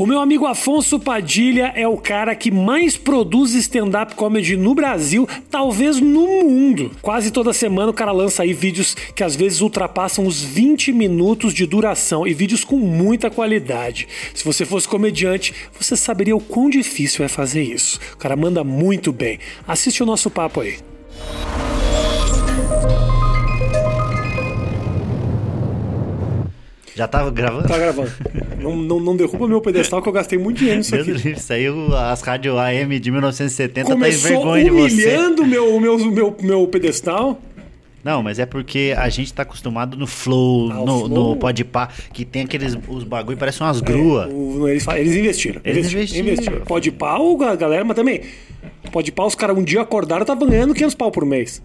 [0.00, 5.28] O meu amigo Afonso Padilha é o cara que mais produz stand-up comedy no Brasil,
[5.50, 6.90] talvez no mundo.
[7.02, 11.52] Quase toda semana o cara lança aí vídeos que às vezes ultrapassam os 20 minutos
[11.52, 14.08] de duração e vídeos com muita qualidade.
[14.32, 18.00] Se você fosse comediante, você saberia o quão difícil é fazer isso.
[18.14, 19.38] O cara manda muito bem.
[19.68, 20.78] Assiste o nosso papo aí.
[27.00, 27.66] Já tava gravando?
[27.66, 28.12] Tá gravando.
[28.60, 31.12] não, não, não derruba meu pedestal que eu gastei muito dinheiro nisso Deus aqui.
[31.16, 34.92] livre, saiu as rádio AM de 1970, tá em Começou vergonha de você.
[34.94, 37.40] humilhando meu, meu, meu, meu pedestal.
[38.04, 41.08] Não, mas é porque a gente tá acostumado no Flow, Ah, no, Flow.
[41.08, 41.36] no
[42.12, 44.30] que tem aqueles os bagulho, parecem umas gruas.
[44.30, 45.62] O- eles, eles investiram.
[45.64, 46.60] Eles investiram.
[46.66, 48.20] Pode pau, a galera, mas também.
[48.92, 51.62] Pode pau, os caras um dia acordaram, tá ganhando 500 pau por mês.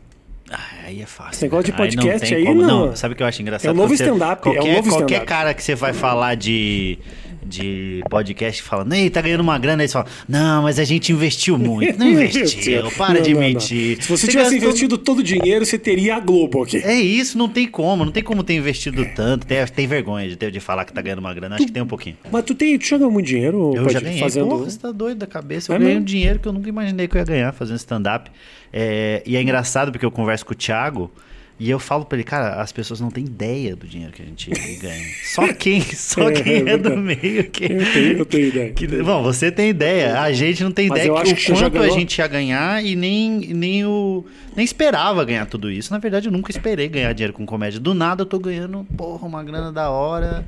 [0.52, 1.32] Ah, aí é fácil.
[1.34, 1.84] Esse negócio de cara.
[1.84, 2.62] não podcast tem aí, como.
[2.62, 2.96] não.
[2.96, 3.68] Sabe o que eu acho engraçado?
[3.68, 5.26] É o novo stand-up, é Qualquer, novo qualquer stand-up.
[5.26, 7.00] cara que você vai falar de,
[7.48, 11.12] de podcast falando, ei, tá ganhando uma grana, aí você fala, não, mas a gente
[11.12, 11.98] investiu muito.
[12.00, 13.48] Não investiu, para Não, de não, não.
[13.48, 14.02] mentir.
[14.02, 16.78] Se você tivesse gastou- investido todo o dinheiro, você teria a Globo aqui.
[16.78, 19.46] É isso, não tem como, não tem como ter investido tanto.
[19.46, 21.84] Tem, tem vergonha de, ter- de falar que tá ganhando uma grana, acho que tem
[21.84, 22.18] um pouquinho.
[22.32, 24.48] Mas tu, tem, tu já ganhou muito dinheiro Eu já ganhei, fazendo.
[24.48, 25.72] porra, você tá doido da cabeça.
[25.72, 26.02] Eu É ganhei mesmo?
[26.02, 28.32] um dinheiro que eu nunca imaginei que eu ia ganhar fazendo stand-up.
[28.74, 31.12] É, e é engraçado porque eu converso com o Thiago
[31.58, 34.26] e eu falo pra ele, cara, as pessoas não têm ideia do dinheiro que a
[34.26, 35.06] gente ganha.
[35.24, 37.64] Só quem, só É, quem é é, do meio que...
[37.66, 38.74] Eu tenho, eu tenho ideia.
[38.74, 41.78] que- bom, você tem ideia, a gente não tem Mas ideia que o que quanto
[41.82, 44.26] a gente ia ganhar e nem, nem, o,
[44.56, 45.92] nem esperava ganhar tudo isso.
[45.94, 47.80] Na verdade, eu nunca esperei ganhar dinheiro com comédia.
[47.80, 50.46] Do nada eu tô ganhando, porra, uma grana da hora.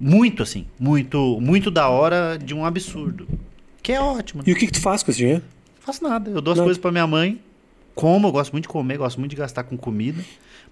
[0.00, 3.26] Muito assim, muito, muito da hora de um absurdo.
[3.82, 4.42] Que é ótimo.
[4.46, 5.42] E o que, que tu faz com esse dinheiro?
[5.78, 6.30] Não faço nada.
[6.30, 6.66] Eu dou as Nada.
[6.66, 7.40] coisas pra minha mãe,
[7.98, 10.22] como, eu gosto muito de comer, gosto muito de gastar com comida.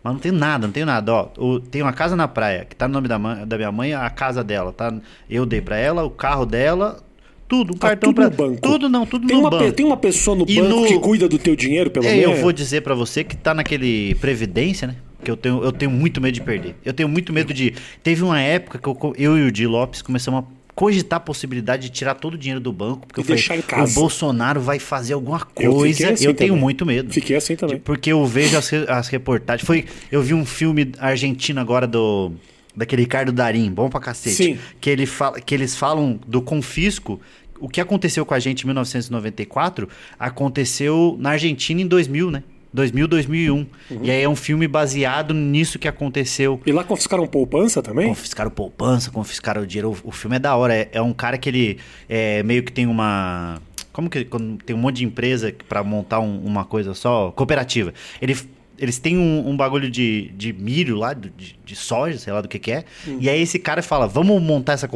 [0.03, 1.13] Mas não tenho nada, não tenho nada.
[1.13, 3.93] Ó, tenho uma casa na praia, que tá no nome da, mãe, da minha mãe,
[3.95, 4.95] a casa dela, tá?
[5.29, 7.03] Eu dei pra ela, o carro dela,
[7.49, 8.31] tudo, um Tá cartão tudo pra.
[8.31, 8.61] no banco.
[8.63, 9.73] Tudo não, tudo Tem no uma, banco.
[9.73, 12.37] tem uma pessoa no E banco no- que cuida do teu dinheiro, pelo É, menos?
[12.37, 14.97] eu vou dizer pra você que tá naquele Previdência, né?
[15.25, 16.77] Que eu tenho, eu tenho muito medo de perder.
[16.85, 17.75] Eu tenho muito medo de.
[18.03, 20.45] Teve uma época que eu, eu e o Di Lopes começamos a
[20.77, 23.07] cogitar a possibilidade de tirar todo o dinheiro do banco.
[23.07, 26.05] Porque E eu deixar o Bolsonaro vai fazer alguma Eu coisa.
[26.05, 26.51] Eu, assim tenho também.
[26.51, 27.13] muito medo.
[27.13, 27.79] Fiquei assim também.
[27.79, 29.67] Porque eu vejo as, as reportagens.
[29.67, 32.31] Foi, eu vi um filme argentino agora do.
[32.77, 34.36] Daquele Ricardo Darim, bom pra cacete.
[34.36, 34.59] Sim.
[34.79, 37.19] Que, ele fala, que eles falam do confisco.
[37.59, 39.89] O que aconteceu com a gente em 1994
[40.19, 42.42] aconteceu na Argentina em 2000, né?
[42.77, 43.67] 2000, 2001.
[44.03, 46.61] E aí é um filme baseado nisso que aconteceu.
[46.64, 48.07] E lá confiscaram poupança também?
[48.07, 49.97] Confiscaram poupança, confiscaram o dinheiro.
[50.05, 50.75] O, o filme é da hora.
[50.77, 51.79] É, é um cara que ele
[52.09, 53.61] é, meio que tem uma.
[53.92, 57.31] Como que quando tem um monte de empresa pra montar um- uma coisa só?
[57.33, 57.95] Cooperativa.
[58.20, 58.36] Ele,
[58.79, 61.33] eles têm um, um bagulho de, de milho lá, de,
[61.65, 62.85] de soja, sei lá do que, que é.
[63.19, 64.86] E aí esse cara fala: vamos montar essa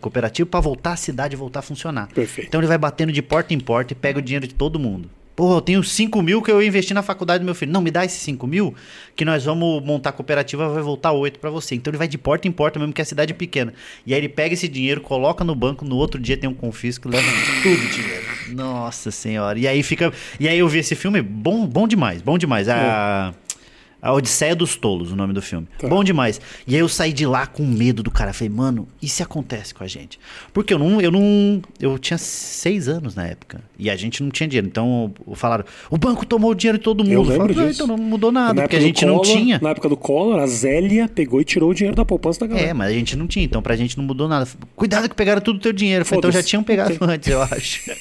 [0.00, 2.08] cooperativa pra voltar a cidade voltar a funcionar.
[2.08, 2.48] Perfeito.
[2.48, 5.08] Então ele vai batendo de porta em porta e pega o dinheiro de todo mundo.
[5.34, 7.72] Porra, eu tenho 5 mil que eu investi na faculdade do meu filho.
[7.72, 8.74] Não, me dá esses 5 mil
[9.16, 11.74] que nós vamos montar a cooperativa, vai voltar 8 pra você.
[11.74, 13.72] Então ele vai de porta em porta mesmo, que a cidade é pequena.
[14.06, 17.08] E aí ele pega esse dinheiro, coloca no banco, no outro dia tem um confisco,
[17.08, 17.26] leva
[17.62, 18.22] tudo dinheiro.
[18.48, 19.58] Nossa senhora.
[19.58, 20.12] E aí fica.
[20.38, 22.68] E aí eu vi esse filme, bom, bom demais, bom demais.
[22.68, 23.32] A.
[24.02, 25.68] A Odisseia dos Tolos, o nome do filme.
[25.78, 25.86] Tá.
[25.86, 26.40] Bom demais.
[26.66, 28.32] E aí eu saí de lá com medo do cara.
[28.32, 30.18] Falei, mano, e se acontece com a gente?
[30.52, 31.62] Porque eu não, eu não.
[31.80, 33.60] Eu tinha seis anos na época.
[33.78, 34.66] E a gente não tinha dinheiro.
[34.66, 37.12] Então falaram, o banco tomou o dinheiro de todo mundo.
[37.12, 37.84] Eu lembro falei, "Ah, disso.
[37.84, 39.60] então não mudou nada, Na porque a gente não Collor- tinha.
[39.62, 42.68] Na época do Collor, a Zélia pegou e tirou o dinheiro da poupança da galera.
[42.70, 44.48] É, mas a gente não tinha, então pra gente não mudou nada.
[44.74, 46.04] Cuidado que pegaram tudo o teu dinheiro.
[46.04, 47.82] Falei, então já tinham pegado antes, eu acho.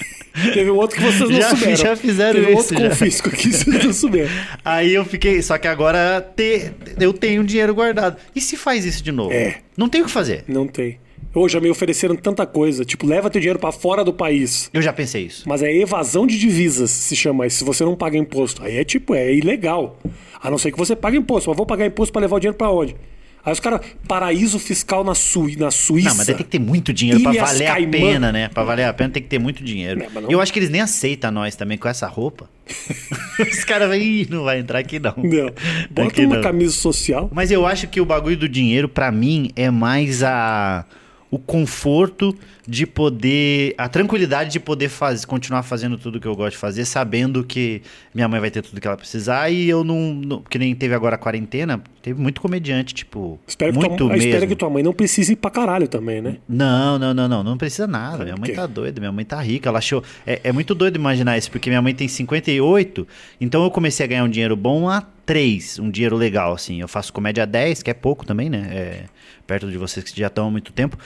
[0.54, 1.76] Teve um outro que vocês não Já- souberam.
[1.76, 2.90] já fizeram Teve um isso, outro já.
[2.90, 4.30] confisco que vocês não souberam.
[4.64, 5.91] Aí eu fiquei, só que agora
[6.22, 8.18] te- eu tenho dinheiro guardado.
[8.36, 9.32] E se faz isso de novo?
[9.34, 9.58] É.
[9.78, 10.44] Não tem o que fazer.
[10.48, 11.00] Não tem.
[11.34, 12.84] Hoje já me ofereceram tanta coisa.
[12.84, 14.70] Tipo, leva teu dinheiro pra fora do país.
[14.74, 15.48] Eu já pensei isso.
[15.48, 17.60] Mas é evasão de divisas, se chama isso.
[17.60, 18.64] Se você não paga imposto.
[18.64, 19.98] Aí é tipo, é ilegal.
[20.42, 21.50] A não ser que você pague imposto.
[21.50, 22.96] Mas vou pagar imposto pra levar o dinheiro pra onde?
[23.44, 26.10] Aí os caras, paraíso fiscal na, Sui, na Suíça.
[26.10, 27.88] Não, mas tem que ter muito dinheiro pra Ilhas valer Caimã.
[27.88, 28.48] a pena, né?
[28.50, 30.04] Pra valer a pena tem que ter muito dinheiro.
[30.14, 32.50] Não- Eu acho que eles nem aceitam nós também com essa roupa.
[33.40, 35.14] Os caras vão, "Ih, não vai entrar aqui não.
[35.18, 35.52] Não.
[35.90, 36.44] Bota Aqui uma não.
[36.44, 37.30] camisa social.
[37.34, 40.86] Mas eu acho que o bagulho do dinheiro, pra mim, é mais a
[41.32, 42.36] o conforto
[42.68, 46.84] de poder, a tranquilidade de poder faz, continuar fazendo tudo que eu gosto de fazer,
[46.84, 47.82] sabendo que
[48.14, 50.94] minha mãe vai ter tudo que ela precisar e eu não, não que nem teve
[50.94, 54.26] agora a quarentena, teve muito comediante, tipo, Espero que, muito tua, mesmo.
[54.26, 56.38] espero que tua mãe não precise ir pra caralho também, né?
[56.48, 58.26] Não, não, não, não, não precisa nada.
[58.26, 59.70] Minha mãe tá doida, minha mãe tá rica.
[59.70, 60.04] Ela achou.
[60.28, 63.08] É, é muito doido imaginar isso, porque minha mãe tem 58,
[63.40, 66.82] então eu comecei a ganhar um dinheiro bom a 3, um dinheiro legal, assim.
[66.82, 68.70] Eu faço comédia a 10, que é pouco também, né?
[68.72, 69.04] É,
[69.52, 70.98] perto de vocês que já estão há muito tempo.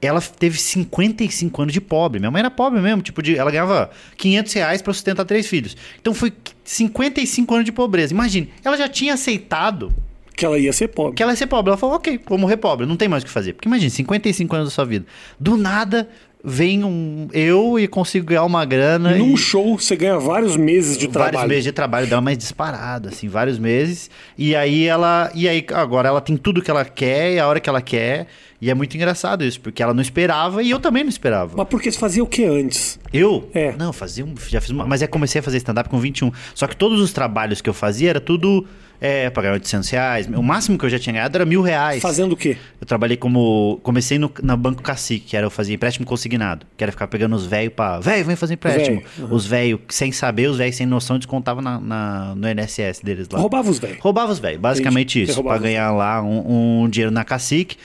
[0.00, 2.18] ela teve 55 anos de pobre.
[2.18, 5.76] Minha mãe era pobre mesmo, tipo, de, ela ganhava 500 reais pra sustentar três filhos.
[6.00, 6.32] Então foi
[6.64, 8.14] 55 anos de pobreza.
[8.14, 9.92] Imagine, ela já tinha aceitado
[10.40, 11.14] Que ela ia ser pobre.
[11.14, 11.68] que ela ia ser pobre.
[11.68, 13.52] Ela falou, ok, vou morrer pobre, não tem mais o que fazer.
[13.52, 15.04] Porque imagine, 55 anos da sua vida.
[15.38, 16.08] Do nada,
[16.42, 19.14] vem um eu e consigo ganhar uma grana.
[19.16, 21.48] Num e show, você ganha vários meses de vários trabalho.
[21.50, 24.10] meses de trabalho dela, mas disparado, assim, vários meses.
[24.38, 25.30] E aí ela.
[25.34, 28.26] E aí, agora ela tem tudo que ela quer e a hora que ela quer.
[28.62, 31.54] E é muito engraçado isso, porque ela não esperava e eu também não esperava.
[31.54, 32.98] Mas porque você fazia o que antes?
[33.12, 33.46] Eu?
[33.52, 33.74] É.
[33.76, 34.34] Não, fazia um.
[34.48, 34.86] Já fiz uma.
[34.86, 36.32] Mas é comecei a fazer stand-up com 21.
[36.54, 38.66] Só que todos os trabalhos que eu fazia era tudo.
[39.00, 40.26] É, pra ganhar 800 reais.
[40.26, 42.02] O máximo que eu já tinha ganhado era mil reais.
[42.02, 42.56] Fazendo o quê?
[42.80, 43.80] Eu trabalhei como.
[43.82, 46.66] Comecei no, na Banco Cacique, que era eu fazia empréstimo consignado.
[46.76, 47.98] Que era ficar pegando os velhos pra.
[47.98, 49.02] Velho, vem fazer empréstimo.
[49.16, 53.26] Véio, Os velhos, sem saber, os velhos sem noção, descontavam na, na- no NSS deles
[53.32, 53.38] lá.
[53.38, 53.98] Roubava os velhos.
[54.00, 55.32] Roubava os velhos, basicamente Entendi.
[55.32, 55.42] Isso.
[55.42, 57.76] Pra ganhar lá um, um dinheiro na Cacique.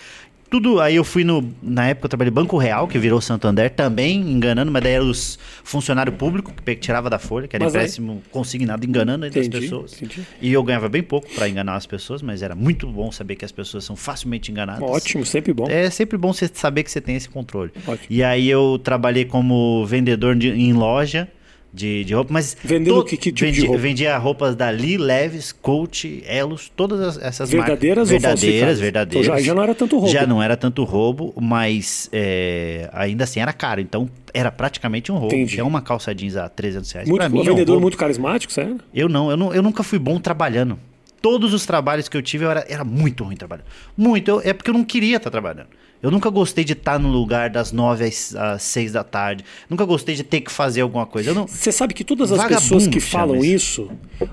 [0.55, 1.53] Tudo, aí eu fui no.
[1.61, 5.37] Na época eu trabalhei Banco Real, que virou Santander, também enganando, mas daí era os
[5.65, 9.47] funcionários públicos que tirava da folha, que era Mas aí- empréstimo consignado, enganando entre as
[9.47, 10.01] Entendi, pessoas.
[10.01, 10.25] entendi.
[10.41, 13.43] E eu ganhava bem pouco pra enganar as pessoas, mas era muito bom saber que
[13.43, 14.81] as pessoas são facilmente enganadas.
[14.81, 15.65] Ótimo, sempre bom.
[15.69, 17.71] É sempre bom você saber que você tem esse controle.
[17.85, 18.07] Ótimo.
[18.09, 21.27] E aí eu trabalhei como vendedor de- em loja
[21.75, 22.55] de, de roupa, mas...
[22.63, 23.81] Vendendo que- que tipo de vendi- roupa?
[23.81, 28.41] Vendia roupas da Lee, Leves, Coach, Elos, todas as- essas Verdadeiras ou marcas.
[28.41, 29.27] Verdadeiras, verdadeiras.
[29.27, 30.11] Então já- já não era tanto roubo.
[30.11, 33.81] Já não era tanto roubo, mas é, ainda assim era caro.
[33.81, 35.35] Então era praticamente um roubo.
[35.35, 35.59] Entendi.
[35.59, 37.07] É uma calça jeans a 300 reais.
[37.09, 38.77] Muito, pra mim um é um vendedor muito carismático, sério?
[38.93, 40.79] Eu não, eu não, eu nunca fui bom trabalhando.
[41.21, 43.65] Todos os trabalhos que eu tive eu era, era muito ruim trabalhando.
[43.97, 44.29] Muito.
[44.29, 45.67] Eu- é porque eu não queria estar trabalhando.
[46.05, 49.43] Eu nunca gostei de estar no lugar das nove às, às seis da tarde.
[49.67, 51.33] Nunca gostei de ter que fazer alguma coisa.
[51.33, 51.47] Não.
[51.47, 53.89] Você sabe que todas as Vagabundo pessoas que falam isso,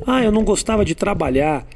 [0.07, 1.67] ah, eu não gostava de trabalhar.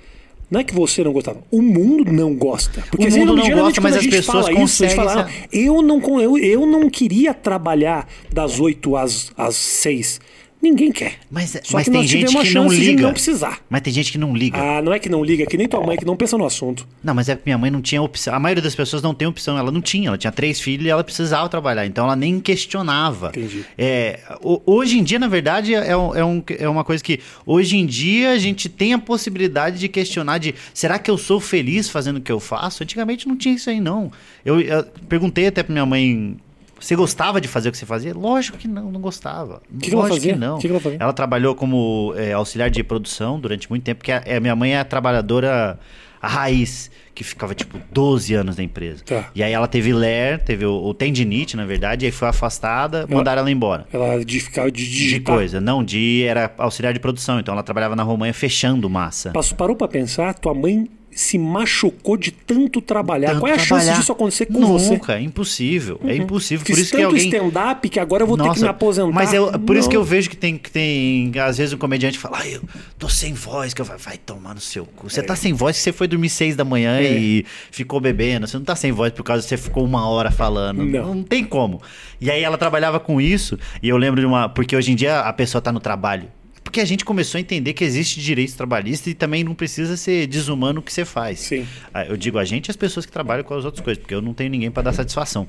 [0.51, 2.85] Não é que você não gostava, o mundo não gosta.
[2.91, 5.81] Porque O mundo não geralmente, gosta, mas as pessoas fala isso, conseguem fala, "Ah, eu,
[5.81, 10.21] não, eu, eu não queria trabalhar das 8 às, às 6.
[10.69, 11.15] Ninguém quer.
[11.31, 13.03] Mas, Só mas que tem gente que não liga.
[13.03, 13.61] não precisar.
[13.71, 14.59] Mas tem gente que não liga.
[14.59, 16.45] Ah, não é que não liga, é que nem tua mãe que não pensa no
[16.45, 16.87] assunto.
[17.05, 18.35] Não, mas é porque minha mãe não tinha opção.
[18.35, 19.57] A maioria das pessoas não tem opção.
[19.57, 20.09] Ela não tinha.
[20.09, 21.87] Ela tinha três filhos e ela precisava trabalhar.
[21.87, 23.29] Então ela nem questionava.
[23.29, 23.65] Entendi.
[23.79, 27.21] É, ho- hoje em dia, na verdade, é, um- é, um- é uma coisa que.
[27.47, 31.39] Hoje em dia a gente tem a possibilidade de questionar de será que eu sou
[31.41, 32.83] feliz fazendo o que eu faço?
[32.83, 34.11] Antigamente não tinha isso aí, não.
[34.45, 36.37] Eu, eu perguntei até pra minha mãe.
[36.79, 38.15] Você gostava de fazer o que você fazia?
[38.15, 39.63] Lógico que não, não gostava.
[39.81, 40.33] que ela Lógico fazia?
[40.35, 40.59] que não.
[40.59, 40.97] Que que ela?
[41.01, 44.75] Ela trabalhou como é, auxiliar de produção durante muito tempo, porque a, é, minha mãe
[44.75, 45.79] é a trabalhadora
[46.21, 49.03] a raiz, que ficava tipo 12 anos na empresa.
[49.05, 49.31] Tá.
[49.35, 53.07] E aí ela teve LER, teve o, o tendinite, na verdade, e aí foi afastada,
[53.09, 53.87] mandaram ela embora.
[53.93, 57.95] Ela de ficar de De coisa, não, de era auxiliar de produção, então ela trabalhava
[57.95, 59.31] na Romanha fechando massa.
[59.31, 63.29] Passou- Parou pra pensar, tua mãe se machucou de tanto trabalhar.
[63.31, 63.97] Tanto Qual é a chance trabalhar.
[63.99, 64.73] disso acontecer com Nunca,
[65.07, 65.13] você?
[65.13, 66.67] é impossível, é impossível.
[66.67, 68.69] Fiz Por isso que tanto alguém stand-up que agora eu vou ter que Nossa, me
[68.69, 69.13] aposentar.
[69.15, 69.91] Mas eu, por isso Não.
[69.93, 71.33] que eu vejo que tem, que tem.
[71.41, 72.61] Às vezes um comediante fala, ah, eu
[72.99, 75.09] tô sem voz, que eu vai, vai tomar no seu cu.
[75.09, 77.11] Você tá sem voz que você foi dormir seis da manhã É.
[77.19, 78.47] e ficou bebendo.
[78.47, 80.85] Você não tá sem voz por causa que você ficou uma hora falando.
[80.85, 81.15] Não.
[81.15, 81.23] Não.
[81.23, 81.81] tem como.
[82.21, 84.51] E aí ela trabalhava com isso, e eu lembro de uma.
[84.51, 86.29] Porque hoje em dia a pessoa tá no trabalho.
[86.77, 90.27] Porque a gente começou a entender que existe direitos trabalhistas e também não precisa ser
[90.27, 91.39] desumano o que você faz.
[91.41, 91.67] Sim.
[91.95, 94.15] Ah, Eu digo a gente e as pessoas que trabalham com as outras coisas, porque
[94.15, 95.49] eu não tenho ninguém para dar satisfação.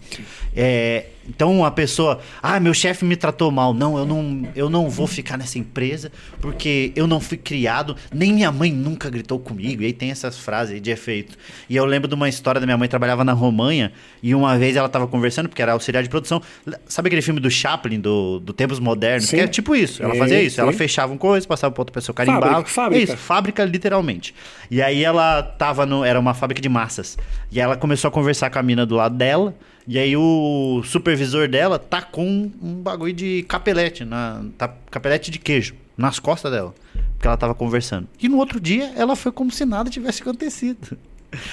[0.55, 3.73] É, então a pessoa, ah, meu chefe me tratou mal.
[3.73, 8.33] Não, eu não, eu não vou ficar nessa empresa porque eu não fui criado, nem
[8.33, 9.81] minha mãe nunca gritou comigo.
[9.83, 11.37] E aí tem essas frases aí de efeito.
[11.69, 13.91] E eu lembro de uma história da minha mãe trabalhava na Romanha
[14.21, 16.41] e uma vez ela tava conversando, porque era auxiliar de produção.
[16.87, 19.27] Sabe aquele filme do Chaplin, do, do Tempos Modernos?
[19.27, 19.37] Sim.
[19.37, 20.01] Que é tipo isso.
[20.01, 20.61] Ela fazia isso.
[20.61, 20.77] Ela sim.
[20.77, 22.45] fechava um coisa, passava pra outra pessoa carimbava.
[22.45, 22.99] Fábrica, fábrica.
[22.99, 24.33] É isso, fábrica literalmente.
[24.71, 26.03] E aí ela tava no.
[26.03, 27.17] Era uma fábrica de massas.
[27.51, 29.53] E aí ela começou a conversar com a mina do lado dela.
[29.87, 35.39] E aí o supervisor dela tacou um, um bagulho de capelete, na, tá, capelete de
[35.39, 36.75] queijo, nas costas dela.
[37.13, 38.07] Porque ela tava conversando.
[38.21, 40.97] E no outro dia ela foi como se nada tivesse acontecido.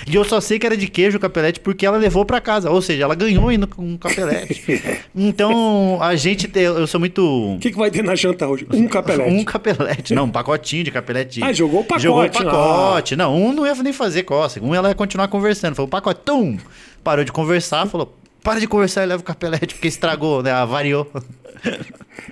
[0.07, 2.71] E eu só sei que era de queijo o capelete porque ela levou pra casa.
[2.71, 4.63] Ou seja, ela ganhou indo com um capelete.
[5.15, 6.51] Então, a gente.
[6.55, 7.55] Eu sou muito.
[7.55, 8.67] O que, que vai ter na janta hoje?
[8.73, 9.31] Um capelete.
[9.35, 11.43] Um capelete, não, um pacotinho de capelete.
[11.43, 13.17] Ah, jogou o pacote, Jogou o pacote.
[13.17, 15.75] Não, um não ia nem fazer cócega, um ela ia continuar conversando.
[15.75, 16.57] Falou, pacote, tum!
[17.03, 20.53] Parou de conversar, falou, para de conversar e leva o capelete, porque estragou, né?
[20.53, 21.11] Avariou.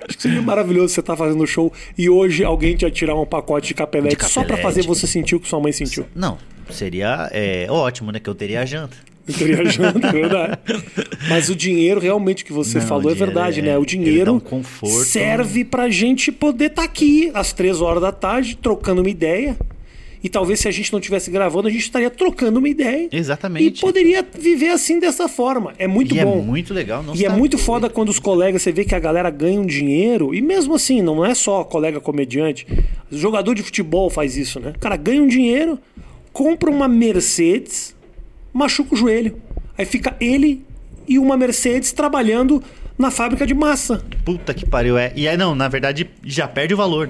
[0.07, 3.67] Acho que seria maravilhoso você estar fazendo show e hoje alguém te atirar um pacote
[3.69, 4.61] de capelete, De só pra capelete.
[4.63, 6.05] fazer você sentir o que sua mãe sentiu.
[6.15, 6.37] Não,
[6.69, 8.19] seria é, ótimo, né?
[8.19, 8.95] Que eu teria a janta.
[9.27, 10.57] Eu teria janta, é verdade.
[11.29, 13.77] Mas o dinheiro, realmente, que você Não, falou é verdade, é- né?
[13.77, 15.05] O dinheiro um conforto.
[15.05, 19.57] serve pra gente poder estar aqui às três horas da tarde, trocando uma ideia
[20.23, 23.09] E talvez se a gente não estivesse gravando, a gente estaria trocando uma ideia.
[23.11, 23.79] Exatamente.
[23.79, 25.73] E poderia viver assim dessa forma.
[25.77, 26.39] É muito E bom.
[26.39, 27.03] é muito legal.
[27.03, 29.65] Não E é muito foda quando os colegas, você vê que a galera ganha um
[29.65, 32.65] dinheiro, e mesmo assim, não é só colega comediante.
[33.11, 34.71] Jogador de futebol faz isso, né?
[34.75, 35.77] O cara ganha um dinheiro,
[36.31, 37.93] compra uma Mercedes,
[38.53, 39.35] machuca o joelho.
[39.77, 40.63] Aí fica ele
[41.05, 42.63] e uma Mercedes trabalhando
[42.97, 44.01] na fábrica de massa.
[44.23, 44.97] Puta que pariu.
[44.97, 45.11] É.
[45.15, 47.09] E aí, não, na verdade, já perde o valor.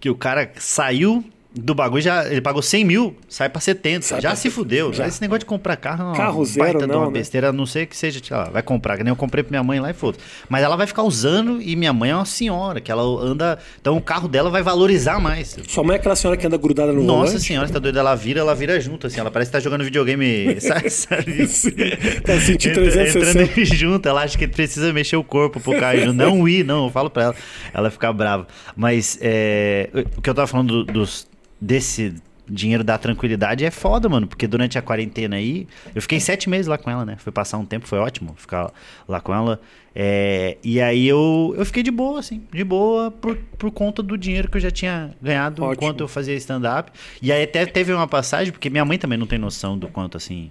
[0.00, 1.22] Que o cara saiu
[1.54, 4.04] do bagulho, já, ele pagou 100 mil, sai pra 70.
[4.04, 4.92] Sai já pra se 70, fudeu.
[4.92, 5.06] já.
[5.08, 7.12] Esse negócio de comprar carro é uma Carro zero, não, uma né?
[7.12, 9.50] besteira, a não sei que seja, sei lá, vai comprar, que nem eu comprei pra
[9.50, 12.26] minha mãe lá e foda Mas ela vai ficar usando e minha mãe é uma
[12.26, 13.58] senhora, que ela anda.
[13.80, 15.56] Então o carro dela vai valorizar mais.
[15.66, 17.46] Sua mãe é aquela senhora que anda grudada no Nossa volante?
[17.46, 17.98] senhora, você tá doida?
[17.98, 19.18] Ela vira, ela vira junto, assim.
[19.18, 20.90] Ela parece que tá jogando videogame, sabe?
[20.90, 21.48] sabe?
[22.24, 23.42] Tá sentindo Entra- 360.
[23.42, 26.12] Entrando junto, ela acha que precisa mexer o corpo pro carro junto.
[26.12, 27.34] Não ir, não, eu falo pra ela.
[27.72, 28.46] Ela fica brava.
[28.76, 31.26] Mas é, o que eu tava falando do- dos,
[31.60, 32.14] desse
[32.50, 34.26] dinheiro da tranquilidade é foda, mano.
[34.26, 37.16] Porque durante a quarentena aí, eu fiquei sete meses lá com ela, né?
[37.18, 38.72] Fui passar um tempo, foi ótimo ficar
[39.06, 39.60] lá com ela.
[39.94, 44.16] É, e aí eu, eu fiquei de boa, assim, de boa por, por conta do
[44.16, 45.74] dinheiro que eu já tinha ganhado Ótimo.
[45.74, 46.92] enquanto eu fazia stand-up.
[47.20, 50.16] E aí até teve uma passagem, porque minha mãe também não tem noção do quanto,
[50.16, 50.50] assim,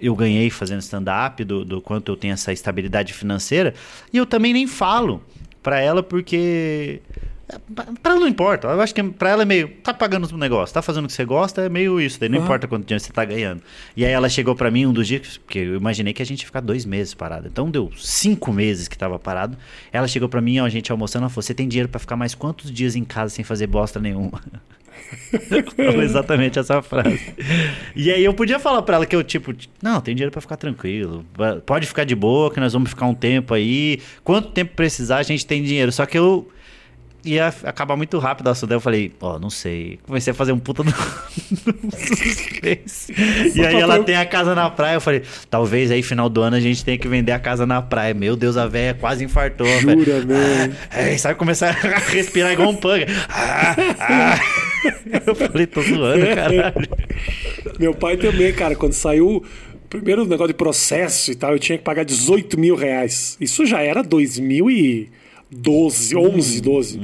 [0.00, 3.74] eu- ganhei fazendo stand-up, do, do quanto eu tenho essa estabilidade financeira.
[4.12, 5.22] E eu também nem falo
[5.62, 7.00] pra ela, porque.
[7.74, 8.68] Pra- ela não importa.
[8.68, 9.68] Eu acho que pra ela é meio.
[9.82, 12.18] Tá pagando o negócio, tá fazendo o que você gosta, é meio isso.
[12.20, 12.42] Daí não Ah.
[12.44, 13.62] importa quanto dinheiro você tá ganhando.
[13.96, 16.40] E aí ela chegou pra mim um dos dias, porque eu imaginei que a gente
[16.40, 17.48] ia ficar dois meses parado.
[17.48, 19.56] Então deu cinco meses que tava parado.
[19.92, 22.16] Ela chegou pra mim, ó, a gente almoçando, ela falou: Você tem dinheiro pra ficar
[22.16, 24.40] mais quantos dias em casa sem fazer bosta nenhuma?
[25.76, 27.32] Falou exatamente essa frase.
[27.94, 30.56] E aí eu podia falar pra ela que eu, tipo, não, tem dinheiro pra ficar
[30.56, 31.24] tranquilo.
[31.64, 34.00] Pode ficar de boa, que nós vamos ficar um tempo aí.
[34.24, 35.90] Quanto tempo precisar, a gente tem dinheiro.
[35.92, 36.50] Só que eu
[37.24, 38.68] ia acabar muito rápido o assunto.
[38.70, 39.98] Daí eu falei, ó, não sei.
[40.06, 40.90] Comecei a fazer um puta do
[41.92, 43.12] suspense.
[43.54, 44.94] E aí ela tem a casa na praia.
[44.96, 47.82] Eu falei, talvez aí final do ano a gente tenha que vender a casa na
[47.82, 48.14] praia.
[48.14, 49.66] Meu Deus, a véia quase infartou.
[49.80, 50.76] Jura, velho.
[50.90, 53.06] É, sabe começar a respirar igual um panga.
[53.28, 54.38] Ah, ah.
[55.26, 56.88] Eu falei, tô zoando, caralho.
[57.78, 61.76] Meu pai também, cara, quando saiu o primeiro negócio de processo e tal, eu tinha
[61.76, 63.36] que pagar 18 mil reais.
[63.40, 64.02] Isso já era
[65.50, 67.00] 2012, 11, 12.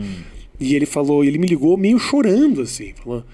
[0.61, 3.25] E ele falou, ele me ligou meio chorando, assim, falou.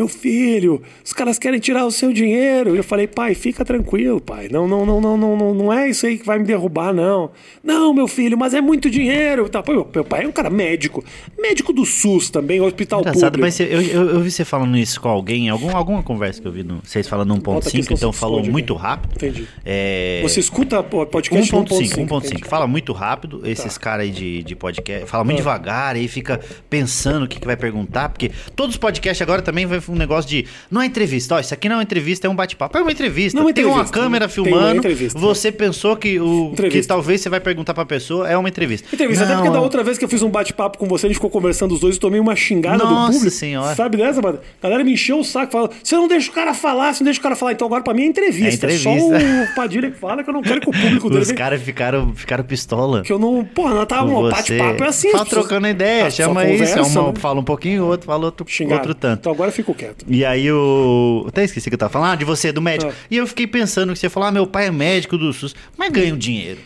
[0.00, 2.74] Meu filho, os caras querem tirar o seu dinheiro.
[2.74, 4.48] Eu falei, pai, fica tranquilo, pai.
[4.50, 7.30] Não, não, não, não, não, não, não é isso aí que vai me derrubar, não.
[7.62, 9.46] Não, meu filho, mas é muito dinheiro.
[9.50, 11.04] Tá, pô, meu pai é um cara médico.
[11.38, 13.44] Médico do SUS também, hospital Engraçado, público.
[13.44, 16.52] mas eu, eu, eu vi você falando isso com alguém, algum, alguma conversa que eu
[16.52, 19.12] vi, no, vocês falando Bota aqui, 1.5, senão então falou muito rápido.
[19.16, 19.46] Entendi.
[19.66, 22.06] É, Você escuta podcast 1.5, 1.5.
[22.08, 22.24] 1.5.
[22.24, 22.44] entendi.
[22.48, 25.04] Fala muito rápido, esses caras aí de, de podcast.
[25.04, 25.40] Fala muito Ah.
[25.40, 26.40] devagar, aí fica
[26.70, 30.28] pensando o que, que vai perguntar, porque todos os podcasts agora também vai um negócio
[30.30, 30.46] de.
[30.70, 32.76] Não é entrevista, ó, isso aqui não é uma entrevista, é um bate-papo.
[32.78, 33.38] É uma entrevista.
[33.40, 34.76] Não é tem uma câmera tem uma filmando.
[34.78, 35.18] entrevista.
[35.18, 36.94] Você pensou que o que Entrevista.
[36.94, 38.88] talvez você vai perguntar pra pessoa é uma entrevista.
[38.94, 41.08] Entrevista, até Não, porque da outra vez que eu fiz um bate-papo com você, a
[41.08, 43.30] gente ficou conversando os dois e tomei uma xingada Nossa do público.
[43.30, 43.74] Senhora.
[43.74, 44.38] Sabe dessa, mano?
[44.60, 47.06] A galera me encheu o saco, falando: você não deixa o cara falar, você não
[47.06, 47.52] deixa o cara falar.
[47.52, 48.66] Então agora pra mim é entrevista.
[48.66, 49.50] É só entrevista.
[49.52, 51.22] o Padilha que fala que eu não quero que o público dele.
[51.22, 53.02] Os caras ficaram, ficaram pistola.
[53.02, 53.44] Que eu não.
[53.44, 55.10] Porra, não tá com um bate-papo é assim.
[55.10, 56.62] Só as pessoas- trocando ideia, só chama isso.
[56.64, 57.18] É conversa, uma, né?
[57.18, 58.74] fala um pouquinho, outro fala outro, Xingado.
[58.80, 59.20] outro tanto.
[59.20, 60.04] Então agora eu fico quieto.
[60.08, 61.24] E aí o.
[61.28, 62.12] Até esqueci o que eu tava falando.
[62.12, 62.90] Ah, de você, do médico.
[62.90, 63.06] Ah.
[63.10, 65.90] E eu fiquei pensando que você falar, ah, meu pai é médico do SUS, mas
[65.90, 66.60] ganha um dinheiro.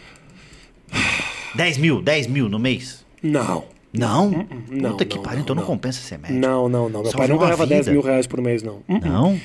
[1.55, 3.05] 10 mil, 10 mil no mês?
[3.23, 3.65] Não.
[3.93, 4.47] Não?
[4.69, 5.69] não, Puta que não, pariu, não, então não não.
[5.69, 6.41] compensa ser médico.
[6.41, 7.03] Não, não, não.
[7.03, 7.93] Meu Salvou pai não ganhava 10 vida.
[7.93, 8.79] mil reais por mês, não.
[8.89, 9.01] Hum, hum.
[9.05, 9.41] Não?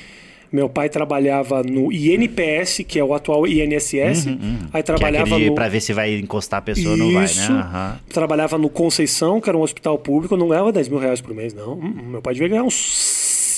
[0.52, 4.26] Meu pai trabalhava no INPS, que é o atual INSS.
[4.26, 4.36] Aí
[4.72, 5.54] Que é trabalhava aquele no.
[5.54, 7.46] pra ver se vai encostar a pessoa ou não vai, né?
[7.48, 8.00] Aham.
[8.12, 11.54] Trabalhava no Conceição, que era um hospital público, não ganhava 10 mil reais por mês,
[11.54, 11.74] não.
[11.74, 12.74] Hum, hum, Meu pai devia ganhar uns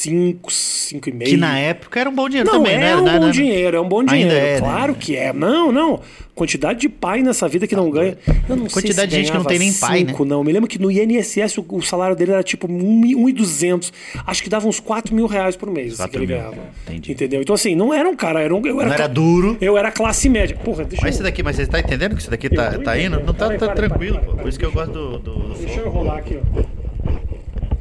[0.03, 1.31] 5, 5 e meio.
[1.31, 2.97] Que na época era um bom dinheiro Não, também, é né?
[2.97, 3.31] um Né, bom né?
[3.33, 4.31] dinheiro, é um bom dinheiro.
[4.33, 4.59] é, né?
[4.61, 5.33] claro que é.
[5.33, 6.01] Não, não.
[6.35, 8.17] Quantidade de pai nessa vida que não ganha.
[8.49, 10.11] Eu não sei Quantidade se de gente que não tem nem pai, né?
[10.11, 13.93] cinco, Não, me lembro que no INSS o, o salário dele era tipo 1,200.
[14.27, 16.57] Acho que dava uns 4 mil reais por mês assim, que 4 ele ganhava.
[16.89, 17.13] Entendi.
[17.13, 17.43] Entendeu?
[17.43, 19.57] Então, assim, não era um cara, era um, eu era, Não era duro.
[19.61, 20.57] Eu era classe média.
[20.57, 21.17] Porra, deixa Mas eu.
[21.17, 23.21] esse daqui, mas você tá entendendo que isso daqui tá, tá indo?
[23.21, 24.33] Não tá, tá tranquilo, pô.
[24.37, 26.63] Por isso que eu gosto do, do, do Deixa eu rolar aqui, ó.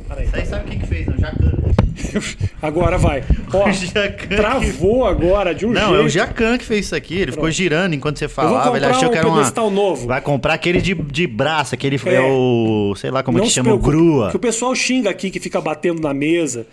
[0.10, 0.26] Peraí.
[0.26, 1.18] Isso aí sabe quem que fez, não?
[1.18, 1.52] Jacan.
[2.62, 3.24] Agora vai.
[3.54, 4.36] Ó, O Jacan.
[4.36, 5.96] travou agora de um Não, jeito.
[5.96, 7.16] é o Jacan que fez isso aqui.
[7.18, 8.76] Ele ficou girando enquanto você falava.
[8.78, 9.70] ele achou um que era uma.
[9.70, 10.08] novo.
[10.08, 12.16] Vai comprar aquele de, de braço, aquele É.
[12.16, 12.94] é o.
[12.98, 14.30] Sei lá como é Não que se chama, o preocupe, grua.
[14.30, 16.66] Que o pessoal xinga aqui, que fica batendo na mesa.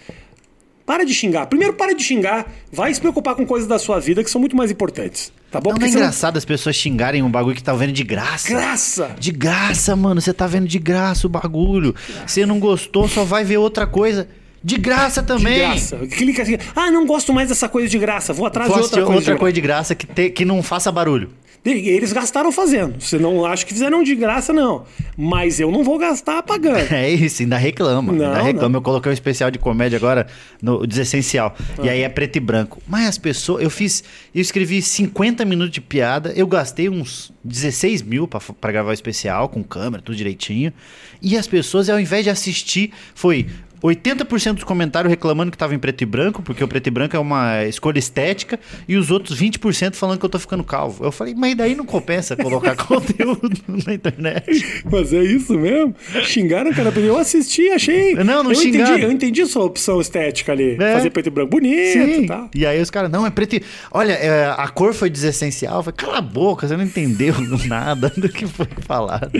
[0.87, 1.47] Para de xingar.
[1.49, 2.51] Primeiro, para de xingar.
[2.73, 5.31] Vai se preocupar com coisas da sua vida que são muito mais importantes.
[5.51, 5.71] Tá bom?
[5.73, 8.49] Não, não é engraçado as pessoas xingarem um bagulho que tá vendo de graça.
[8.49, 9.11] Graça!
[9.19, 10.19] De graça, mano.
[10.19, 11.95] Você tá vendo de graça o bagulho.
[12.27, 14.29] Você não gostou, só vai ver outra coisa.
[14.63, 15.53] De graça também.
[15.55, 15.97] De graça.
[16.09, 19.03] Clica assim, ah, não gosto mais dessa coisa de graça, vou atrás Vou de outra
[19.03, 19.15] coisa.
[19.19, 21.31] outra de coisa de graça que, te- que não faça barulho.
[21.65, 23.01] Eles gastaram fazendo.
[23.03, 24.85] Você não acha que fizeram de graça, não.
[25.17, 26.79] Mas eu não vou gastar pagando.
[26.95, 28.13] É isso, ainda reclama.
[28.13, 28.69] Não, ainda reclama.
[28.71, 28.79] não.
[28.79, 30.29] Eu coloquei um especial de comédia agora
[30.63, 31.55] no Desessencial.
[31.83, 32.81] E aí é preto e branco.
[32.87, 33.63] Mas as pessoas.
[33.63, 34.03] Eu fiz.
[34.35, 36.33] Eu escrevi 50 minutos de piada.
[36.35, 40.73] Eu gastei uns 16 mil pra, pra gravar o especial, com câmera, tudo direitinho.
[41.21, 43.47] E as pessoas, ao invés de assistir, foi.
[43.83, 47.17] 80% dos comentários reclamando que tava em preto e branco, porque o preto e branco
[47.17, 48.59] é uma escolha estética,
[48.89, 51.05] e os outros 20% falando que eu tô ficando calvo.
[51.05, 53.51] Eu falei, mas daí não compensa colocar conteúdo
[53.87, 54.83] na internet.
[54.91, 55.95] Mas é isso mesmo?
[56.23, 56.93] Xingaram o cara.
[56.99, 58.15] Eu assisti, achei.
[58.15, 58.93] Não, não eu xingaram.
[58.93, 60.77] Entendi, eu entendi sua opção estética ali.
[60.81, 60.95] É.
[60.95, 62.51] Fazer preto e branco bonito e tal.
[62.55, 63.63] E aí os caras, não, é preto e...
[63.91, 65.79] Olha, é, a cor foi desessencial.
[65.79, 67.35] Eu falei, cala a boca, você não entendeu
[67.67, 69.31] nada do que foi falado.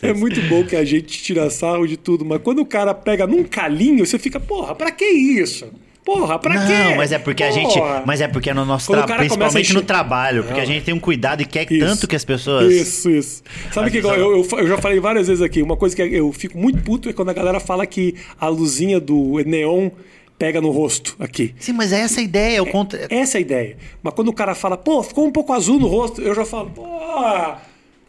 [0.00, 3.26] É muito bom que a gente tira sarro de tudo, mas quando o cara pega
[3.26, 5.66] num calinho, você fica, porra, pra que isso?
[6.04, 6.94] Porra, pra não, quê?
[6.96, 7.60] mas é porque a Porra.
[7.60, 7.80] gente.
[8.04, 10.62] Mas é porque é no nosso trabalho, a principalmente no encher- trabalho, porque Não.
[10.62, 11.86] a gente tem um cuidado e quer Isso.
[11.86, 12.72] tanto que as pessoas.
[12.72, 13.42] Isso, isso.
[13.72, 16.02] Sabe As que pessoas- eu, eu, eu já falei várias vezes aqui, uma coisa que
[16.02, 19.90] eu fico muito puto é quando a galera fala que a luzinha do neon
[20.36, 21.54] pega no rosto aqui.
[21.56, 22.60] Sim, mas é essa a ideia.
[22.60, 23.06] O contra...
[23.08, 23.76] Essa é a ideia.
[24.02, 26.68] Mas quando o cara fala, pô, ficou um pouco azul no rosto, eu já falo,
[26.70, 26.84] pô.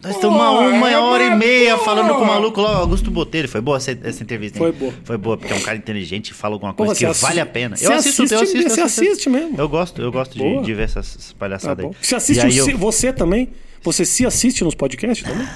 [0.04, 1.86] Nós estamos uma, uma é hora e meia boa.
[1.86, 3.48] falando com o maluco lá, o Augusto Botelho.
[3.48, 4.64] Foi boa essa, essa entrevista, hein?
[4.64, 4.94] Foi boa.
[5.04, 7.22] Foi boa, porque é um cara inteligente e fala alguma Pô, coisa você que assi-
[7.22, 7.76] vale a pena.
[7.78, 8.70] você Eu assisto, eu assiste- assisto.
[8.76, 9.04] você eu assisto.
[9.12, 9.56] assiste mesmo.
[9.58, 10.62] Eu gosto, eu gosto de, Boa.
[10.62, 11.92] de ver essas Tá palhaçadas bom.
[11.92, 11.98] aí.
[12.06, 13.50] Você assiste aí o- eu- você também?
[13.82, 15.48] Você se assiste nos podcasts também?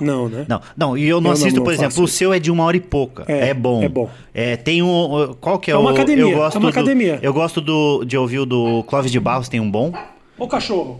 [0.00, 0.46] Não, né?
[0.48, 2.50] Não, não, e eu não Eu não- assisto, não por exemplo, o seu é de
[2.50, 3.24] uma hora e pouca.
[3.28, 3.82] É, É, bom.
[3.84, 4.10] é bom.
[4.34, 5.36] É, tem um.
[5.40, 5.92] Qual que é, É uma o.
[5.94, 7.18] academia, eu gosto é uma do- academia.
[7.22, 9.92] Eu gosto do, de ouvir o do Clóvis de Barros, tem um bom.
[10.38, 10.98] Ô cachorro.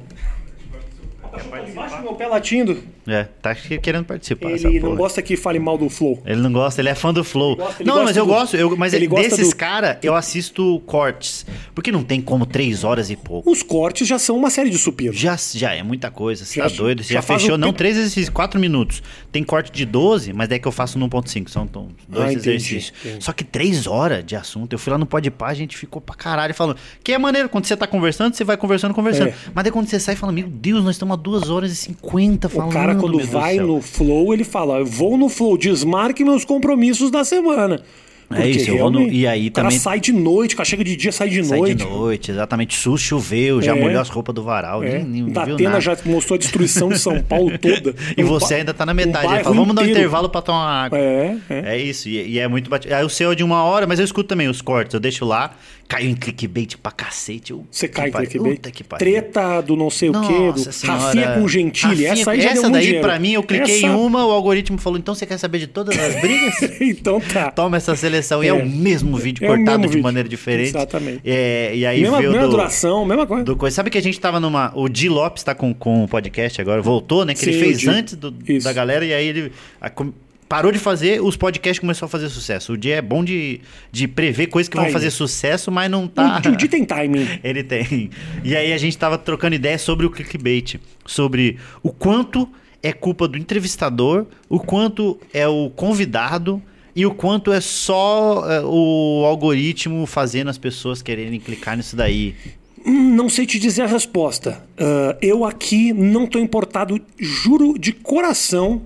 [1.32, 2.82] Cachorro tá embaixo do meu pé latindo.
[3.06, 4.50] É, tá que- querendo participar.
[4.50, 6.22] Ele não gosta que fale mal do Flow.
[6.24, 7.56] Ele não gosta, ele é fã do Flow.
[7.56, 11.44] gosta- não, mas eu do- gosto, eu, mas ele desses do- caras eu assisto cortes.
[11.74, 13.50] Porque não tem como três horas e pouco.
[13.50, 15.16] Os cortes já são uma série de supinos.
[15.18, 17.02] Já, já é muita coisa, você Já- tá doido?
[17.02, 19.02] Você já já, fechou, um não, três exercícios, quatro minutos.
[19.32, 21.90] Tem corte de 12, mas daí que eu faço no 1.5, são dois
[22.28, 22.92] Ah, exercícios.
[23.04, 23.24] entendi.
[23.24, 24.72] Só que três horas de assunto.
[24.72, 26.76] Eu fui lá no Podpah, a gente ficou pra caralho falando.
[27.02, 29.28] Que é maneiro, quando você tá conversando, você vai conversando, conversando.
[29.28, 29.34] É.
[29.54, 32.46] Mas daí quando você sai, fala, meu Deus, nós estamos a duas horas e 50
[32.46, 32.72] O falando.
[32.94, 33.66] Cara, quando vai céu.
[33.66, 37.82] no Flow, ele fala: Eu vou no Flow, desmarque meus compromissos da semana.
[38.34, 40.66] É isso, eu vou no- e aí o cara também- sai de noite, o cara
[40.66, 41.74] chega de dia, sai de Sai noite.
[41.74, 42.74] de noite, exatamente.
[42.78, 43.78] Sul choveu, já É.
[43.78, 44.82] molhou as roupas do varal.
[44.82, 45.00] É.
[45.00, 45.80] Nem, nem Datena nada.
[45.82, 47.94] já mostrou a destruição de São Paulo toda.
[48.16, 49.18] E Um você ainda tá na um metade.
[49.26, 50.98] Ele bairro fala, vamos dar um intervalo pra tomar água.
[50.98, 51.74] É, é.
[51.74, 52.94] É isso, e, e é muito batido.
[52.94, 54.94] Aí o seu é de uma hora, mas eu escuto também os cortes.
[54.94, 55.50] Eu deixo lá,
[55.92, 57.50] caiu em clickbait pra cacete.
[57.52, 58.56] Eu, Você cai em clickbait.
[58.56, 59.06] Puta que pariu.
[59.06, 60.98] Treta do não sei o quê, Nossa do senhora.
[61.00, 62.06] Rafinha com Gentili.
[62.06, 63.06] Rafinha- essa aí já deu essa muito daí, dinheiro.
[63.06, 65.66] pra mim, eu cliquei Essa- em uma, o algoritmo falou, então você quer saber de
[65.66, 66.54] todas as brigas?
[66.80, 67.50] então tá.
[67.50, 68.42] Toma essa seleção.
[68.42, 68.52] E é É.
[68.54, 70.02] o mesmo vídeo, É cortado mesmo de vídeo.
[70.02, 70.68] maneira diferente.
[70.70, 71.20] Exatamente.
[71.26, 72.50] É, e aí mesma veio mesma do...
[72.52, 73.44] duração, mesma coisa.
[73.44, 73.76] Do coisa.
[73.76, 74.72] Sabe que a gente tava numa.
[74.74, 77.34] O Di Lopes tá com, com o podcast agora, voltou, né?
[77.34, 79.90] Que Sim, ele fez antes do- da galera e aí ele a-
[80.52, 82.74] parou de fazer, os podcasts começou a fazer sucesso.
[82.74, 86.42] O Di é bom de, de prever coisas que vão fazer sucesso, mas não tá.
[86.44, 87.26] O Di tem timing.
[87.42, 88.10] Ele tem.
[88.44, 92.46] E aí a gente tava trocando ideia sobre o clickbait, sobre o quanto
[92.82, 96.62] é culpa do entrevistador, o quanto é o convidado
[96.94, 102.34] e o quanto é só é, o algoritmo fazendo as pessoas quererem clicar nisso daí.
[102.84, 104.62] Não sei te dizer a resposta.
[104.76, 108.82] Ah, eu aqui não tô importado, juro de coração,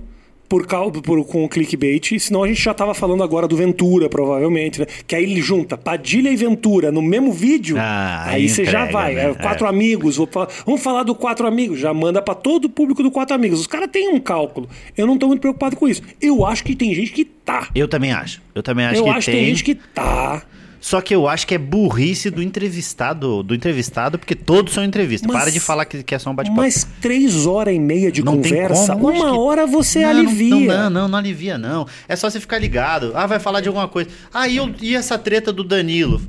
[0.48, 4.08] por, cau- por- com o clickbait, senão a gente já tava falando agora do Ventura,
[4.08, 4.86] provavelmente, né?
[5.06, 9.14] Que aí ele junta Padilha e Ventura no mesmo vídeo, Ah, aí você já vai.
[9.14, 9.30] né?
[9.30, 9.68] é, quatro É.
[9.68, 10.28] amigos, vou
[10.64, 13.60] vamos falar do quatro amigos, já manda pra todo o público do quatro amigos.
[13.60, 14.68] Os caras têm um cálculo.
[14.96, 16.02] Eu não tô muito preocupado com isso.
[16.20, 17.68] Eu acho que tem gente que tá.
[17.74, 18.40] Eu também acho.
[18.54, 19.40] Eu também acho eu que acho que tem.
[19.40, 20.42] tem gente que tá.
[20.80, 25.26] Só que eu acho que é burrice do entrevistado, do entrevistado, porque todos são entrevistas.
[25.30, 26.60] Mas- Para de falar que, que é só um bate-papo.
[26.60, 30.50] Mas três horas e meia de Não conversa, uma que- hora você Não, alivia.
[30.50, 31.86] Não, não, não, não alivia, não.
[32.08, 33.12] É só você ficar ligado.
[33.14, 34.10] Ah, vai falar de alguma coisa.
[34.32, 36.20] Ah, e, eu- e essa treta do Danilo?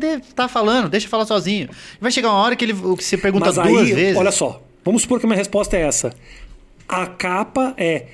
[0.00, 1.68] É, tá falando, deixa eu falar sozinho.
[2.00, 4.16] Vai chegar uma hora que ele que você pergunta Mas duas aí, vezes.
[4.16, 6.12] olha só, vamos supor que a minha resposta é essa.
[6.88, 8.06] A capa é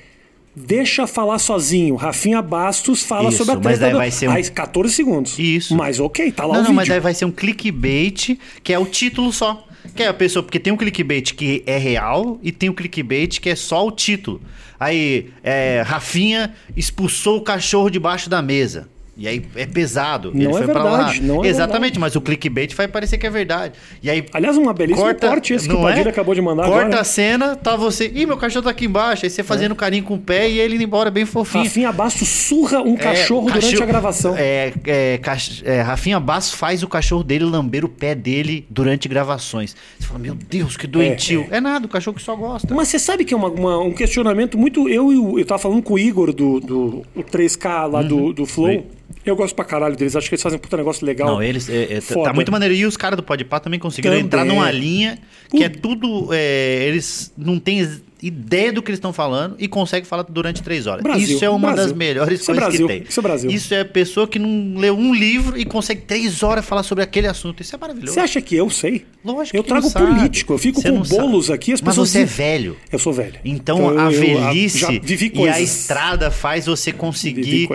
[0.55, 1.95] deixa falar sozinho.
[1.95, 3.97] Rafinha Bastos fala Isso, sobre a mas treta daí do...
[3.97, 5.37] vai ser um- Aí 14 segundos.
[5.39, 5.75] Isso.
[5.75, 6.75] Mas ok, tá lá não, o não, vídeo.
[6.75, 9.65] mas daí vai ser um clickbait, que é o título só.
[9.95, 13.39] Que é a pessoa, porque tem um clickbait que é real e tem o clickbait
[13.39, 14.41] que é só o título.
[14.79, 18.87] Aí, é, Rafinha expulsou o cachorro debaixo da mesa.
[19.15, 20.31] E aí é pesado.
[20.33, 20.97] Não ele é foi pra lá.
[20.97, 23.73] verdade, não é Exatamente, mas o clickbait vai parecer que é verdade.
[24.01, 25.91] E aí Aliás, uma belíssima corta, corte esse que o é?
[25.91, 27.01] Padilha acabou de mandar Corta agora.
[27.01, 28.11] a cena, tá você.
[28.13, 29.25] Ih, meu cachorro tá aqui embaixo.
[29.25, 31.63] Aí você fazendo carinho com o pé e ele indo embora bem fofinho.
[31.63, 34.35] Rafinha Basso surra um cachorro É, durante cachorro- a gravação.
[34.35, 39.07] É, é, cach- é, Rafinha Basso faz o cachorro dele lamber o pé dele durante
[39.07, 39.75] gravações.
[39.99, 41.45] Você fala, meu Deus, que doentio.
[41.51, 42.73] É, nada, o cachorro que só gosta.
[42.73, 44.89] Mas você sabe que é uma- uma- um questionamento muito.
[44.89, 48.33] Eu e o, eu tava falando com o Igor do, do o 3K lá do,
[48.33, 48.69] do Flow.
[48.71, 48.83] Sim.
[49.25, 51.27] Eu gosto pra caralho deles, acho que eles fazem um puta negócio legal.
[51.27, 51.69] Não, eles.
[51.69, 52.73] é, é, tá- muito maneiro.
[52.75, 54.25] E os caras do Podpah também conseguiram Também.
[54.25, 55.17] entrar numa linha
[55.49, 56.29] que é tudo.
[56.31, 57.87] é, eles não têm
[58.21, 61.03] ideia do que eles estão falando e conseguem falar durante três horas.
[61.03, 61.83] Brasil, isso é uma Brasil.
[61.89, 63.03] das melhores Isso é coisas Brasil, que tem.
[63.09, 63.51] isso é Brasil.
[63.51, 67.27] Isso é pessoa que não leu um livro e consegue três horas falar sobre aquele
[67.27, 67.61] assunto.
[67.61, 68.13] Isso é maravilhoso.
[68.13, 69.05] Você acha que eu sei?
[69.25, 71.21] Lógico Eu que não trago político, eu fico com não sabe.
[71.21, 72.77] bolos aqui, as Mas pessoas você é dizem- velho.
[72.91, 73.39] Eu sou velho.
[73.43, 77.67] Então, eu- a eu- velhice já vivi e a estrada faz você conseguir.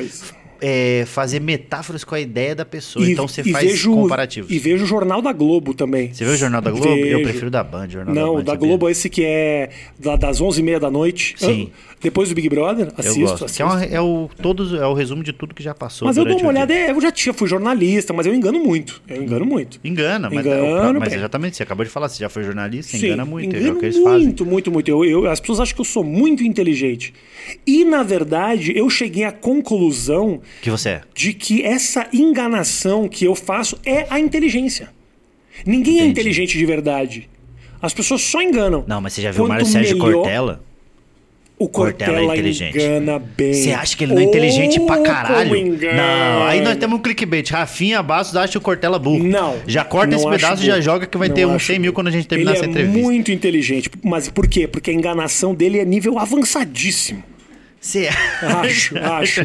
[0.61, 3.05] É, fazer metáforas com a ideia da pessoa.
[3.07, 4.51] E- então você faz vejo, comparativos.
[4.51, 6.13] E vejo o Jornal da Globo também.
[6.13, 6.89] Você viu o Jornal da Globo?
[6.89, 7.23] Eu Vejo.
[7.23, 7.89] prefiro da Band.
[7.89, 8.69] Jornal Não, da, o Band, da sabia?
[8.69, 11.35] Globo, esse que é da- das 11h30 da noite.
[11.39, 11.63] Sim.
[11.63, 13.21] Eu- depois do Big Brother, assisto.
[13.21, 13.45] Eu gosto.
[13.47, 13.63] Assisto.
[13.63, 16.07] é, uma- é o, todos, é o resumo de tudo que já passou.
[16.07, 19.03] Mas eu dou uma olhada, é, eu já tinha, fui jornalista, mas eu engano muito.
[19.09, 19.81] Eu engano muito.
[19.83, 21.19] Engana, mas, Engano, mas bem.
[21.19, 23.79] exatamente, você acabou de falar, você já foi jornalista, Sim, engana muito, é engano o
[23.81, 24.27] que eles fazem.
[24.27, 24.89] muito, muito, muito.
[24.89, 27.13] Eu, eu- as pessoas acham que eu sou muito inteligente.
[27.67, 31.01] E, na verdade, eu cheguei à conclusão que você é?
[31.15, 34.91] de que essa enganação que eu faço é a inteligência.
[35.67, 36.11] Ninguém é Entendi.
[36.11, 37.29] inteligente de verdade.
[37.83, 38.85] As pessoas só enganam.
[38.87, 40.65] Não, mas você já viu o Quanto Mário Sérgio melhor- Cortella?
[41.61, 42.77] O Cortella Cortella, é inteligente.
[42.79, 43.53] engana bem.
[43.53, 45.49] Você acha que ele não é inteligente pra Oh, caralho?
[45.51, 45.97] como engana.
[45.97, 47.51] Não, aí nós temos um clickbait.
[47.51, 49.25] Rafinha Bastos acha o Cortella burro.
[49.25, 49.57] Não.
[49.67, 51.79] Já corta não esse pedaço e já joga que vai Não ter uns acho 100
[51.81, 52.99] mil quando a gente terminar ele essa é entrevista.
[53.01, 53.91] muito inteligente.
[54.05, 54.69] Mas por quê?
[54.69, 57.25] Porque a enganação dele é nível avançadíssimo.
[57.81, 58.09] Você
[58.43, 59.41] Acho, acho.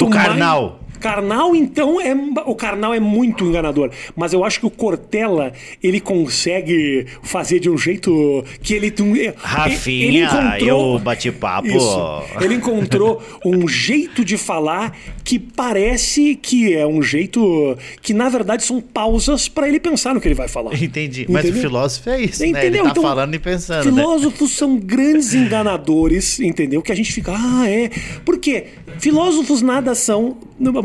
[0.00, 0.80] o carnal.
[1.00, 2.14] Carnal, então, é
[2.46, 3.90] o carnal é muito enganador.
[4.14, 8.92] Mas eu acho que o Cortella, ele consegue fazer de um jeito que ele...
[9.36, 11.68] Rafinha, ele encontrou- eu bati papo.
[11.68, 12.22] Isso.
[12.40, 18.62] Ele encontrou um jeito de falar que parece que é um jeito que, na verdade,
[18.64, 20.74] são pausas para ele pensar no que ele vai falar.
[20.82, 21.26] Entendi.
[21.28, 21.62] Mas o Entendeu?
[21.62, 22.48] filósofo é isso, né?
[22.48, 22.84] Ele Entendeu?
[22.84, 24.02] tá Então, falando e pensando, né?
[24.02, 26.82] Filósofos são grandes enganadores, entendeu?
[26.82, 27.90] Que a gente fica, ah, é.
[28.24, 28.64] Por quê?
[29.00, 30.36] Filósofos nada são,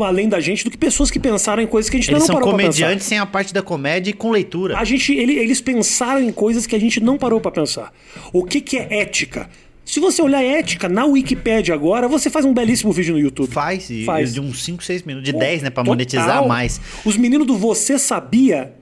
[0.02, 2.26] além da gente, do que pessoas que pensaram em coisas que a gente Eles não
[2.26, 2.72] são parou pra pensar.
[2.80, 4.78] comediantes sem a parte da comédia e com leitura.
[4.78, 7.92] A gente, ele- eles pensaram em coisas que a gente não parou pra pensar.
[8.32, 9.50] O que, que é ética?
[9.84, 13.52] Se você olhar ética na Wikipédia agora, você faz um belíssimo vídeo no YouTube.
[13.52, 14.32] Faz, e Faz.
[14.32, 15.68] de uns 5, 6 minutos, de 10, né?
[15.70, 15.94] Pra Total.
[15.94, 16.80] monetizar mais.
[17.04, 18.72] Os meninos do Você Sabia,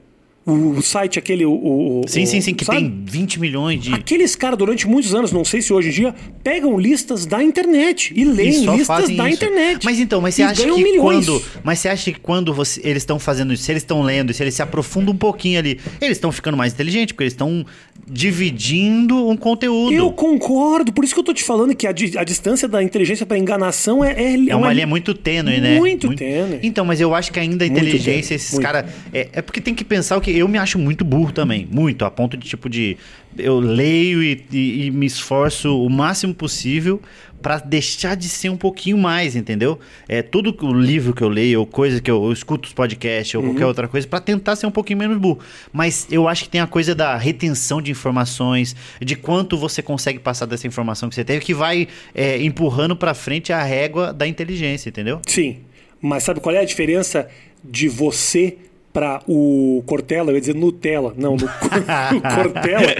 [0.46, 1.52] o site aquele, o...
[1.52, 2.78] o- Sim, sim, sim, que sabe?
[2.80, 3.94] tem 20 milhões de.
[3.94, 8.12] Aqueles caras, durante muitos anos, não sei se hoje em dia, pegam listas da internet
[8.14, 9.42] e leem E listas da isso.
[9.42, 9.84] internet.
[9.84, 11.26] Mas então, mas você acha que milhões.
[11.26, 11.42] quando.
[11.62, 14.42] Mas você acha que quando você- eles estão fazendo isso, se eles estão lendo, se
[14.42, 17.64] eles se aprofundam um pouquinho ali, eles estão ficando mais inteligentes, porque eles estão
[18.06, 19.92] dividindo um conteúdo.
[19.92, 22.82] Eu concordo, por isso que eu tô te falando que a, di- a distância da
[22.82, 25.78] inteligência para enganação é, é, É uma linha muito tênue, né?
[25.78, 26.58] Muito tênue.
[26.62, 28.62] Então, mas eu acho que ainda a Muito inteligência, tênue, esses muito.
[28.64, 28.90] caras.
[29.12, 30.30] É, é porque tem que pensar o que.
[30.36, 31.66] Eu me acho muito burro também.
[31.70, 32.04] Muito.
[32.04, 32.96] A ponto de, tipo, de.
[33.36, 37.00] Eu leio e, e- e me esforço o máximo possível
[37.44, 39.78] pra deixar de ser um pouquinho mais, entendeu?
[40.08, 43.34] É que- o livro que eu leio, ou coisa que eu, eu escuto os podcasts,
[43.34, 43.48] ou Uhum.
[43.50, 45.40] qualquer outra coisa, pra tentar ser um pouquinho menos burro.
[45.70, 50.18] Mas eu acho que tem a coisa da retenção de informações, de quanto você consegue
[50.18, 54.26] passar dessa informação que você teve, que vai é, empurrando pra frente a régua da
[54.26, 55.20] inteligência, entendeu?
[55.28, 55.58] Sim,
[56.00, 57.28] mas sabe qual é a diferença
[57.62, 58.56] de você
[58.94, 60.30] para o Cortella?
[60.30, 61.12] Eu ia dizer Nutella.
[61.16, 62.94] Não, no, no Cortella.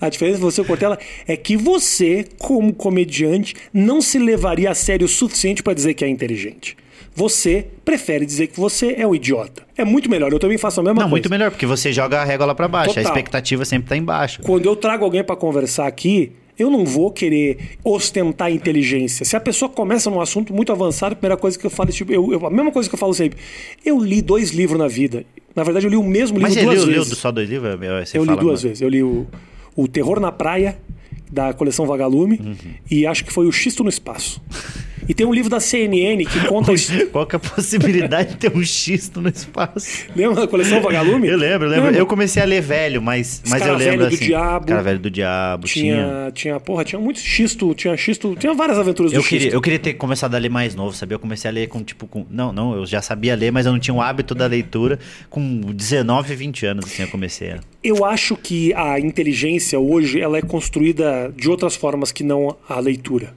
[0.00, 0.98] A diferença de você e o Cortella
[1.28, 6.04] é que você, como comediante, não se levaria a sério o suficiente para dizer que
[6.04, 6.76] é inteligente.
[7.14, 9.62] Você prefere dizer que você é um idiota.
[9.76, 10.32] É muito melhor.
[10.32, 11.10] Eu também faço a mesma Não, coisa.
[11.10, 12.94] muito melhor, porque você joga a régua lá pra baixo.
[12.94, 13.04] Total.
[13.04, 14.42] A expectativa sempre tá embaixo.
[14.42, 19.24] Quando eu trago alguém para conversar aqui, eu não vou querer ostentar inteligência.
[19.24, 21.92] Se a pessoa começa num assunto muito avançado, a primeira coisa que eu falo é
[21.92, 23.38] tipo, eu, eu- a mesma coisa que eu falo sempre.
[23.84, 25.24] Eu li dois livros na vida.
[25.54, 27.18] Na verdade, eu li o mesmo livro Mas você duas leu vezes.
[27.18, 27.78] só dois livros?
[28.04, 28.80] Você eu li duas vezes.
[28.80, 29.26] Eu li o,
[29.76, 30.78] o Terror na Praia,
[31.30, 32.56] da coleção Vagalume, Uhum.
[32.90, 34.40] e acho que foi o Xisto no Espaço.
[35.08, 36.72] E tem um livro da CNN que conta.
[37.10, 40.06] Qual que é a possibilidade de ter um xisto no espaço?
[40.14, 41.28] Lembra da coleção Vagalume?
[41.28, 41.86] Eu lembro, eu lembro.
[41.86, 41.98] Lembra?
[42.00, 44.24] Eu comecei a ler velho, mas, mas eu Cara lembro Velho do assim.
[44.26, 44.66] Diabo.
[44.66, 45.96] Cara velho do diabo, tinha.
[45.96, 49.54] Tinha, tinha, porra, tinha muito xisto, tinha xisto, tinha várias aventuras Eu do queria, xisto.
[49.54, 51.14] eu queria ter começado a ler mais novo, sabia?
[51.14, 52.26] Eu comecei a ler com, tipo, com...
[52.30, 54.98] Não, não, eu já sabia ler, mas eu não tinha o hábito da leitura.
[55.30, 57.60] Com 19, 20 anos, assim, eu comecei a...
[57.82, 62.78] Eu acho que a inteligência hoje ela é construída de outras formas que não a
[62.80, 63.32] leitura.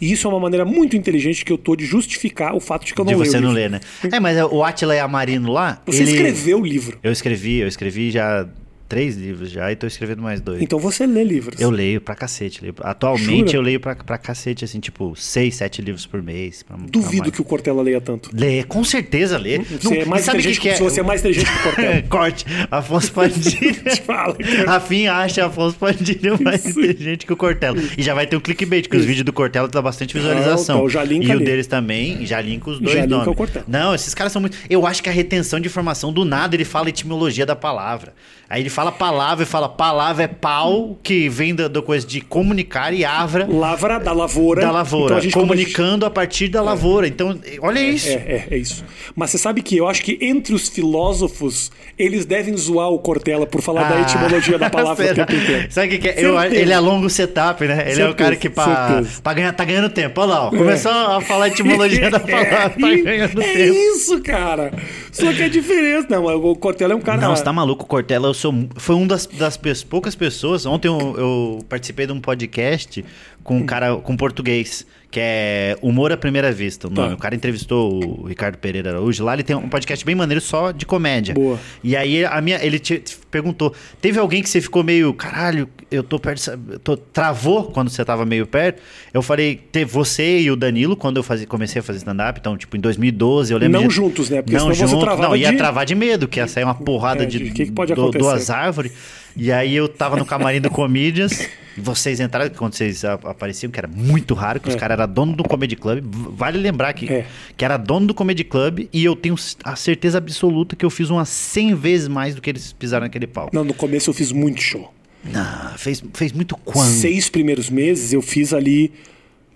[0.00, 2.94] E isso é uma maneira muito inteligente que eu tô de justificar o fato de
[2.94, 3.80] que eu não de leio você não ler, né?
[4.10, 5.80] É, mas o Atila e a Marino lá.
[5.86, 6.98] Você ele- escreveu o livro.
[7.02, 8.46] Eu escrevi, eu escrevi já
[8.94, 10.62] três livros já e tô escrevendo mais dois.
[10.62, 11.60] Então você lê livros.
[11.60, 12.60] Eu leio pra cacete.
[12.62, 13.56] leio- Atualmente Jura?
[13.56, 16.62] eu leio pra, pra cacete, assim, tipo, seis, sete livros por mês.
[16.62, 17.32] pra- pra Duvido mais.
[17.34, 18.30] que o Cortella leia tanto.
[18.32, 19.58] Lê, com certeza lê.
[19.58, 21.62] Você é mais sabe o que inteligente que que, você é mais inteligente que o
[21.62, 22.02] Cortella.
[22.08, 22.44] Corte.
[22.70, 23.74] Afonso Padilha.
[24.06, 24.36] Fala.
[24.66, 26.78] Rafim acha Afonso Padilha mais Isso.
[26.80, 27.80] inteligente que o Cortella.
[27.98, 30.86] E já vai ter um clickbait, que os vídeos do Cortella dá bastante visualização.
[30.86, 31.44] então linka e o ali.
[31.44, 33.26] deles também, já linka os dois Já nomes.
[33.26, 33.64] o Cortella.
[33.68, 34.56] Não, esses caras são muito...
[34.70, 38.14] Eu acho que a retenção de informação, do nada, ele fala etimologia da palavra.
[38.48, 42.20] Aí ele fala palavra e fala palavra é pau, que vem da, da coisa de
[42.20, 44.60] comunicar, e avra Lavra da lavoura.
[44.62, 45.04] da lavoura.
[45.04, 47.06] Então a quando a gente- comunicando a partir da lavoura.
[47.06, 48.08] Então, olha isso.
[48.08, 48.84] É, é, é isso.
[49.14, 53.46] Mas você sabe que eu acho que entre os filósofos, eles devem zoar o Cortella
[53.46, 55.26] por falar da Ah, etimologia da palavra o será?
[55.26, 55.66] tempo inteiro.
[55.70, 56.14] Sabe o que, que é?
[56.24, 56.62] Eu- Certeza.
[56.62, 57.74] ele alonga o setup, né?
[57.74, 59.22] Ele é o Certeza, cara que pra, certeza.
[59.22, 60.20] pra ganhar, tá ganhando tempo.
[60.20, 60.50] Olha lá, ó.
[60.50, 63.74] começou a falar a etimologia da palavra, tá é, ganhando é tempo.
[63.74, 64.72] isso, cara.
[65.12, 66.06] Só que a diferença.
[66.10, 67.20] Não, o Cortella é um cara.
[67.20, 68.28] Não, você tá maluco, Cortella.
[68.28, 70.66] Eu sou, foi um das, das poucas pessoas.
[70.66, 73.04] Ontem eu, eu participei de um podcast
[73.44, 76.88] com um cara com português, que é Humor à Primeira Vista.
[76.88, 77.10] O, nome.
[77.10, 77.14] Tá.
[77.14, 79.22] o cara entrevistou o Ricardo Pereira Araújo.
[79.22, 81.34] Lá ele tem um podcast bem maneiro só de comédia.
[81.34, 81.60] Boa.
[81.84, 85.68] E aí a minha, ele te, te perguntou: teve alguém que você ficou meio, caralho,
[85.90, 88.82] eu tô perto, tô, travou quando você tava meio perto?
[89.12, 92.56] Eu falei, teve você e o Danilo, quando eu fazia, comecei a fazer stand-up, então,
[92.56, 94.40] tipo, em 2012, eu lembro Não de- juntos, né?
[94.42, 96.64] Porque não senão você junto, travava não, ia de- travar de medo, que ia sair
[96.64, 98.18] uma porrada É, de, de- que que pode du- acontecer?
[98.24, 98.92] duas árvores.
[99.36, 103.78] E aí eu tava no camarim do Comedians, e vocês entraram, quando vocês apareciam, que
[103.78, 104.78] era muito raro, que os É.
[104.78, 106.04] caras eram dono do Comedy Club.
[106.36, 107.26] Vale lembrar que, É.
[107.56, 109.34] que era dono do Comedy Club, e eu tenho
[109.64, 113.26] a certeza absoluta que eu fiz umas 100 vezes mais do que eles pisaram naquele
[113.26, 113.50] pau.
[113.52, 114.92] Não, no começo eu fiz muito show.
[115.24, 116.86] Não, fez, fez muito quando?
[116.88, 118.92] Seis primeiros meses eu fiz ali.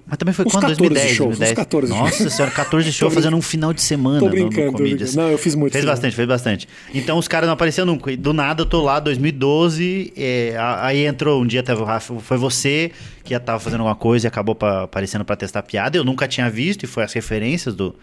[0.09, 0.63] Mas também foi Uns quando?
[0.63, 1.55] 14 2010, shows, uns 2010.
[1.57, 5.01] 14 Nossa senhora, 14 shows fazendo um final de semana Tô no- brincando, no Comedians.
[5.11, 5.23] brincando.
[5.27, 5.73] Não, eu fiz muito.
[5.73, 6.67] Fez bastante, fez bastante.
[6.95, 8.11] Então os caras não apareciam nunca.
[8.11, 10.13] E do nada eu tô lá, 2012.
[10.17, 12.91] é, aí entrou um dia, teve o Rafa, foi você
[13.29, 15.97] que já tava fazendo alguma coisa e acabou pa- aparecendo pra testar piada.
[15.99, 17.95] Eu nunca tinha visto e foi as referências do.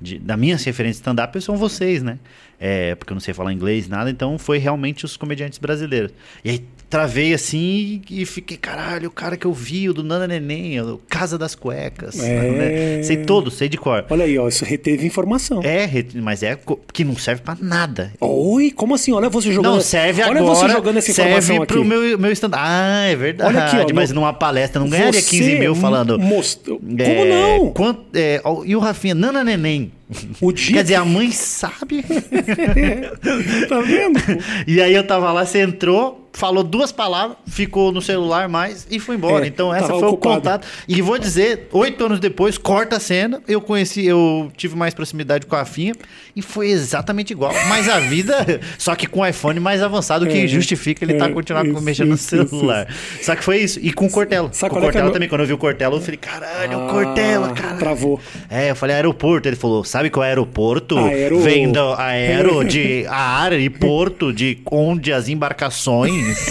[0.00, 2.18] De, das minhas referências de stand-up são vocês, né?
[2.58, 6.12] É, porque eu não sei falar inglês, nada, então foi realmente os comediantes brasileiros.
[6.44, 10.26] E aí travei assim e fiquei, caralho, o cara que eu vi, o do Nana
[10.26, 12.18] Neném, o Casa das Cuecas.
[12.22, 12.50] É.
[12.50, 13.02] né?
[13.02, 14.04] Sei todos, sei de cor.
[14.10, 15.60] Olha aí, ó, isso reteve informação.
[15.62, 16.58] É, mas é
[16.92, 18.12] que não serve pra nada.
[18.20, 19.12] Oi, como assim?
[19.12, 19.74] Olha você jogando.
[19.74, 20.44] Não, serve olha agora.
[20.56, 21.72] você jogando essa informação serve aqui.
[21.74, 23.56] pro meu, meu stand Ah, é verdade.
[23.56, 26.18] Olha aqui, ó, mas no- numa palestra não ganharia Você 15 mil falando.
[26.18, 27.70] most- Como é, não?
[27.72, 29.92] quanto- é, e o Rafinha, Nana Neném.
[30.40, 30.76] O dia.
[30.76, 32.02] Quer dizer, a mãe sabe.
[33.68, 34.18] tá vendo?
[34.66, 38.98] e aí eu tava lá, você entrou, falou duas palavras, ficou no celular mais e
[38.98, 39.44] foi embora.
[39.44, 40.14] É, então essa foi ocupado.
[40.14, 40.66] o contato.
[40.88, 45.46] E vou dizer, oito anos depois, corta a cena, eu conheci, eu tive mais proximidade
[45.46, 45.94] com a Rafinha
[46.34, 47.52] e foi exatamente igual.
[47.68, 51.26] Mas a vida, só que com o iPhone mais avançado, que É, justifica ele tá
[51.26, 52.86] é, continuando isso, mexendo no isso, isso, celular.
[53.20, 53.78] Só que foi isso.
[53.82, 54.48] E com o Cortella.
[54.52, 56.00] Sabe com o é que é Cortella meu- também, quando eu vi o Cortella, eu
[56.00, 57.76] falei, caralho, o Ah, Cortella, cara.
[57.76, 58.20] Travou.
[58.48, 59.48] É, eu falei aeroporto.
[59.48, 60.98] Ele falou, sabe qual é aeroporto?
[60.98, 66.46] Aero- Vem do aero de ar e porto de onde as embarcações.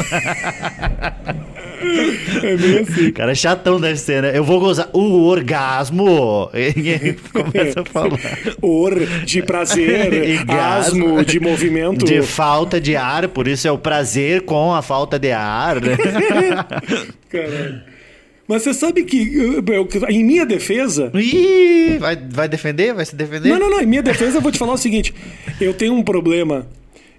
[2.44, 3.12] É meio assim.
[3.12, 4.32] Cara, chatão deve ser, né?
[4.38, 6.50] Eu vou gozar o orgasmo.
[6.54, 8.20] E ele começa a falar.
[8.62, 8.94] Or
[9.26, 11.06] de prazer, E gasmo.
[11.18, 12.06] asmo de movimento.
[12.06, 15.78] De falta de ar, por isso é o prazer com a falta de ar.
[17.30, 17.82] Caralho.
[18.52, 21.10] Mas você sabe que, eu- eu- em minha defesa.
[21.16, 22.94] Ih, vai, vai defender?
[22.94, 23.48] Vai se defender?
[23.50, 23.82] Não, não, não.
[23.82, 25.14] Em minha defesa, eu vou te falar o seguinte:
[25.60, 26.68] eu tenho um problema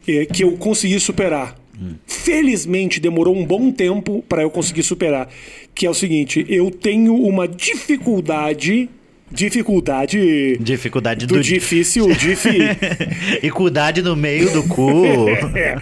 [0.06, 1.56] eh, que eu consegui superar.
[2.06, 5.28] Felizmente demorou um bom tempo para eu conseguir superar.
[5.74, 8.88] Que é o seguinte: eu tenho uma dificuldade.
[9.30, 10.58] Dificuldade.
[10.60, 12.46] Dificuldade do, do, difícil, dif,
[13.42, 15.04] e cuidade no meio do cu.
[15.56, 15.76] é,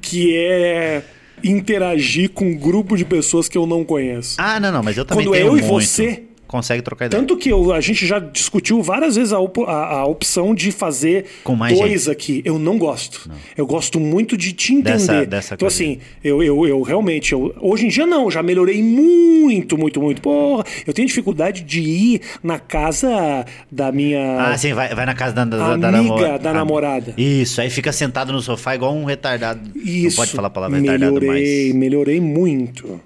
[0.00, 1.02] que é
[1.44, 4.36] interagir com um grupo de pessoas que eu não conheço.
[4.38, 5.84] Ah, não, não, mas eu também Quando é tenho eu e muito.
[5.86, 6.22] você,
[6.54, 7.20] Consegue trocar ideia.
[7.20, 10.70] Tanto que eu- a gente já discutiu várias vezes a, op- a- a opção de
[10.70, 12.10] fazer dois gente.
[12.12, 12.42] aqui.
[12.44, 13.28] Eu não gosto.
[13.56, 14.92] Eu gosto muito de te entender.
[14.92, 15.82] Dessa- dessa então, coisa.
[15.82, 17.32] assim, eu, eu, eu realmente.
[17.32, 18.30] eu- hoje em dia, não.
[18.30, 20.22] Já melhorei muito, muito, muito.
[20.22, 24.40] Porra, eu tenho dificuldade de ir na casa da minha.
[24.40, 27.14] Ah, sim, vai, vai na casa da, da, da, Amiga namora- da Ah, namorada.
[27.18, 29.60] Isso, aí fica sentado no sofá igual um retardado.
[29.74, 30.10] Isso.
[30.18, 31.74] Não pode falar a palavra retardado melhorei, mais.
[31.74, 33.00] melhorei muito.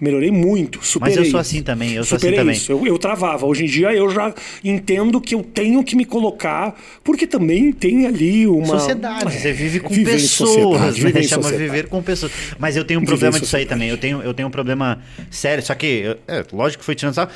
[0.00, 1.16] Melhorei muito, superei.
[1.16, 2.56] Mas eu sou assim também, eu sou assim Superei também.
[2.56, 2.72] isso.
[2.72, 3.46] Eu, eu travava.
[3.46, 8.06] Hoje em dia eu já entendo que eu tenho que me colocar, porque também tem
[8.06, 8.66] ali uma.
[8.66, 11.22] Sociedade, É, você vive com viver pessoas, sociedade, né?
[11.22, 11.56] sociedade.
[11.56, 12.32] viver com pessoas.
[12.58, 13.88] Mas eu tenho um problema disso aí também.
[13.88, 14.98] Eu tenho, eu tenho um problema
[15.30, 15.62] sério.
[15.64, 17.30] Só que, é, lógico que foi tirando sarro.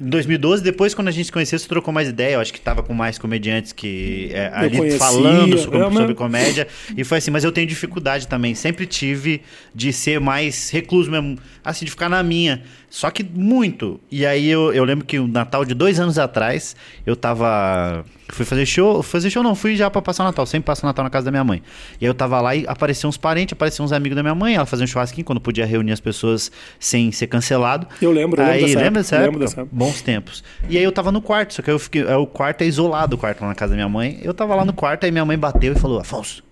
[0.00, 2.34] Em 2012, depois, quando a gente se conheceu, você trocou mais ideia.
[2.34, 5.94] Eu acho que tava com mais comediantes que é, ali conhecia, falando sobre, é, mas-
[5.94, 6.68] sobre comédia.
[6.96, 8.54] E foi assim, mas eu tenho dificuldade também.
[8.54, 9.40] Sempre tive
[9.74, 11.38] de ser mais recluso mesmo.
[11.70, 12.62] Assim, de ficar na minha.
[12.88, 14.00] Só que muito.
[14.10, 16.74] E aí eu, eu lembro que o Natal de dois anos atrás,
[17.06, 18.04] eu tava.
[18.30, 19.02] Fui fazer show.
[19.02, 20.44] Fazer show não, fui já pra passar o Natal.
[20.46, 21.62] Sempre passo o Natal na casa da minha mãe.
[22.00, 24.54] E aí eu tava lá e apareciam uns parentes, apareciam uns amigos da minha mãe.
[24.54, 27.86] Ela fazia um churrasquinho quando podia reunir as pessoas sem ser cancelado.
[28.00, 29.26] Eu lembro, eu lembro aí, dessa lembra dessa época?
[29.30, 29.76] lembro dessa época.
[29.76, 30.44] Bons tempos.
[30.68, 32.02] E aí eu tava no quarto, só que eu fiquei.
[32.02, 34.18] é, O quarto é isolado, o quarto lá na casa da minha mãe.
[34.22, 36.42] Eu tava lá no quarto, aí minha mãe bateu e falou: Afonso,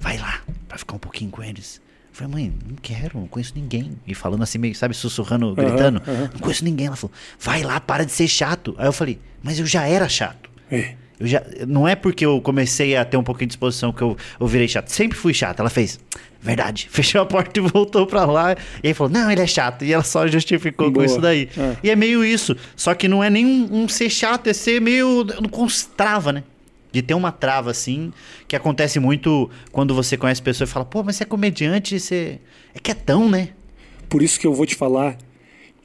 [0.00, 1.80] vai lá pra ficar um pouquinho com eles.
[2.16, 3.92] Eu falei, mãe, não quero, não conheço ninguém.
[4.06, 6.00] E falando assim, meio, sabe, sussurrando, gritando.
[6.32, 6.86] Não conheço ninguém.
[6.86, 8.74] Ela falou, vai lá, para de ser chato.
[8.78, 10.48] Aí eu falei, mas eu já era chato.
[10.70, 10.94] É.
[11.20, 14.16] Eu já, não é porque eu comecei a ter um pouquinho de disposição que eu,
[14.40, 14.88] eu virei chato.
[14.88, 15.60] Sempre fui chato.
[15.60, 16.00] Ela fez,
[16.40, 16.88] verdade.
[16.90, 18.56] Fechou a porta e voltou pra lá.
[18.82, 19.84] E aí falou, não, ele é chato.
[19.84, 21.04] E ela só justificou Boa.
[21.04, 21.50] com isso daí.
[21.54, 21.76] É.
[21.82, 22.56] E é meio isso.
[22.74, 25.22] Só que não é nem um, um ser chato, é ser meio.
[25.38, 26.44] Não constrava, né?
[26.92, 28.12] De ter uma trava assim,
[28.48, 32.38] que acontece muito quando você conhece pessoa e fala, pô, mas você é comediante, você.
[32.74, 33.50] É quietão, né?
[34.08, 35.18] Por isso que eu vou te falar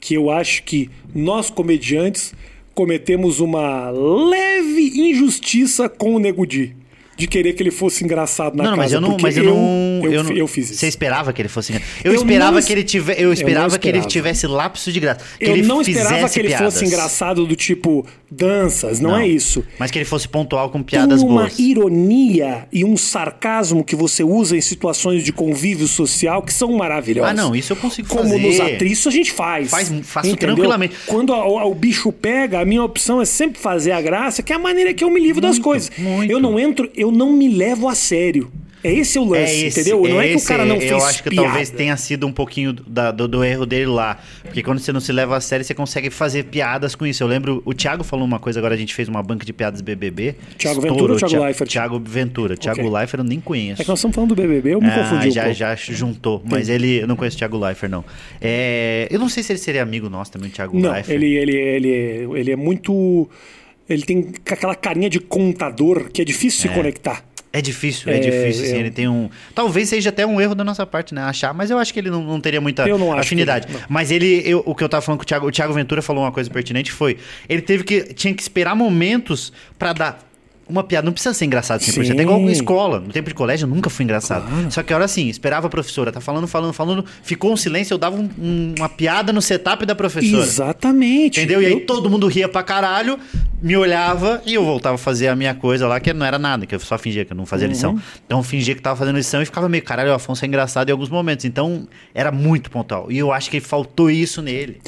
[0.00, 2.34] que eu acho que nós comediantes
[2.74, 6.74] cometemos uma leve injustiça com o Nego Di.
[7.16, 8.82] De querer que ele fosse engraçado na não, casa.
[8.82, 9.16] mas eu não.
[9.20, 10.00] Mas eu, não.
[10.02, 10.80] Eu, eu, não- eu fiz isso.
[10.80, 11.72] Você esperava que ele fosse.
[12.02, 13.20] Eu, Eu esperava não- que ele tivesse.
[13.20, 14.08] Eu Eu esperava, não que ele esperava.
[14.10, 15.20] tivesse lapso de graça.
[15.38, 16.72] Eu ele não esperava que ele piadas.
[16.74, 19.62] fosse engraçado do tipo danças, não, é isso.
[19.78, 21.58] Mas que ele fosse pontual com piadas Tem uma boas.
[21.58, 27.30] ironia e um sarcasmo que você usa em situações de convívio social que são maravilhosos.
[27.30, 28.38] Ah, não, isso eu consigo Como fazer.
[28.38, 29.70] nos atrizes a gente faz.
[29.70, 30.54] Faz- faço entendeu?
[30.54, 30.94] tranquilamente.
[31.06, 34.52] Quando a- a- o bicho pega, a minha opção é sempre fazer a graça, que
[34.52, 35.90] é a maneira que eu me livro das coisas.
[35.98, 36.30] muito.
[36.30, 38.50] Eu não entro, eu não me levo a sério.
[38.84, 40.02] É esse o lance, É esse, entendeu?
[40.02, 41.46] Não é que o cara não fez Eu acho que piada.
[41.46, 44.18] talvez tenha sido um pouquinho da- do, do erro dele lá.
[44.42, 47.22] Porque quando você não se leva a sério, você consegue fazer piadas com isso.
[47.22, 49.80] Eu lembro, o Thiago falou uma coisa, agora a gente fez uma banca de piadas
[49.80, 50.34] BBB.
[50.58, 50.82] Thiago Estourou.
[50.96, 51.70] Ventura ou Thiago Thi- Leifert?
[51.70, 52.56] Thiago Ventura.
[52.56, 52.90] Thiago Ok.
[52.92, 53.82] Leifert eu nem conheço.
[53.82, 55.56] É que nós estamos falando do BBB, eu me Ah, confundi um já, pouco.
[55.56, 57.02] já juntou, mas ele.
[57.02, 58.04] Eu não conheço o Thiago Leifert, não.
[58.40, 61.14] É, eu não sei se ele seria amigo nosso também, o Thiago Não, Leifert.
[61.22, 61.88] ele, ele, ele,
[62.40, 63.30] ele é muito...
[63.88, 67.24] Ele tem aquela carinha de contador que é difícil se conectar.
[67.54, 69.28] É difícil, é, É, difícil, assim, eu- ele tem um...
[69.54, 72.08] Talvez seja até um erro da nossa parte, né, achar, mas eu acho que ele
[72.08, 72.86] não, não teria muita
[73.20, 73.66] afinidade.
[73.68, 76.00] ele- mas ele, eu- o que eu tava falando com o Thiago, o Thiago Ventura
[76.00, 80.31] falou uma coisa pertinente, foi, ele teve que, tinha que esperar momentos pra dar
[80.68, 82.46] uma piada, não precisa ser engraçado 100%, é igual Sim.
[82.46, 84.44] em escola, no tempo de colégio eu nunca fui engraçado.
[84.70, 87.94] Só que a hora assim, esperava a professora, tá falando, falando, falando, ficou um silêncio,
[87.94, 90.42] eu dava um- um- uma piada no setup da professora.
[90.44, 91.40] Exatamente.
[91.40, 91.60] Entendeu?
[91.62, 93.18] E aí Eu- todo mundo ria pra caralho,
[93.60, 96.64] me olhava e eu voltava a fazer a minha coisa lá, que não era nada,
[96.66, 97.72] que eu só fingia que eu não fazia Uhum.
[97.72, 98.02] lição.
[98.26, 100.88] Então eu fingia que tava fazendo lição e ficava meio, caralho, o Afonso é engraçado
[100.88, 101.44] em alguns momentos.
[101.44, 103.10] Então era muito pontual.
[103.10, 104.80] E eu acho que faltou isso nele.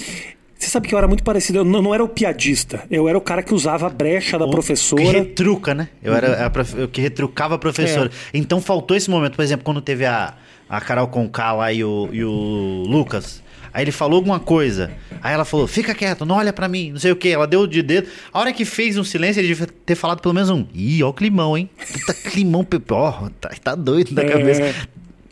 [0.64, 1.58] Você sabe que eu era muito parecido.
[1.58, 2.82] Eu não, não era o piadista.
[2.90, 5.02] Eu era o cara que usava a brecha da Que professora.
[5.02, 5.88] retruca, né?
[6.02, 8.10] Eu era a prof- eu que retrucava a professora.
[8.32, 8.38] É.
[8.38, 9.36] Então faltou esse momento.
[9.36, 10.34] Por exemplo, quando teve a,
[10.68, 13.42] a Carol Conká lá e o, e o Lucas.
[13.72, 14.92] Aí ele falou alguma coisa.
[15.20, 17.28] Aí ela falou: fica quieto, não olha pra mim, não sei o que.
[17.28, 18.06] Ela deu de dedo.
[18.32, 20.64] A hora que fez um silêncio, ele devia ter falado pelo menos um.
[20.72, 21.68] Ih, ó o climão, hein?
[21.92, 24.28] Puta climão, ó, tá, tá doido da É.
[24.28, 24.74] cabeça.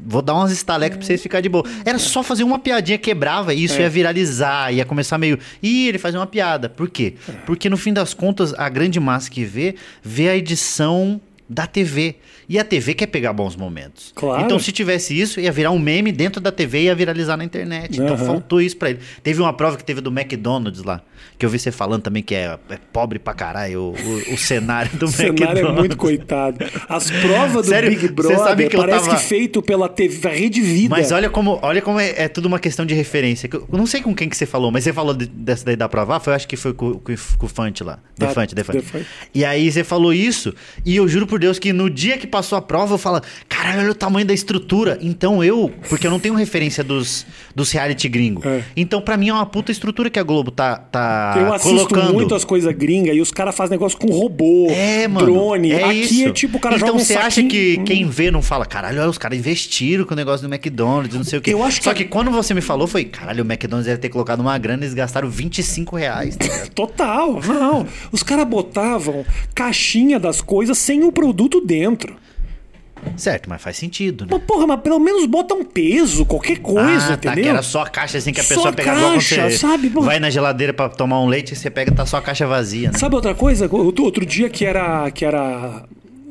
[0.04, 1.64] Vou dar umas estalecas pra vocês ficarem de boa.
[1.84, 3.82] Era só fazer uma piadinha, quebrava, e isso É.
[3.82, 5.38] ia viralizar, ia começar meio.
[5.62, 6.68] Ih, ele faz uma piada.
[6.68, 7.14] Por quê?
[7.46, 12.16] Porque no fim das contas, a grande massa que vê, vê a edição da TV.
[12.48, 14.12] E a TV quer pegar bons momentos.
[14.14, 14.42] Claro.
[14.44, 17.44] Então, se tivesse isso, ia virar um meme dentro da TV e ia viralizar na
[17.44, 17.94] internet.
[17.94, 18.24] Então, Aham.
[18.26, 18.98] faltou isso pra ele.
[19.22, 21.02] Teve uma prova que teve do McDonald's lá,
[21.38, 24.38] que eu vi você falando também que é, é pobre pra caralho o, o- o
[24.38, 25.38] cenário do O McDonald's.
[25.38, 26.58] cenário é muito coitado.
[26.88, 27.90] As provas do Sério?
[27.90, 30.94] Big Você Brother sabe que eu parece tava- que feito pela TV, a Rede Vida.
[30.94, 33.48] Mas olha como, olha como é, é tudo uma questão de referência.
[33.52, 35.76] Eu eu não sei com quem que você falou, mas você falou de- dessa daí
[35.76, 37.98] da prova, foi, acho que foi com, com, com o Fante lá.
[38.18, 38.78] Tá, Defante, Defante.
[38.80, 39.06] Defante.
[39.34, 40.54] E aí você falou isso,
[40.84, 43.80] e eu juro por Deus que no dia que passou a prova, eu falo, caralho,
[43.80, 44.98] olha o tamanho da estrutura.
[45.00, 48.42] Então eu, porque eu não tenho referência dos, dos reality gringo.
[48.46, 48.62] É.
[48.76, 52.12] Então pra mim é uma puta estrutura que a Globo tá, tá Eu assisto colocando.
[52.12, 55.26] muito as coisas gringas e os caras fazem negócio com robô, É, mano.
[55.26, 55.72] drone.
[55.72, 56.28] É Aqui isso.
[56.28, 59.00] é tipo o cara então joga um você acha que quem vê não fala, caralho,
[59.00, 61.52] olha, os caras investiram com o negócio do McDonald's, não sei o quê.
[61.52, 64.08] Eu acho que Só que quando você me falou, foi, caralho, o McDonald's deve ter
[64.08, 66.36] colocado uma grana e eles gastaram 25 reais.
[66.36, 66.46] tá?
[66.74, 67.86] Total, não.
[68.10, 72.16] Os caras botavam caixinha das coisas sem o produto dentro.
[73.16, 74.30] Certo, mas faz sentido, né?
[74.32, 77.44] Mas, porra, mas pelo menos bota um peso, qualquer coisa, ah, tá, entendeu?
[77.44, 79.58] que era só a caixa assim que a Só pessoa pegava igual quando caixa, você
[79.58, 79.90] sabe?
[79.90, 80.00] Pô.
[80.02, 82.90] vai na geladeira pra tomar um leite e você pega tá só a caixa vazia,
[82.90, 82.98] né?
[82.98, 83.68] Sabe outra coisa?
[83.70, 85.84] Outro, outro dia que era que era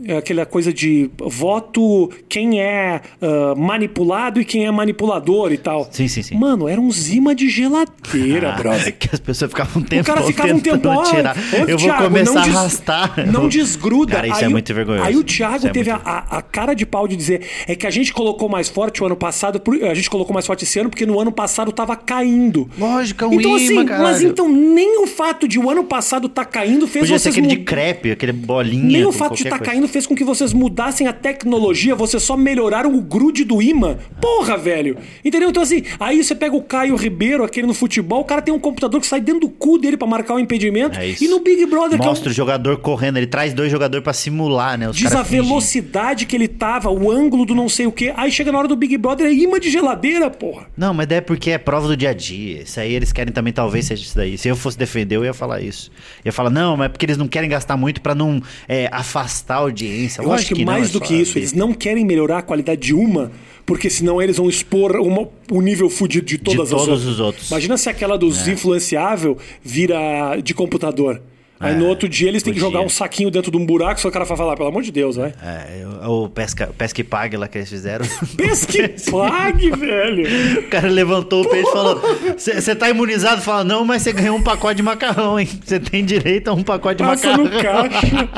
[0.05, 5.87] é aquela coisa de voto quem é ah, manipulado e quem é manipulador e tal.
[5.91, 6.35] Sim, sim, sim.
[6.37, 8.95] Mano, era uns imã de geladeira, Ah, brother.
[8.97, 11.35] que as pessoas ficavam um tempo O cara ficava um tempo ó, tirar.
[11.37, 13.13] ô, Eu vou Thiago, começar não a des- arrastar.
[13.31, 14.13] Não desgruda.
[14.15, 15.05] Cara, isso Aí é o- muito vergonhoso.
[15.05, 17.41] Aí o Thiago Isso é teve a, muito- a- a cara de pau de dizer
[17.67, 20.63] é que a gente colocou mais forte o ano passado, a gente colocou mais forte
[20.63, 22.69] esse ano porque no ano passado tava caindo.
[22.77, 26.27] Lógico, é um Então assim, imã, mas então nem o fato de o ano passado
[26.29, 28.83] tá caindo fez Podia ser vocês aquele de mud- crepe, aquele bolinha.
[28.83, 29.71] Nem o fato de estar coisa.
[29.71, 33.97] caindo fez com que vocês mudassem a tecnologia, vocês só melhoraram o grude do imã.
[34.19, 34.97] Porra, velho.
[35.23, 35.49] Entendeu?
[35.49, 38.59] Então, assim, aí você pega o Caio Ribeiro, aquele no futebol, o cara tem um
[38.59, 40.97] computador que sai dentro do cu dele pra marcar o impedimento.
[40.99, 43.71] É e no Big Brother, que é um- Mostra o jogador correndo, ele traz dois
[43.71, 44.89] jogadores pra simular, né?
[44.89, 48.13] Os diz a velocidade que ele tava, o ângulo do não sei o quê.
[48.15, 50.67] Aí chega na hora do Big Brother, é imã de geladeira, porra.
[50.77, 52.61] Não, mas é porque é prova do dia a dia.
[52.63, 54.37] Isso aí eles querem também, talvez seja isso daí.
[54.37, 55.91] Se eu fosse defender, eu ia falar isso.
[56.23, 58.87] Eu ia falar, não, mas é porque eles não querem gastar muito pra não é,
[58.91, 60.21] afastar a audiência.
[60.21, 62.41] Eu Lógico acho que, não, mais é do que isso, eles não querem melhorar a
[62.41, 63.31] qualidade de uma,
[63.65, 67.05] porque senão eles vão expor uma- o nível fudido de todas as todos outras.
[67.05, 67.49] os outros.
[67.51, 71.21] Imagina se aquela dos influenciável vira de computador.
[71.61, 73.99] Aí É, no outro dia eles têm que jogar um saquinho dentro de um buraco,
[74.01, 75.33] só o cara vai falar, pelo amor de Deus, vai.
[75.43, 78.05] É, o pesca, o pesca e pague lá que eles fizeram.
[78.35, 80.59] Pesque pague, velho.
[80.61, 82.01] o cara levantou o peixe e falou:
[82.37, 83.41] Você tá imunizado?
[83.41, 85.47] Fala, não, mas você ganhou um pacote de macarrão, hein?
[85.63, 87.45] Você tem direito a um pacote de Passa macarrão.
[87.45, 88.29] no caixa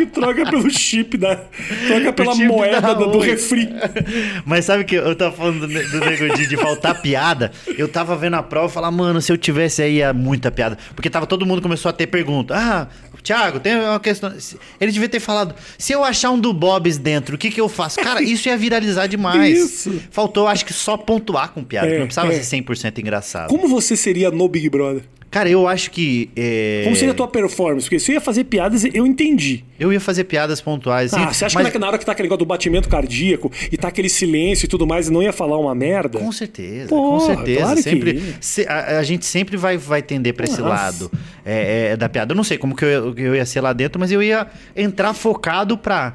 [0.00, 1.36] e troca pelo chip da.
[1.86, 3.68] Troca pela moeda da do, do refri.
[4.44, 7.52] Mas sabe que eu tava falando do, ne- do nego de, de faltar piada?
[7.78, 10.76] Eu tava vendo a prova e falar, mano, se eu tivesse aí ia muita piada.
[10.94, 12.06] Porque tava todo mundo começou a ter
[12.44, 12.54] pergunta.
[12.56, 12.88] Ah,
[13.22, 14.32] Thiago, tem uma questão.
[14.80, 17.68] Ele devia ter falado: se eu achar um do Bob's dentro, o que que eu
[17.68, 18.00] faço?
[18.02, 19.58] Cara, isso ia viralizar demais.
[19.58, 20.00] Isso.
[20.10, 21.88] Faltou, acho que só pontuar com piada.
[21.88, 22.40] É, não precisava é.
[22.40, 23.48] ser 100% engraçado.
[23.48, 25.04] Como você seria no Big Brother?
[25.30, 26.28] Cara, eu acho que.
[26.34, 27.84] é, Como seria a tua performance?
[27.84, 29.64] Porque se eu ia fazer piadas, eu entendi.
[29.78, 31.14] Eu ia fazer piadas pontuais.
[31.14, 33.48] Ah, e- você acha mas- que na hora que tá aquele negócio do batimento cardíaco
[33.70, 36.18] e tá aquele silêncio e tudo mais e não ia falar uma merda?
[36.18, 37.60] Com certeza, Porra, com certeza.
[37.60, 41.08] claro sempre, se- a, a gente sempre vai, vai tender pra esse lado
[41.46, 42.32] é, é, da piada.
[42.32, 45.14] Eu não sei como que eu, eu ia ser lá dentro, mas eu ia entrar
[45.14, 46.12] focado pra.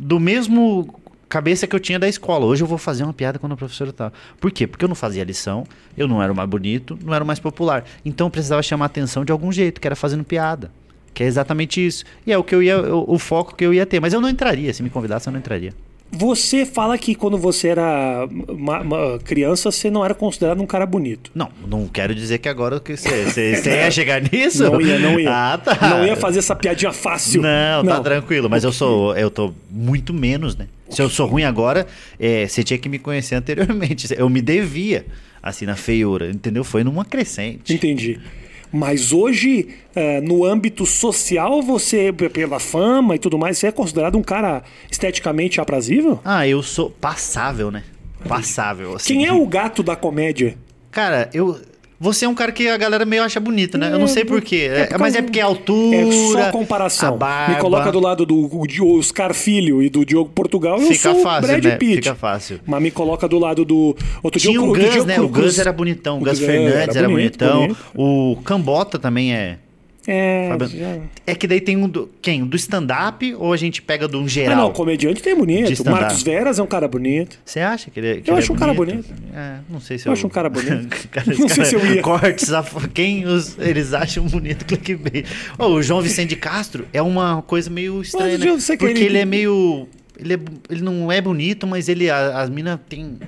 [0.00, 0.92] Do mesmo
[1.28, 2.44] cabeça que eu tinha da escola.
[2.46, 4.12] Hoje eu vou fazer uma piada quando a professora tá.
[4.40, 4.66] Por quê?
[4.66, 5.64] Porque eu não fazia lição,
[5.96, 7.84] eu não era o mais bonito, não era o mais popular.
[8.04, 10.70] Então eu precisava chamar atenção de algum jeito, que era fazendo piada.
[11.14, 12.04] Que é exatamente isso.
[12.26, 14.00] E é o que eu ia, o, o foco que eu ia ter.
[14.00, 14.72] Mas eu não entraria.
[14.72, 15.72] Se me convidasse, eu não entraria.
[16.10, 20.86] Você fala que quando você era uma- uma criança, você não era considerado um cara
[20.86, 21.30] bonito.
[21.34, 24.64] Não, não quero dizer que agora que você, ia chegar nisso.
[24.64, 25.30] Não ia, não ia.
[25.30, 25.76] Ah, tá.
[25.90, 27.42] Não ia fazer essa piadinha fácil.
[27.42, 28.48] Não, tá tranquilo.
[28.48, 30.66] Mas eu sou, eu tô muito menos, né?
[30.90, 31.86] Se eu sou ruim agora,
[32.18, 34.08] é, você tinha que me conhecer anteriormente.
[34.16, 35.06] Eu me devia,
[35.42, 36.64] assim, na feiura, entendeu?
[36.64, 37.74] Foi numa crescente.
[37.74, 38.18] Entendi.
[38.72, 44.18] Mas hoje, eh, no âmbito social, você, pela fama e tudo mais, você é considerado
[44.18, 46.20] um cara esteticamente aprazível?
[46.22, 47.82] Ah, eu sou passável, né?
[48.26, 48.96] Passável.
[48.96, 49.14] Assim.
[49.14, 50.56] Quem é o gato da comédia?
[50.90, 51.58] Cara, eu.
[52.00, 53.92] Você é um cara que a galera meio acha bonito, né?
[53.92, 54.68] Eu não sei porquê.
[54.72, 55.96] É por mas é porque a altura.
[55.96, 57.14] É só comparação.
[57.14, 58.48] A barba, Me coloca do lado do
[58.96, 61.76] Oscar Filho e do Diogo Portugal, eu Fica sou o fácil, Brad né?
[61.76, 61.96] Pitt.
[61.96, 62.60] Fica fácil.
[62.64, 63.96] Mas me coloca do lado do...
[64.22, 65.20] Outro Tinha dia, o Gus, né?
[65.20, 65.28] O.
[65.28, 66.18] Gus era bonitão.
[66.18, 67.60] O Gus Fernandes era, bonito, bonitão.
[67.62, 67.76] bonito.
[67.94, 69.58] O Cambota também é.
[70.10, 70.56] É,
[71.26, 72.10] É que daí tem um do.
[72.22, 72.44] Quem?
[72.46, 74.56] Do stand-up ou a gente pega do um Ah, geral?
[74.56, 75.70] não, comediante tem De bonito.
[75.72, 76.00] stand-up.
[76.02, 77.38] Marcos Veras é um cara bonito.
[77.44, 78.72] Você acha que ele, que Eu ele acho é um cara
[79.34, 80.12] É, não sei se Eu eu.
[80.14, 80.96] acho um cara bonito.
[81.10, 82.02] Cara, Não sei cara- se eu ia.
[82.02, 85.26] Cortes, a- quem os, eles acham bonito clickbait.
[85.58, 88.48] Ô, o João Vicente de Castro é uma coisa meio estranha, Mas né?
[88.48, 89.18] eu sei que Porque ele- ele...
[89.18, 89.86] é meio.
[90.18, 90.38] Ele, é-
[90.70, 92.08] ele não é bonito, mas ele.
[92.10, 93.18] As minas tem.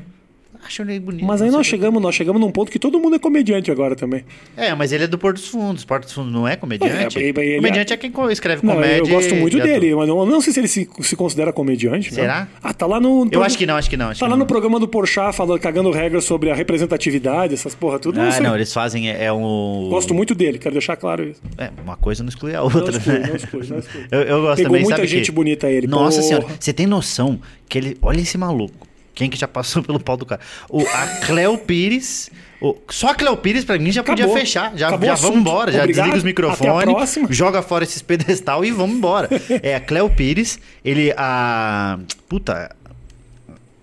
[0.64, 1.24] Acho ele bonito.
[1.24, 3.96] Mas aí não nós chegamos, nós chegamos num ponto que todo mundo é comediante agora
[3.96, 4.24] também.
[4.56, 5.84] É, mas ele é do Porto dos Fundos.
[5.84, 7.18] Porto dos Fundos não é comediante?
[7.18, 8.98] É, ele- comediante é quem escreve Não, comédia.
[8.98, 12.10] eu gosto muito dele, mas não, não sei se ele se, se considera comediante.
[12.10, 12.14] não.
[12.14, 12.48] Será?
[12.62, 13.26] Ah, tá lá no.
[13.32, 14.10] Eu acho que não, acho que não.
[14.10, 14.44] Acho Tá que lá não.
[14.44, 18.20] no programa do Porchat falando, cagando regras sobre a representatividade, essas porra tudo.
[18.20, 19.10] Ah, não, eles fazem.
[19.10, 19.88] É, é um.
[19.90, 21.40] Gosto muito dele, quero deixar claro isso.
[21.58, 23.26] É, uma coisa não exclui a outra, exclui, né?
[23.28, 24.04] não exclui, não exclui.
[24.10, 26.28] Eu, eu gosto Pegou também, muita sabe gente que- bonita ele, Nossa porra.
[26.28, 27.96] senhora, você tem noção que ele.
[28.02, 28.89] Olha esse maluco.
[29.20, 30.40] Quem que já passou pelo pau do cara?
[30.68, 32.30] O, a Cleo Pires.
[32.58, 34.40] o- só a Cleo Pires, pra mim, já podia Acabou.
[34.40, 34.72] fechar.
[34.74, 35.70] Já, Acabou já vamos embora.
[35.70, 36.04] Já Obrigado.
[36.06, 37.26] desliga os microfones.
[37.28, 39.28] Joga fora esses pedestal e vamos embora.
[39.62, 40.58] é a Cleo Pires.
[40.82, 41.12] Ele.
[41.18, 41.98] A.
[42.28, 42.74] Puta.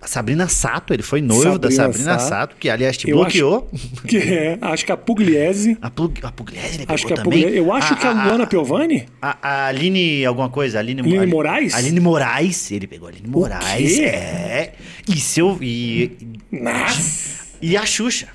[0.08, 2.28] Sabrina Sato, ele foi noivo da Sabrina Sabrina Sato.
[2.28, 3.70] Sato, que aliás te Eu bloqueou.
[4.08, 5.76] Que é, acho que a Pugliese.
[5.82, 7.42] A, Pug, a Pugliese Acho que a também.
[7.42, 7.56] Pugliese.
[7.58, 9.04] Eu acho que a Luana Piovani.
[9.20, 11.74] A, a Aline alguma coisa, Aline, Aline Moraes?
[11.74, 13.96] Aline Moraes, ele pegou a Aline Moraes.
[13.96, 14.02] quê?
[14.04, 14.72] É.
[15.06, 16.16] E seu e
[16.50, 17.46] Nossa!
[17.60, 18.28] e a Xuxa.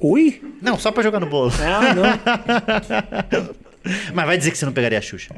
[0.00, 0.42] Oi?
[0.60, 1.52] Não, só pra jogar no bolo.
[1.60, 2.02] Ah, não.
[4.12, 5.36] Mas vai dizer que você não pegaria a Xuxa.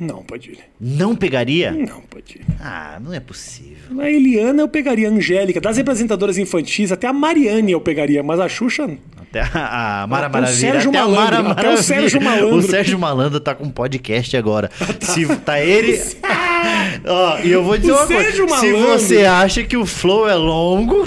[0.00, 0.64] Não, Padilha.
[0.80, 1.70] Não pegaria?
[1.72, 2.46] Não, Padilha.
[2.58, 4.00] Ah, não é possível.
[4.00, 5.60] A Eliana eu pegaria a Angélica.
[5.60, 8.88] Das representadoras infantis, até a Mariane eu pegaria, mas a Xuxa.
[9.20, 10.72] Até a, a Mara Até o Maravilha.
[10.72, 11.82] Sérgio até Malandro, Mara até o Maravilha.
[11.82, 12.56] Sérgio Malandro.
[12.56, 14.70] O Sérgio Malandro tá com um podcast agora.
[15.00, 16.00] Se tá ele.
[17.06, 18.60] Ó, e eu vou dizer O uma Sérgio coisa.
[18.60, 18.98] Se Malandro.
[18.98, 21.06] você acha que o flow é longo.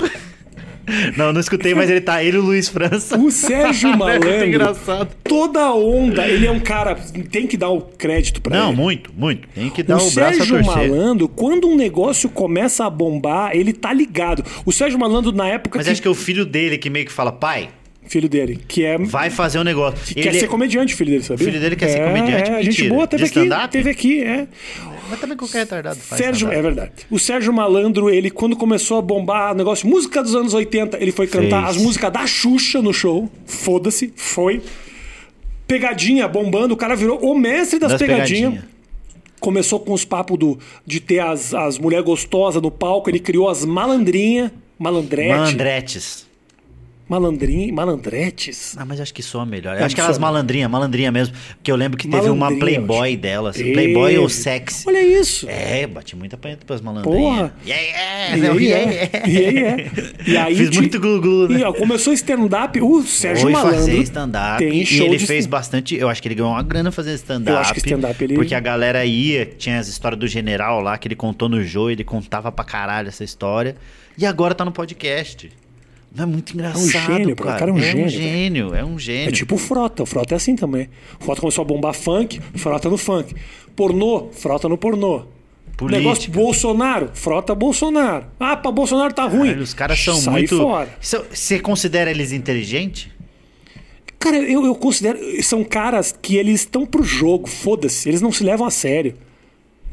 [1.16, 3.18] Não, não escutei, mas ele tá ele e o Luiz França.
[3.18, 4.46] O Sérgio É Malandro.
[4.48, 5.16] engraçado.
[5.24, 6.28] Toda onda.
[6.28, 6.96] Ele é um cara.
[7.32, 8.78] Tem que dar o crédito pra Não, ele.
[8.82, 9.48] muito, muito.
[9.50, 10.90] Tem que dar O o, braço Sérgio a torcer.
[10.90, 14.44] Malandro, quando um negócio começa a bombar, ele tá ligado.
[14.66, 15.92] O Sérgio Malandro, na época Mas que.
[15.94, 17.70] acho que é o filho dele que meio que fala, pai,
[18.06, 18.98] Filho dele, que é.
[18.98, 20.14] vai fazer um negócio.
[20.14, 21.42] Quer Ele- ser comediante, filho dele, sabia?
[21.42, 22.52] O filho dele quer ser É, comediante?
[22.52, 22.94] É, gente Mentira.
[22.94, 23.50] boa, teve aqui.
[23.72, 24.48] Teve aqui, é.
[25.14, 26.22] Mas também qualquer retardado faz.
[26.22, 26.58] Sérgio, stand-up.
[26.60, 26.92] é verdade.
[27.10, 31.12] O Sérgio Malandro, ele, quando começou a bombar o negócio, música dos anos 80, ele
[31.12, 31.78] foi cantar Fez.
[31.78, 33.30] as músicas da Xuxa no show.
[33.46, 34.62] Foda-se, foi.
[35.68, 38.52] Pegadinha bombando, o cara virou o mestre das, Das pegadinhas.
[38.54, 38.74] pegadinhas.
[39.40, 43.50] Começou com os papos do, de ter as, as mulheres gostosas no palco, ele criou
[43.50, 44.52] as malandrinhas.
[44.80, 45.30] Malandrete.
[45.30, 46.28] Malandretes.
[47.08, 48.76] Malandrinha, malandretes.
[48.78, 49.78] Ah, mas acho que soa melhor.
[49.78, 51.36] Eu acho que elas malandrinha, malandrinha mesmo.
[51.56, 53.50] Porque eu lembro que teve uma Playboy dela.
[53.50, 54.86] Assim, Playboy ou sexy.
[54.88, 55.48] Olha isso.
[55.50, 57.22] É, bati muita panheta pras malandrinhas.
[57.22, 57.54] Porra.
[57.66, 59.30] Yeah, yeah, E aí, yeah, é.
[59.30, 59.84] yeah.
[60.26, 60.56] E aí é.
[60.64, 61.60] Fiz muito glu-glu, né?
[61.60, 62.80] E, ó, começou stand-up.
[62.82, 63.80] O Sérgio Foi Malandro.
[63.80, 65.96] fazer stand-up Tem e ele fez bastante.
[65.96, 67.52] Eu acho que ele ganhou uma grana fazendo stand-up.
[67.52, 70.98] Eu acho que stand-up ele- Porque a galera ia, tinha as histórias do general lá
[70.98, 73.76] que ele contou no jogo, ele contava pra caralho essa história.
[74.18, 75.52] E agora tá no podcast.
[76.16, 76.88] Não é muito engraçado.
[77.18, 77.46] gênio, bro.
[77.46, 77.60] O cara.
[77.60, 79.30] cara é um é gênio, um gênio, é um gênio.
[79.30, 80.04] É tipo o Frota.
[80.04, 80.90] O Frota é assim também.
[81.20, 83.34] O Frota começou a bombar funk, Frota no funk.
[83.76, 85.24] Pornô, Frota no pornô.
[85.76, 86.04] Política.
[86.04, 88.28] Negócio Bolsonaro, Frota Bolsonaro.
[88.40, 89.48] Ah, pra Bolsonaro tá ruim.
[89.48, 90.56] Caralho, os caras são Sai muito.
[90.56, 90.88] fora.
[91.02, 93.08] Cê- Você considera eles inteligentes?
[94.20, 95.18] Cara, eu, eu considero.
[95.44, 98.08] São caras que eles estão pro jogo, foda-se.
[98.08, 99.16] Eles não se levam a sério.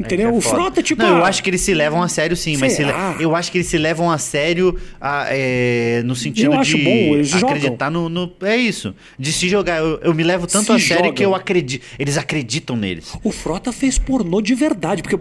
[0.01, 0.29] Entendeu?
[0.31, 0.41] É o.
[0.41, 1.03] Frota tipo.
[1.03, 3.37] Não, eu ah, acho que eles se levam a sério sim, mas se le- eu
[3.37, 6.91] acho que eles se levam a sério ah, é, no sentido Eu acho de bom,
[7.15, 8.95] eles acreditar no, no- É isso.
[9.19, 9.79] De se jogar.
[9.79, 11.13] Eu, eu me levo tanto Se a sério jogam.
[11.15, 11.85] que eu acredito.
[11.99, 13.13] Eles acreditam neles.
[13.23, 15.03] O Frota fez pornô de verdade.
[15.03, 15.19] Porque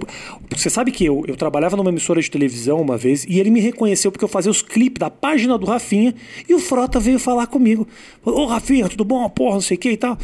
[0.56, 3.60] você sabe que eu, eu trabalhava numa emissora de televisão uma vez e ele me
[3.60, 6.14] reconheceu porque eu fazia os clipes da página do Rafinha
[6.48, 7.88] e o Frota veio falar comigo.
[8.24, 9.28] Ô, Rafinha, tudo bom?
[9.30, 10.18] Porra, não sei o que e tal.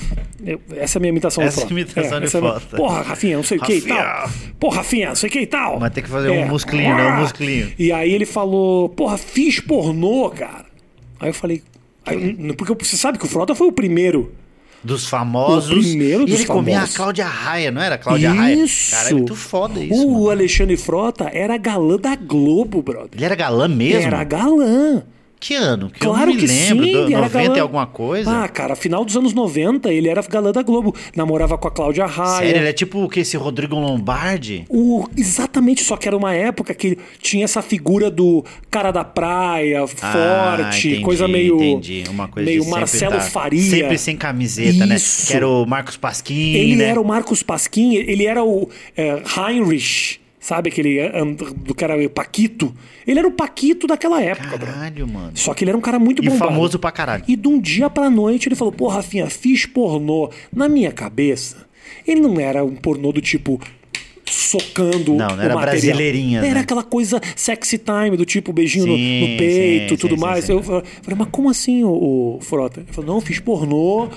[0.45, 1.73] Eu- essa é a minha imitação Essa Frota.
[1.73, 2.77] é a imitação de essa é a minha- Frota.
[2.77, 4.29] Porra, Rafinha, não sei o que e tal.
[4.59, 5.79] Porra, Rafinha, não sei o que e tal.
[5.79, 7.07] Mas tem que fazer um musclinho, né?
[7.13, 7.71] Um musclinho.
[7.79, 10.65] E aí ele falou, porra, fiz pornô, cara.
[11.19, 11.61] Aí eu falei.
[12.05, 14.31] aí, porque você sabe que o Frota foi o primeiro.
[14.83, 15.71] Dos famosos.
[15.75, 16.95] O primeiro e dos ele comia a famosos.
[16.97, 17.97] Cláudia Raia, não era?
[17.97, 18.53] Cláudia Raia?
[18.53, 18.91] Isso.
[18.91, 20.05] Cara, é muito foda isso.
[20.07, 20.29] O mano.
[20.29, 23.09] Alexandre Frota era galã da Globo, brother.
[23.15, 24.01] Ele era galã mesmo?
[24.03, 25.01] Era galã.
[25.47, 25.91] Que ano?
[25.91, 26.85] Que Claro eu não me que lembro.
[26.85, 27.61] sim, do- ele era 90 e galã.
[27.61, 28.43] alguma coisa?
[28.43, 30.95] Ah, cara, final dos anos 90, ele era galã da Globo.
[31.15, 32.39] Namorava com a Cláudia Raia.
[32.47, 33.19] Sério, ele é tipo o que?
[33.19, 34.65] Esse Rodrigo Lombardi?
[34.67, 39.83] O, exatamente, só que era uma época que tinha essa figura do cara da praia,
[40.01, 41.57] Ah, forte, entendi, coisa meio.
[41.57, 42.03] entendi.
[42.09, 43.61] Uma coisa meio Marcelo tá- Faria.
[43.69, 44.95] Sempre sem camiseta, né?
[44.95, 45.27] Isso.
[45.27, 46.85] Que era o Marcos Pasquim, Ele né?
[46.85, 48.67] era o Marcos Pasquim, ele era o
[48.97, 50.99] é, Heinrich, sabe aquele
[51.57, 52.73] do cara Paquito?
[53.07, 54.67] Ele era o Paquito daquela época, bro.
[54.71, 55.31] Caralho, mano.
[55.35, 56.51] Só que ele era um cara muito E bombado.
[56.51, 57.23] famoso pra caralho.
[57.27, 60.29] E de um dia pra noite ele falou: Pô, Rafinha, fiz pornô.
[60.53, 61.65] Na minha cabeça,
[62.07, 63.59] ele não era um pornô do tipo
[64.27, 65.61] socando Não, não o era material.
[65.61, 66.59] brasileirinha, Era né?
[66.61, 70.49] aquela coisa sexy time, do tipo beijinho no- Sim, no, peito sim, tudo sim, mais.
[70.49, 70.83] Eu falei,
[71.17, 72.81] mas como assim, o, Frota?
[72.81, 74.09] Ele falou, não, fiz pornô,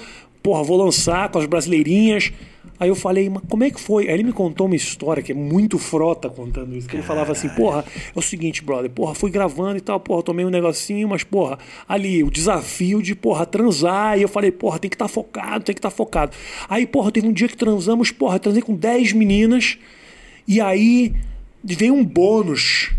[0.43, 2.33] porra, vou lançar com as brasileirinhas.
[2.81, 4.07] Aí eu falei, mas como é que foi?
[4.09, 6.89] Aí ele me contou uma história que é muito frota contando isso.
[6.89, 7.85] Que ele falava assim, porra,
[8.15, 11.59] é o seguinte, brother, porra, fui gravando e tal, porra, tomei um negocinho, mas, porra,
[11.89, 14.17] ali, o desafio de, porra, transar.
[14.17, 16.37] E eu falei, porra, tem que estar focado, tem que estar focado.
[16.69, 19.77] Aí, porra, teve um dia que transamos, porra, transei com 10 meninas.
[20.47, 21.15] E aí
[21.65, 22.93] veio um bônus.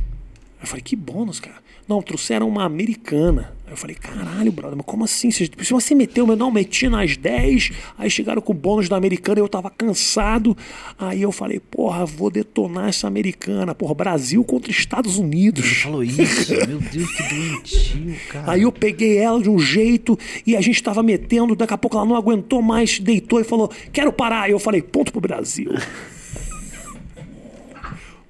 [0.62, 1.58] Eu falei, que bônus, cara?
[1.88, 3.54] Não, trouxeram uma americana.
[3.70, 5.30] Aí eu falei, caralho, brother, mas como assim?
[5.30, 9.40] Você, você meteu, meu não, meti nas 10, aí chegaram com o bônus da americana
[9.40, 10.58] e eu tava cansado.
[10.98, 13.76] Aí eu falei, porra, vou detonar essa americana.
[13.76, 15.68] Porra, Brasil contra Estados Unidos.
[15.84, 16.52] Falou isso?
[16.68, 18.54] Meu Deus, que doentio, cara.
[18.54, 20.18] Aí eu peguei ela de um jeito
[20.48, 23.70] e a gente tava metendo, daqui a pouco ela não aguentou mais, deitou e falou:
[23.94, 24.46] Quero parar.
[24.46, 25.72] Aí eu falei: Ponto pro Brasil.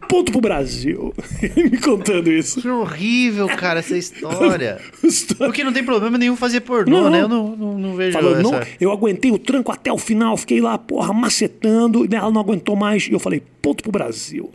[0.09, 1.13] Ponto pro Brasil.
[1.55, 2.59] Me contando isso.
[2.61, 4.81] Que horrível, cara, essa história.
[5.03, 7.09] História- Porque não tem problema nenhum fazer pornô, Não.
[7.09, 7.21] né?
[7.21, 8.41] Eu não, não, não vejo Falou, essa...
[8.41, 12.41] não, eu aguentei o tranco até o final, fiquei lá, porra, macetando, e ela não
[12.41, 13.07] aguentou mais.
[13.07, 14.51] E eu falei, ponto pro Brasil.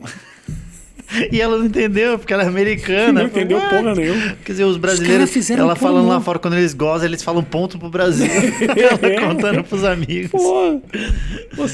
[1.32, 3.12] E ela não entendeu, porque ela é americana.
[3.20, 3.68] Não entendeu Ué?
[3.68, 4.36] porra nenhuma.
[4.44, 7.78] Quer dizer, os brasileiros, fizeram ela falando lá fora, quando eles gozam, eles falam ponto
[7.78, 8.26] pro Brasil.
[8.76, 10.30] ela contando pros amigos.
[10.30, 10.80] Pô,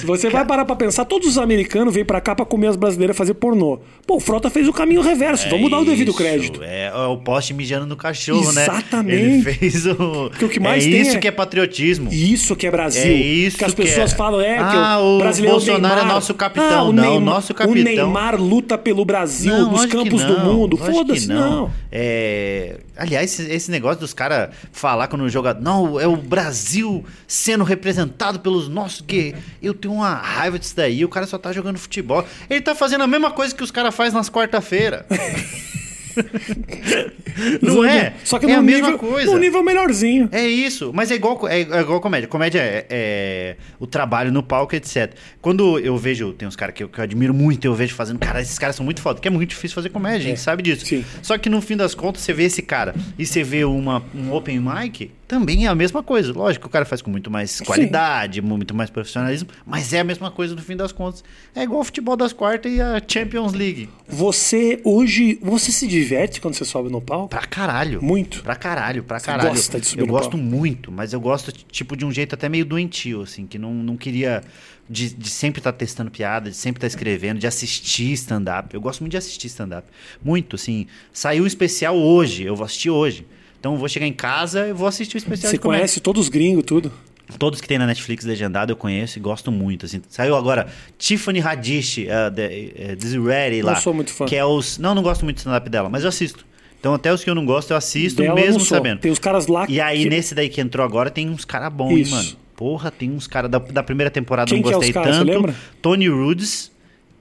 [0.05, 3.17] você vai parar pra pensar, todos os americanos vêm pra cá pra comer as brasileiras
[3.17, 3.81] fazer pornô.
[4.07, 6.61] Pô, o Frota fez o caminho reverso, vamos dar o devido Isso, crédito.
[6.63, 8.63] É, é o poste mijando no cachorro, né?
[8.63, 9.23] Exatamente.
[9.23, 9.95] Ele fez o.
[10.31, 12.13] Porque o que mais é tem isso é- que é patriotismo.
[12.13, 13.03] Isso que é Brasil.
[13.03, 14.17] É isso que as que pessoas é.
[14.17, 16.15] falam, é que Ah, o o brasileiro Bolsonaro é Neymar.
[16.15, 16.71] nosso capitão.
[16.71, 17.81] Ah, o Não, Neymar, nosso capitão.
[17.81, 20.77] O Neymar luta pelo Brasil Não, nos campos do não, mundo.
[20.77, 21.71] Foda-se, não.
[21.91, 25.55] É, Aliás, esse, esse negócio dos caras falar quando joga.
[25.55, 29.01] Não, é o Brasil sendo representado pelos nossos.
[29.01, 31.05] Que eu tenho uma raiva disso daí.
[31.05, 32.25] O cara só tá jogando futebol.
[32.49, 35.07] Ele tá fazendo a mesma coisa que os caras fazem nas quarta-feira.
[37.63, 38.13] Não é?
[38.25, 39.31] Só que é a mesma nível, coisa.
[39.33, 40.29] num nível melhorzinho.
[40.33, 42.29] É isso, mas é igual, é, é igual comédia.
[42.29, 45.13] Comédia é, é o trabalho no palco, etc.
[45.41, 48.19] Quando eu vejo, tem uns caras que, eu- que eu admiro muito, eu vejo fazendo,
[48.19, 50.37] cara, esses caras são muito foda, porque é muito difícil fazer comédia, a gente É,
[50.37, 50.85] sabe disso.
[50.87, 51.05] sim.
[51.23, 54.33] Só que no fim das contas, você vê esse cara e você vê uma, um
[54.33, 56.33] open mic, também é a mesma coisa.
[56.33, 60.05] Lógico que o cara faz com muito mais qualidade, muito mais profissionalismo, mas é a
[60.05, 61.23] mesma coisa no fim das contas.
[61.55, 63.89] É igual o futebol das quartas e a Champions League.
[64.09, 67.29] Você hoje, você se diverte quando você sobe no palco?
[67.29, 68.03] Pra caralho.
[68.03, 68.43] Muito.
[68.43, 69.51] Pra caralho, pra caralho.
[69.51, 70.45] gosta de subir eu no gosto palco?
[70.45, 73.97] muito, mas eu gosto, tipo, de um jeito até meio doentio, assim, que não, não
[73.97, 74.43] queria.
[74.89, 78.75] De, de sempre estar testando piada, de sempre estar escrevendo, de assistir stand-up.
[78.75, 79.87] Eu gosto muito de assistir stand-up.
[80.21, 80.89] Muito, assim.
[81.13, 83.25] Saiu um especial hoje, eu vou assistir hoje.
[83.61, 85.81] Então eu vou chegar em casa e vou assistir o especial Você de comédia.
[85.83, 86.91] conhece todos os gringos, tudo?
[87.39, 89.87] Todos que tem na Netflix legendado eu conheço e gosto muito.
[89.87, 90.03] Assim.
[90.09, 90.67] Saiu agora
[90.99, 93.75] Tiffany Haddish, uh, the, uh, Ready lá.
[93.75, 94.25] Não sou muito fã.
[94.27, 94.79] Que é os.
[94.79, 96.45] Não, não gosto muito do stand-up dela, mas eu assisto.
[96.81, 99.01] Então até os que eu não gosto eu assisto Dela mesmo sabendo.
[99.01, 101.71] Tem os caras lá E aí, que- nesse daí que entrou agora, tem uns caras
[101.73, 102.29] bons, hein, mano?
[102.57, 105.25] Porra, tem uns caras da, da primeira temporada Quem não é os gostei caras, você
[105.25, 105.31] tanto.
[105.33, 105.55] lembra?
[105.83, 106.73] Tony Rhodes.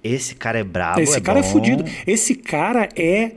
[0.02, 1.02] Esse cara é brabo.
[1.02, 1.50] Esse é cara é bom.
[1.50, 1.84] fudido.
[2.08, 3.32] Esse cara é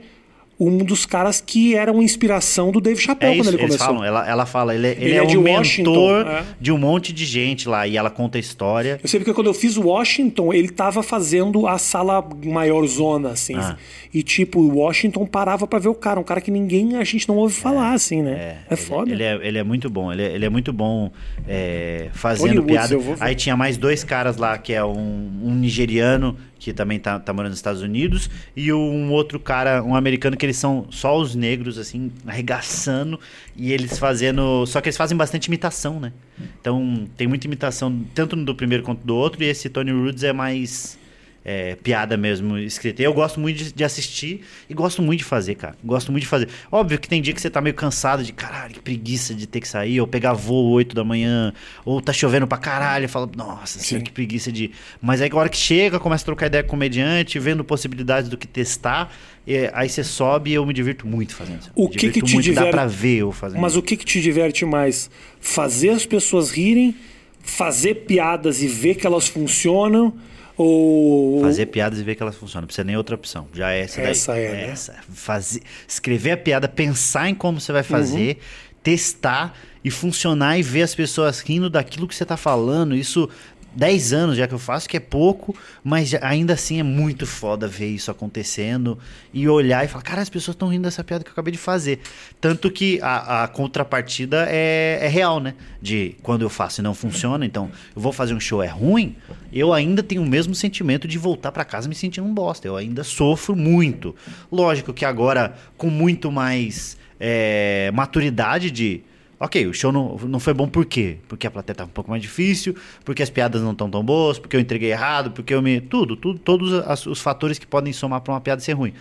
[0.67, 3.87] um dos caras que eram inspiração do Dave Chappelle É quando isso, ele eles começou.
[3.95, 6.43] falam, ela, ela fala, ele, é- ele Ele é, é um de mentor Washington, é.
[6.59, 8.99] de um monte de gente lá e ela conta a história.
[9.01, 13.55] Eu sei porque quando eu fiz Washington, ele tava fazendo a sala maior zona, assim.
[13.55, 13.77] Ah.
[14.13, 16.19] E tipo, o Washington parava pra ver o cara.
[16.19, 18.31] Um cara que ninguém, a gente não ouve falar, assim, né?
[18.31, 19.11] É, ele, foda.
[19.11, 21.11] Ele é, ele é muito bom, ele é, ele é muito bom
[21.47, 22.97] é, fazendo Woods, piada.
[23.19, 27.33] Aí tinha mais dois caras lá, que é um, um nigeriano, que também tá, tá
[27.33, 31.35] morando nos Estados Unidos, e um outro cara, um americano, que eles são só os
[31.35, 33.19] negros, assim, arregaçando,
[33.55, 34.65] e eles fazendo.
[34.65, 36.13] Só que eles fazem bastante imitação, né?
[36.61, 40.31] Então tem muita imitação, tanto do primeiro quanto do outro, e esse Tony Rhodes é
[40.31, 40.97] mais.
[41.45, 43.01] É, piada mesmo escrita.
[43.01, 45.75] Eu gosto muito de, de assistir e gosto muito de fazer, cara.
[45.83, 46.47] Gosto muito de fazer.
[46.71, 49.59] Óbvio que tem dia que você tá meio cansado de caralho, que preguiça de ter
[49.59, 53.79] que sair, ou pegar voo 8 da manhã, ou tá chovendo pra caralho, fala, nossa,
[53.79, 54.01] Sim.
[54.01, 54.71] que preguiça de.
[55.01, 58.29] Mas aí a hora que chega, começa a trocar ideia com o comediante, vendo possibilidades
[58.29, 59.13] do que testar,
[59.45, 61.71] e aí você sobe e eu me divirto muito fazendo isso.
[61.75, 63.59] O que que te muito, dá diverte- pra ver eu fazendo.
[63.61, 65.09] Mas o que, que te diverte mais?
[65.41, 66.95] Fazer as pessoas rirem,
[67.41, 70.13] fazer piadas e ver que elas funcionam,
[70.57, 71.41] ou.
[71.41, 72.63] Fazer piadas e ver que elas funcionam.
[72.63, 73.47] Não precisa nem outra opção.
[73.53, 74.11] Já é essa daí.
[74.11, 74.69] Essa é, né?
[74.69, 74.95] Essa.
[75.13, 78.41] Fazer, escrever a piada, pensar em como você vai fazer, Uhum.
[78.83, 82.95] testar e funcionar e ver as pessoas rindo daquilo que você tá falando.
[82.95, 83.29] Isso
[83.75, 87.67] 10 anos já que eu faço, que é pouco, mas ainda assim é muito foda
[87.67, 88.97] ver isso acontecendo
[89.33, 91.57] e olhar e falar, cara, as pessoas estão rindo dessa piada que eu acabei de
[91.57, 91.99] fazer.
[92.39, 95.55] Tanto que a, a contrapartida é, é real, né?
[95.81, 99.15] De quando eu faço e não funciona, então eu vou fazer um show, é ruim,
[99.51, 102.67] eu ainda tenho o mesmo sentimento de voltar pra casa me sentindo um bosta.
[102.67, 104.15] Eu ainda sofro muito.
[104.51, 109.01] Lógico que agora, com muito mais é, maturidade de.
[109.45, 111.17] Ok, o show não, não foi bom por quê?
[111.27, 112.73] Porque a plateia tava um pouco mais difícil,
[113.03, 115.81] porque as piadas não estão tão boas, porque eu entreguei errado, porque eu me.
[115.81, 118.93] Tudo, tudo todos as- os fatores que podem somar pra uma piada ser ruim.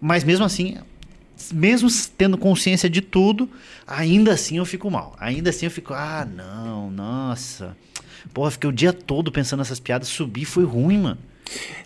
[0.00, 0.78] Mas mesmo assim,
[1.52, 3.46] mesmo tendo consciência de tudo,
[3.86, 5.14] ainda assim eu fico mal.
[5.20, 7.76] Ainda assim eu fico, ah, não, nossa.
[8.32, 11.18] Porra, fiquei o dia todo pensando nessas piadas, subir foi ruim, mano.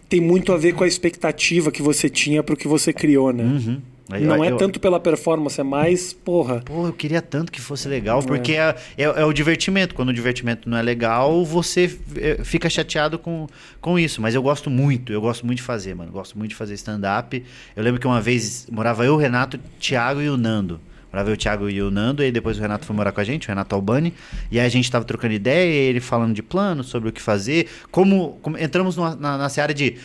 [0.08, 3.42] Tem muito a ver com a expectativa que você tinha pro que você criou, né?
[3.42, 3.80] Uhum.
[4.08, 6.62] Não é eu- tanto pela performance, é mais, porra.
[6.64, 9.94] Pô, eu queria tanto que fosse legal, porque é, é, é o divertimento.
[9.94, 13.46] Quando o divertimento não é legal, você é, fica chateado com,
[13.80, 14.22] com isso.
[14.22, 16.10] Mas eu gosto muito, eu gosto muito de fazer, mano.
[16.10, 17.44] Gosto muito de fazer stand-up.
[17.76, 20.80] Eu lembro que uma vez morava eu, o Renato, o Thiago e o Nando.
[21.12, 23.24] Morava eu, o Thiago e o Nando, e depois o Renato foi morar com a
[23.24, 24.12] gente, o Renato Albani.
[24.50, 27.66] E aí a gente tava trocando ideia, ele falando de planos, sobre o que fazer.
[27.90, 29.96] Como, como entramos numa- na, na seara de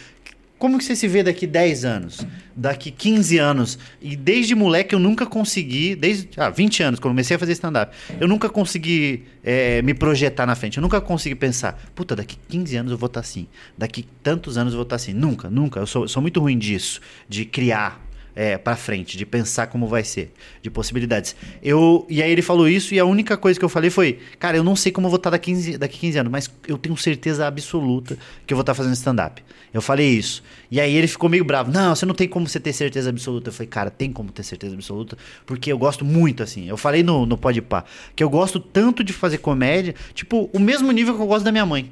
[0.63, 2.25] como que você se vê daqui 10 anos?
[2.55, 3.77] Daqui 15 anos?
[4.01, 7.93] E desde moleque eu nunca consegui, desde ah, 20 anos, quando comecei a fazer stand-up,
[8.17, 10.77] eu nunca consegui é, me projetar na frente.
[10.77, 13.45] Eu nunca consegui pensar, puta, daqui 15 anos eu vou estar assim.
[13.77, 15.11] Daqui tantos anos eu vou estar assim.
[15.11, 15.81] Nunca, nunca.
[15.81, 18.01] Eu sou, sou muito ruim disso, de criar
[18.35, 20.31] é, para frente, de pensar como vai ser,
[20.61, 21.35] de possibilidades.
[21.61, 24.57] Eu e aí ele falou isso e a única coisa que eu falei foi, cara,
[24.57, 26.95] eu não sei como eu vou estar daqui 15, daqui 15 anos, mas eu tenho
[26.97, 29.43] certeza absoluta que eu vou estar fazendo stand-up.
[29.73, 30.43] Eu falei isso.
[30.69, 31.71] E aí ele ficou meio bravo.
[31.71, 33.49] Não, você não tem como você ter certeza absoluta.
[33.49, 36.67] Eu falei, cara, tem como ter certeza absoluta, porque eu gosto muito, assim.
[36.69, 37.83] Eu falei no, no Pá,
[38.15, 41.51] que eu gosto tanto de fazer comédia, tipo, o mesmo nível que eu gosto da
[41.51, 41.91] minha mãe.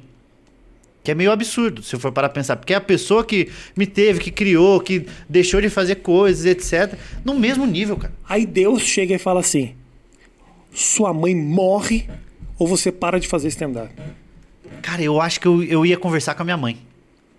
[1.02, 2.56] Que é meio absurdo, se eu for parar pra pensar.
[2.56, 6.96] Porque é a pessoa que me teve, que criou, que deixou de fazer coisas, etc.
[7.24, 8.14] No mesmo nível, cara.
[8.28, 9.74] Aí Deus chega e fala assim:
[10.72, 12.08] sua mãe morre
[12.58, 13.92] ou você para de fazer stand-up?
[14.80, 16.78] Cara, eu acho que eu, eu ia conversar com a minha mãe.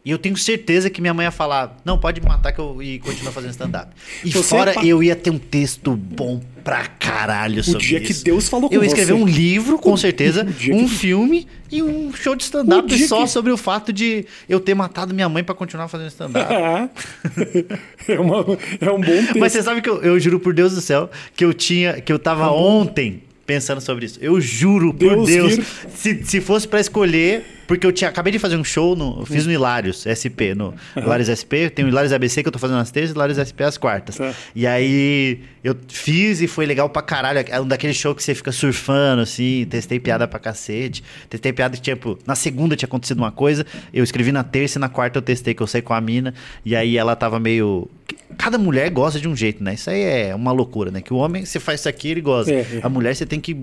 [0.06, 2.84] E eu tenho certeza que minha mãe ia falar: não, pode me matar que eu
[2.84, 3.90] e continuar fazendo stand-up.
[4.24, 8.02] E Você fora, pa- eu ia ter um texto bom pra caralho O sobre dia
[8.02, 8.20] isso.
[8.20, 10.96] que Deus falou com Eu ia escrever um livro, com certeza, o dia um que-
[10.96, 14.60] filme e um show de O stand-up dia só que- sobre o fato de eu
[14.60, 16.52] ter matado minha mãe pra continuar fazendo stand-up.
[18.08, 18.46] é, uma-
[18.82, 19.40] é um bom texto.
[19.40, 22.12] Mas você sabe que eu, eu juro por Deus do céu que eu tinha, que
[22.12, 24.20] eu tava ontem pensando sobre isso.
[24.22, 25.28] Eu juro por Deus
[25.58, 29.22] Deus, se, se fosse pra escolher, porque eu tinha acabei de fazer um show no,
[29.22, 32.60] eu fiz no Hilários SP, no Hilários SP, tem o Hilários ABC que eu tô
[32.60, 34.18] fazendo às terças e o Hilários SP às quartas.
[34.18, 34.34] Tá.
[34.56, 38.36] E aí eu fiz e foi legal pra caralho, é um daquele show que você
[38.36, 41.04] fica surfando assim, testei piada pra cacete.
[41.30, 44.82] Testei piada que tipo, na segunda tinha acontecido uma coisa, eu escrevi na terça e
[44.82, 46.34] na quarta eu testei que eu saí com a mina
[46.66, 47.90] e aí ela tava meio
[48.38, 49.76] Cada mulher gosta de um jeito, né?
[49.76, 51.02] Isso aí é uma loucura, né?
[51.02, 52.52] Que o homem, você faz isso aqui, ele gosta.
[52.52, 52.80] É, é.
[52.82, 53.56] A mulher, você tem que.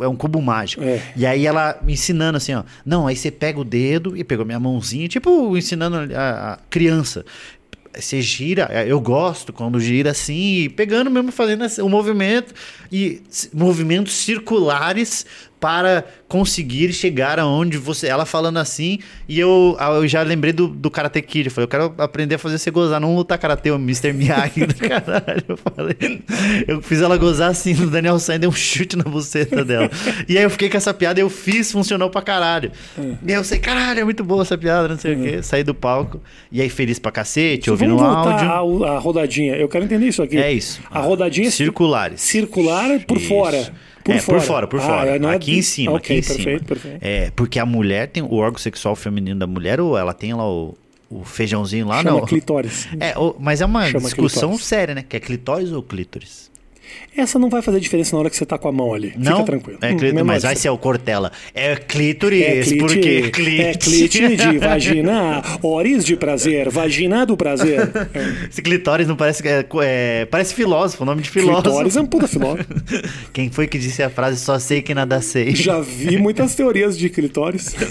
[0.00, 0.82] É um cubo mágico.
[0.82, 1.02] É.
[1.14, 2.62] E aí ela me ensinando assim, ó.
[2.84, 7.24] Não, aí você pega o dedo e pegou minha mãozinha, tipo, ensinando a, a criança.
[7.94, 12.52] Você gira, é, eu gosto quando gira assim, pegando mesmo, fazendo o movimento
[12.92, 13.22] e
[13.54, 15.24] movimentos circulares
[15.58, 18.06] para conseguir chegar aonde você.
[18.06, 18.98] Ela falando assim,
[19.28, 21.46] e eu, ah, eu já lembrei do, do Karate Kid.
[21.46, 24.12] Eu falei, eu quero aprender a fazer você gozar, não lutar karatê, o Mr.
[24.12, 25.44] Miyagi do caralho.
[25.48, 25.96] Eu falei,
[26.68, 29.90] eu fiz ela gozar assim, o Daniel San deu um chute na buceta dela.
[30.28, 32.70] E aí eu fiquei com essa piada, eu fiz, funcionou pra caralho.
[32.98, 35.42] E aí eu sei, caralho, é muito boa essa piada, não sei o quê.
[35.42, 38.84] Saí do palco, e aí feliz pra cacete, ouvindo o áudio.
[38.84, 39.54] à, à rodadinha.
[39.56, 40.36] Eu quero entender isso aqui.
[40.36, 40.80] É isso.
[40.90, 42.20] A rodadinha Circulares.
[42.20, 43.28] circular por Isso.
[43.28, 43.72] fora.
[44.06, 44.38] Por é, fora.
[44.38, 45.16] por fora, por Ah, fora.
[45.16, 46.80] é aqui de- em cima, Ok, aqui em perfeito, cima.
[46.80, 46.98] perfeito.
[47.04, 50.48] É, porque a mulher tem o órgão sexual feminino da mulher, ou ela tem lá
[50.48, 50.76] o,
[51.10, 52.26] o feijãozinho lá, Chama não.
[52.26, 52.88] clitóris.
[53.00, 54.64] É, mas é uma Chama discussão clitóris.
[54.66, 55.04] séria, né?
[55.08, 56.50] Que é clitóris ou clítoris?
[57.16, 59.12] Essa não vai fazer diferença na hora que você tá com a mão ali.
[59.16, 59.78] Não, Fica tranquilo.
[59.80, 61.32] É Hum, clítoris, mesmo mas vai ser o cortela.
[61.54, 63.76] É clítoris, É clite, porque é clítoris.
[64.10, 67.80] clite de vagina, oris de prazer, vagina do prazer.
[68.50, 71.62] Esse clitóris não parece é, é- parece filósofo, nome de filósofo.
[71.62, 72.66] Clitóris é um puta filósofo.
[73.32, 75.54] Quem foi que disse a frase só sei que nada sei?
[75.54, 77.74] Já vi muitas teorias de clitóris.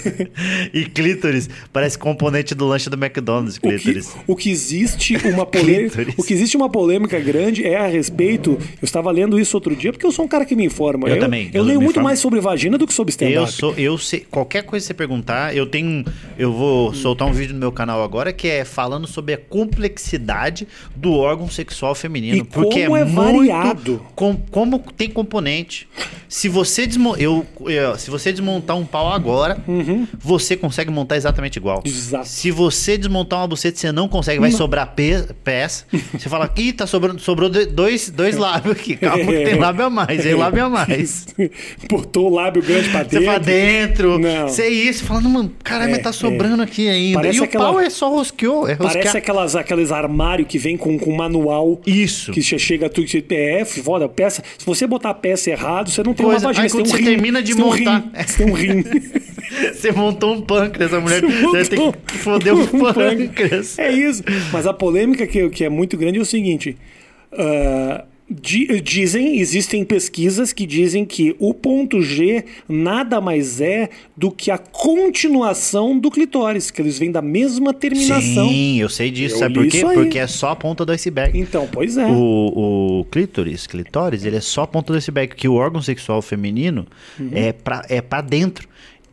[0.72, 4.14] E clítoris parece componente do lanche do McDonald's, O que, clítoris.
[4.26, 6.14] o que existe uma polêmica, Clítoris.
[6.18, 8.58] o que existe uma polêmica grande é a respeito.
[8.80, 11.08] Eu estava lendo isso outro dia porque eu sou um cara que me informa.
[11.08, 12.08] Eu também, Eu, eu leio muito informo.
[12.08, 13.52] mais sobre vagina do que sobre Eu stand-up.
[13.52, 16.04] sou, eu sei, qualquer coisa que você perguntar, eu tenho,
[16.38, 20.66] eu vou soltar um vídeo no meu canal agora que é falando sobre a complexidade
[20.94, 24.02] do órgão sexual feminino, E porque como é muito variado.
[24.14, 25.88] com- como tem componente.
[26.28, 29.58] Se você desmo, eu, eu- se você desmontar um pau agora,
[30.18, 31.78] você consegue montar exatamente igual.
[31.78, 31.82] Uhum.
[31.92, 32.26] Exato.
[32.28, 34.56] Se você desmontar uma buceta, você não consegue, vai Não.
[34.58, 35.84] sobrar pe- peça.
[36.12, 38.96] Você fala, ih, tá sobrando, sobrou do- dois, dois lábios aqui.
[38.96, 41.26] Calma que tem lábio a mais, tem lábio a mais.
[41.90, 43.24] Botou o lábio grande pra Você dentro.
[43.26, 44.48] fala dentro, Não.
[44.48, 47.18] você isso, falando, mano, caralho, É, mas tá sobrando aqui ainda.
[47.20, 50.76] Parece e o aquela- pau é só rosqueou, é Parece aquelas, aqueles armários que vem
[50.76, 51.80] com, com manual.
[51.86, 52.30] Isso.
[52.32, 54.42] Que você chega tudo que é, foda, peça.
[54.58, 56.86] Se você botar a peça errado, você não tem Coisa- uma vagina, aí você tem
[56.86, 57.04] um você rim.
[57.04, 58.84] termina de você tem um montar- rim, Você tem um rim.
[59.72, 61.30] Você montou um pâncreas, a mulher Você
[61.76, 63.78] montou que foder o um pâncreas.
[63.78, 64.22] É isso.
[64.52, 66.76] Mas a polêmica que, que é muito grande é o seguinte:
[67.32, 74.50] di- dizem, existem pesquisas que dizem que o ponto G nada mais é do que
[74.50, 78.48] a continuação do clitóris, que eles vêm da mesma terminação.
[78.48, 79.36] Sim, eu sei disso.
[79.36, 79.80] Eu Sabe por quê?
[79.80, 81.38] Porque é só a ponta do iceberg.
[81.38, 82.06] Então, pois é.
[82.06, 86.20] O, o clítoris, clitóris, ele é só a ponta do iceberg, que o órgão sexual
[86.20, 86.86] feminino
[87.18, 87.30] Uhum.
[87.32, 88.68] é, pra, é pra dentro.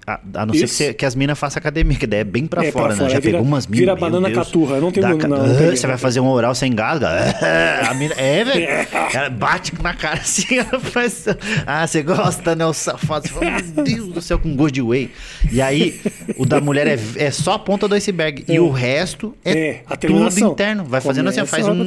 [0.06, 0.76] A, a não ser que, Isso.
[0.76, 3.00] você- que as minas façam academia, que daí é bem pra É, pra fora, né?
[3.00, 3.80] fora, Já vira- pegou umas minas.
[3.80, 4.46] vira banana Deus.
[4.46, 6.72] caturra, não tem Dá como- ca- não, não tem- Você vai fazer um oral sem
[6.72, 7.08] engasga?
[7.90, 8.68] A mina, é, velho.
[9.14, 11.26] Ela bate na cara assim, ela faz.
[11.66, 12.66] Ah, você gosta, né?
[12.66, 13.28] O safado.
[13.28, 15.10] Você fala, meu Deus do céu, com gosto de whey.
[15.52, 16.00] E aí,
[16.38, 18.44] o da mulher é, é só a ponta do iceberg.
[18.48, 19.52] E o resto é,
[19.90, 20.84] É, tudo interno.
[20.84, 21.80] Vai fazendo assim, Começa faz lá um, um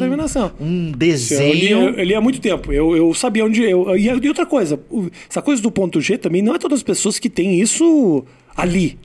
[0.60, 1.78] Eu li, desenho.
[1.90, 2.72] eu li há muito tempo.
[2.72, 3.62] Eu, eu sabia onde.
[3.62, 4.78] Eu, e, outra coisa,
[5.28, 7.84] essa coisa do ponto G também não é todas as pessoas que têm isso
[8.56, 8.98] ali.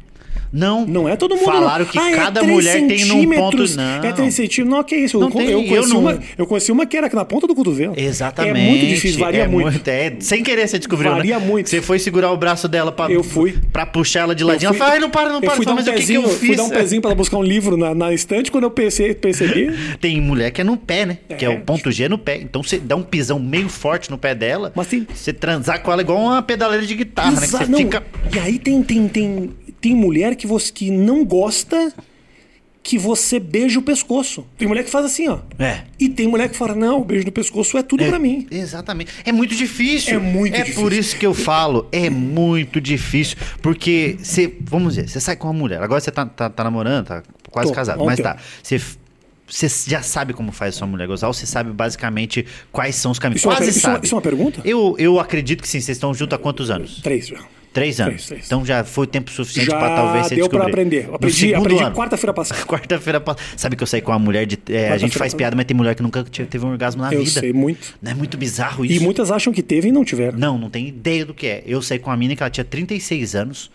[0.52, 1.45] Não, Não é todo mundo.
[1.45, 1.91] Falaram não.
[1.91, 3.58] que Ah, é cada três mulher tem num ponto.
[3.76, 3.84] Não.
[4.04, 4.72] É 3 centímetros.
[4.78, 5.20] Não, que isso.
[5.20, 7.47] Não eu, tem, eu, eu conheci não- uma, eu conheci uma que era na ponta
[7.47, 7.93] do cotovelo.
[7.97, 8.60] Exatamente.
[8.60, 9.88] É muito difícil, varia é muito.
[9.89, 11.45] É, sem querer você descobriu, Varia né?
[11.45, 11.70] muito.
[11.70, 13.58] Você foi segurar o braço dela pra, Eu fui.
[13.72, 14.74] pra puxar ela de Eu ladinho.
[14.74, 15.52] fui- Ela falou, ai, não para, não eu para.
[15.56, 16.47] fui Eu dar falei, um mas o que, que eu fiz?
[16.47, 18.52] fui dar um pezinho pra ela buscar um livro na, na estante.
[18.52, 19.72] Quando eu perce- percebi,
[20.02, 21.18] Tem mulher que é no pé, né?
[21.38, 21.52] Que é É.
[21.52, 22.38] o ponto G no pé.
[22.41, 24.72] Então você dá um pisão meio forte no pé dela.
[24.76, 27.38] Mas tem- Você transar com ela igual uma pedaleira de guitarra, né?
[27.39, 28.04] Que Exa- você não, fica.
[28.36, 29.49] E aí tem, tem, tem,
[29.82, 31.91] tem mulher que, você, que não gosta
[32.84, 34.43] que você beija o pescoço.
[34.57, 35.39] Tem mulher que faz assim, ó.
[35.59, 35.84] É.
[35.99, 38.47] E tem mulher que fala, não, o beijo no pescoço é tudo É, pra mim.
[38.49, 39.11] Exatamente.
[39.23, 40.15] É muito difícil.
[40.15, 40.82] É muito É difícil.
[40.82, 43.38] por isso que eu falo, é muito difícil.
[43.61, 45.82] Porque você, vamos dizer, você sai com uma mulher.
[45.84, 48.03] Agora você tá, tá, tá namorando, tá quase Tô, casado.
[48.03, 48.38] Mas tá.
[48.63, 48.82] Você.
[49.47, 53.11] Você já sabe como faz a sua mulher gozar, ou você sabe basicamente quais são
[53.11, 53.41] os caminhos.
[53.41, 54.05] Isso é Quase é uma- sabe.
[54.05, 54.61] isso é uma pergunta?
[54.63, 55.82] Eu, eu acredito que sim.
[55.82, 57.01] Vocês estão juntos há quantos anos?
[57.01, 57.38] Três já.
[57.74, 58.13] Três anos.
[58.15, 58.45] Três, três.
[58.45, 60.72] Então já foi tempo suficiente pra talvez você deu pra descobrir.
[60.82, 61.07] aprender.
[61.07, 61.95] No Aprendi, segundo aprendi ano.
[61.95, 62.61] quarta-feira passada.
[62.67, 63.47] Quarta-feira passada.
[63.55, 64.59] Sabe que eu saí com uma mulher de.
[64.69, 67.13] é, a gente faz piada, mas tem mulher que nunca te- teve um orgasmo na
[67.13, 67.39] Eu vida.
[67.39, 67.95] sei muito.
[68.01, 69.03] Não é muito bizarro E isso?
[69.03, 70.38] muitas acham que teve e não tiveram.
[70.38, 71.63] Não, não tem ideia do que é.
[71.65, 73.72] Eu saí com uma mina que ela tinha 36 anos.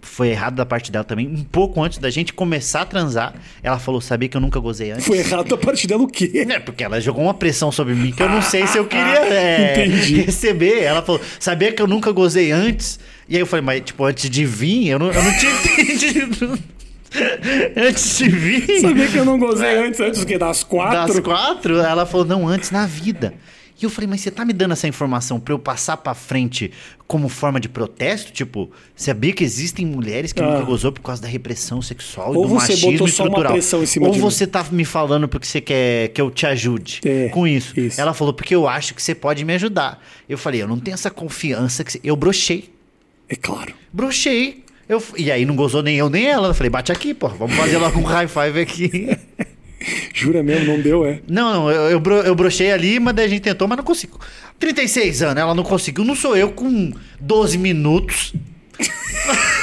[0.00, 1.26] Foi errado da parte dela também.
[1.26, 4.92] Um pouco antes da gente começar a transar, ela falou: Sabia que eu nunca gozei
[4.92, 5.06] antes?
[5.06, 6.46] Foi errado da parte dela o quê?
[6.48, 9.18] É, porque ela jogou uma pressão sobre mim que eu não sei se eu queria
[9.34, 10.20] é, Entendi.
[10.20, 10.82] receber.
[10.82, 12.98] Ela falou, sabia que eu nunca gozei antes?
[13.28, 15.52] E aí eu falei, mas tipo, antes de vir, eu não, eu não tinha
[15.82, 16.58] entendido.
[17.76, 20.38] antes de vir, Sabia que eu não gozei antes, antes do que?
[20.38, 21.14] Das quatro?
[21.14, 23.34] das quatro, ela falou, não, antes na vida.
[23.80, 26.72] E eu falei, mas você tá me dando essa informação pra eu passar pra frente
[27.06, 28.32] como forma de protesto?
[28.32, 30.46] Tipo, sabia que existem mulheres que Ah.
[30.50, 33.52] nunca gozou por causa da repressão sexual Ou e do você machismo estrutural?
[33.54, 34.20] Ou de mim.
[34.20, 37.78] você tá me falando porque você quer que eu te ajude É, com isso.
[37.78, 38.00] isso.
[38.00, 40.04] Ela falou, porque eu acho que você pode me ajudar.
[40.28, 42.00] Eu falei, eu não tenho essa confiança que você...
[42.02, 42.70] Eu brochei.
[43.28, 43.74] É claro.
[43.92, 44.64] Brochei.
[44.88, 46.48] Eu, e aí não gozou nem eu nem ela.
[46.48, 47.28] Eu falei, bate aqui, pô.
[47.28, 49.18] Vamos fazer logo um high five aqui.
[50.14, 51.20] Jura mesmo, não deu, é?
[51.28, 54.18] Não, não, eu, eu, eu brochei ali, mas daí a gente tentou, mas não consigo.
[54.58, 56.04] 36 anos, ela não conseguiu.
[56.04, 58.34] Não sou eu com 12 minutos.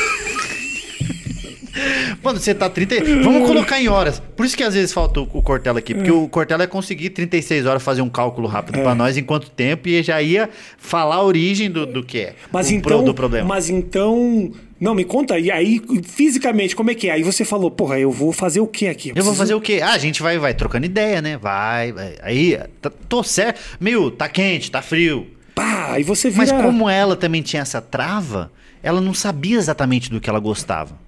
[2.23, 2.95] Mano, você tá 30.
[3.23, 4.21] Vamos colocar em horas.
[4.35, 5.93] Por isso que às vezes falta o, Cortella aqui.
[5.93, 9.49] Porque o Cortella ia conseguir 36 horas fazer um cálculo rápido pra nós em quanto
[9.49, 12.35] tempo e já ia falar a origem do, do que é.
[12.51, 12.97] Mas o então.
[12.99, 13.47] pro- do problema.
[13.47, 14.51] Mas então.
[14.79, 17.13] Não, me conta aí, aí, fisicamente, como é que é?
[17.13, 19.13] Aí você falou, porra, eu vou fazer o que aqui?
[19.15, 19.79] Eu vou fazer o quê?
[19.81, 21.37] Ah, a gente vai, vai trocando ideia, né?
[21.37, 22.15] Vai, vai.
[22.21, 23.59] Aí, tá- tô certo.
[23.79, 25.27] Meu, tá quente, tá frio.
[25.55, 26.41] Pá, aí você vira.
[26.41, 28.51] Mas como ela também tinha essa trava,
[28.83, 31.04] ela não sabia exatamente do que ela gostava.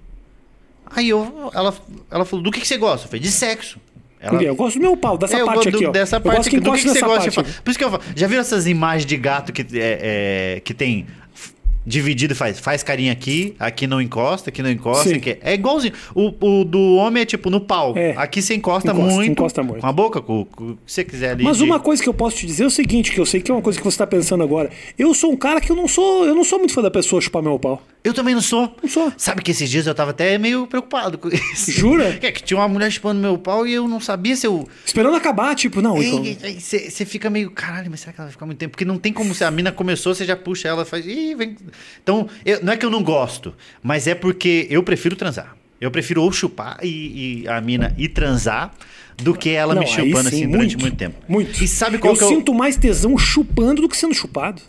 [0.90, 1.74] Aí eu, ela,
[2.10, 3.06] ela falou, do que, que você gosta?
[3.06, 3.78] Eu falei, de sexo.
[4.20, 5.92] Ela, Eu gosto do meu pau, dessa É, eu parte gosto aqui, do- ó.
[5.92, 6.60] Dessa eu parte gosto que.
[6.60, 7.30] Do que, que você gosta?
[7.62, 10.74] Por isso que eu falo, já viram essas imagens de gato que, é, é, que
[10.74, 11.06] tem
[11.88, 15.14] dividido faz, faz carinha aqui, aqui não encosta, aqui não encosta.
[15.14, 15.38] Aqui.
[15.40, 15.94] É igualzinho.
[16.14, 17.94] O, o do homem é tipo no pau.
[17.96, 18.14] É.
[18.16, 19.32] Aqui você encosta, Encosta, muito.
[19.32, 19.80] encosta muito.
[19.80, 21.44] Com a boca, com, com o que você quiser ali.
[21.44, 23.40] Mas de- uma coisa que eu posso te dizer é o seguinte, que eu sei
[23.40, 24.70] que é uma coisa que você tá pensando agora.
[24.98, 27.20] Eu sou um cara que eu não sou, eu não sou muito fã da pessoa
[27.22, 27.82] chupar meu pau.
[28.04, 28.74] Eu também não sou.
[28.82, 29.12] Não sou.
[29.16, 31.72] Sabe que esses dias eu tava até meio preocupado com isso.
[31.72, 32.18] Jura?
[32.28, 34.68] É que tinha uma mulher chupando meu pau e eu não sabia se eu.
[34.84, 36.22] Esperando acabar, tipo, não, então,
[36.58, 38.72] Você fica meio, caralho, mas será que ela vai ficar muito tempo?
[38.72, 41.06] Porque não tem como, se a mina começou, você já puxa ela e faz.
[41.06, 41.56] Ih, vem.
[42.02, 45.56] Então, eu- não é que eu não gosto, mas é porque eu prefiro transar.
[45.80, 48.72] Eu prefiro ou chupar e, e a mina ir transar
[49.16, 51.16] do que ela Não, me chupando sim, assim durante muito tempo.
[51.28, 51.62] Muito.
[51.62, 54.60] E sabe qual eu que é sinto mais tesão chupando do que sendo chupado.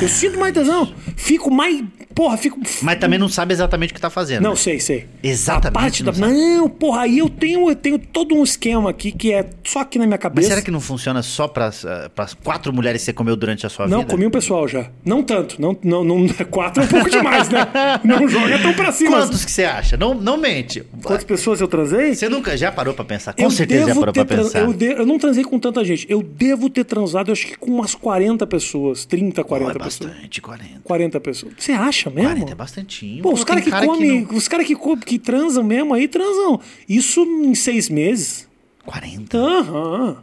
[0.00, 0.92] Eu sinto mais tesão.
[1.16, 1.82] Fico mais.
[2.18, 2.58] Porra, fico.
[2.82, 4.42] Mas também não sabe exatamente o que tá fazendo.
[4.42, 4.56] Não, né?
[4.56, 5.06] sei, sei.
[5.22, 6.10] Exatamente, A parte da...
[6.10, 6.32] não sabe.
[6.32, 10.00] Não, porra, aí eu tenho, eu tenho todo um esquema aqui que é só aqui
[10.00, 10.48] na minha Mas cabeça.
[10.48, 13.68] será que não funciona só pras, ah, pras quatro mulheres que você comeu durante a
[13.68, 14.10] sua Não, vida?
[14.10, 14.90] comi um pessoal já.
[15.04, 15.62] Não tanto.
[15.62, 17.60] Não, não, não, quatro é um pouco demais, né?
[18.02, 19.10] Não joga tão pra cima.
[19.18, 19.96] Quantos que você acha?
[19.96, 20.82] Não, não mente.
[21.04, 22.16] Quantas pessoas eu transei?
[22.16, 23.32] Você nunca já parou pra pensar?
[23.32, 24.58] Com eu certeza já parou pra pensar.
[24.62, 26.04] Eu, de- eu não transei com tanta gente.
[26.10, 29.04] Eu devo ter transado, acho que com umas 40 pessoas.
[29.04, 30.10] 30, 40 Pô, é pessoas.
[30.10, 30.80] bastante, 40.
[30.82, 31.52] 40 pessoas.
[31.56, 32.30] Você acha mesmo?
[32.30, 33.22] 40 é bastantinho.
[33.22, 36.60] Pô, os caras que cara comem, não- os caras que, que transam mesmo aí transam.
[36.88, 38.48] Isso em seis meses.
[38.86, 39.36] 40?
[39.38, 40.16] Aham.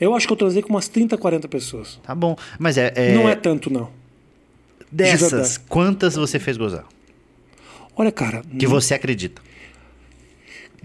[0.00, 2.00] Eu acho que eu transei com umas 30, 40 pessoas.
[2.02, 2.36] Tá bom.
[2.58, 3.88] Mas é, é- Não é tanto, não.
[4.90, 6.84] dessas, quantas você fez gozar?
[7.96, 9.40] Olha, cara, Que você acredita.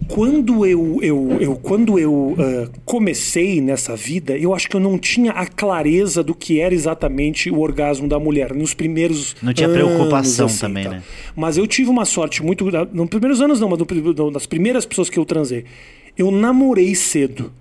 [0.08, 4.97] Quando eu, eu, eu, quando eu ah, comecei nessa vida, eu acho que eu não
[4.97, 8.54] tinha a clareza do que era exatamente o orgasmo da mulher.
[8.54, 10.89] Nos primeiros Não tinha anos, preocupação assim, também, tá?
[10.91, 11.04] né?
[11.36, 12.66] Mas eu tive uma sorte muito.
[12.91, 13.80] Nos primeiros anos, não, mas
[14.34, 15.66] nas primeiras pessoas que eu transei,
[16.18, 17.52] eu namorei cedo.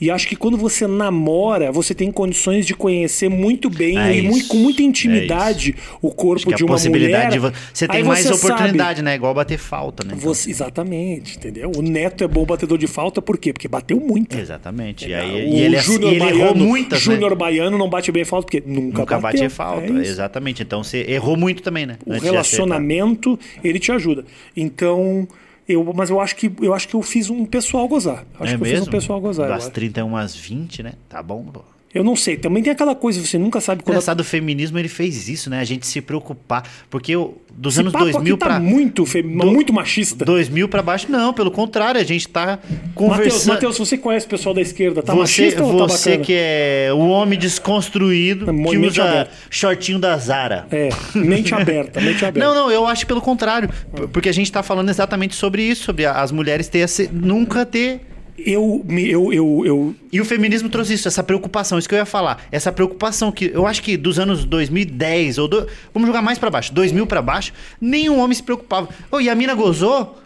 [0.00, 4.18] E acho que quando você namora, você tem condições de conhecer muito bem É e
[4.20, 7.30] isso, muito, com muita é intimidade o corpo de uma possibilidade mulher.
[7.32, 9.02] de vo- você tem Aí mais você oportunidade, sabe.
[9.02, 9.14] né?
[9.16, 10.14] Igual bater falta, né?
[10.16, 11.72] Então, Você- exatamente, entendeu?
[11.76, 13.52] O Neto é bom batedor de falta, por quê?
[13.52, 14.38] Porque bateu muito.
[14.38, 15.08] Exatamente.
[15.08, 17.14] E, O aí, e ele, Júnior e ele errou Baiano- muitas, né?
[17.14, 19.40] Júnior Baiano não bate bem falta porque nunca, Nunca bateu.
[19.42, 20.62] bate falta, É exatamente.
[20.62, 21.96] Então você errou muito também, né?
[22.06, 24.24] O Antes relacionamento, ele te ajuda.
[24.56, 25.26] Então,
[25.68, 28.24] eu, mas eu acho que eu acho que eu fiz um pessoal gozar.
[28.40, 28.78] Acho é que eu mesmo?
[28.78, 29.46] fiz um pessoal gozar.
[29.46, 29.72] eu Das acho.
[29.72, 30.92] 31 às 20, né?
[31.08, 31.62] Tá bom, pô.
[31.94, 34.88] Eu não sei, também tem aquela coisa, você nunca sabe quando Engraçado, o feminismo ele
[34.88, 35.58] fez isso, né?
[35.58, 36.62] A gente se preocupar.
[36.90, 38.60] Porque eu, dos Esse anos papo 2000 aqui tá pra.
[38.60, 39.22] muito, fe...
[39.22, 40.22] muito machista.
[40.22, 42.58] 2000 pra baixo, não, pelo contrário, a gente tá
[42.94, 43.54] conversando.
[43.54, 46.24] Matheus, você conhece o pessoal da esquerda, tá você machista ou tá você bacana?
[46.26, 49.32] que é o homem desconstruído, É, que usa aberta.
[49.48, 50.66] shortinho da Zara.
[50.70, 52.46] É, mente aberta, mente aberta.
[52.48, 53.70] Não, não, eu acho pelo contrário.
[54.12, 57.64] Porque a gente tá falando exatamente sobre isso, sobre a- as mulheres ter esse- nunca
[57.64, 58.02] ter.
[58.46, 61.98] Eu, me- eu, eu, eu, E o feminismo trouxe isso, essa preocupação, isso que eu
[61.98, 62.46] ia falar.
[62.52, 66.48] Essa preocupação que eu acho que dos anos 2010, ou do- vamos jogar mais pra
[66.50, 68.88] baixo, 2000 pra baixo, nenhum homem se preocupava.
[69.10, 70.16] Oh, e a mina gozou?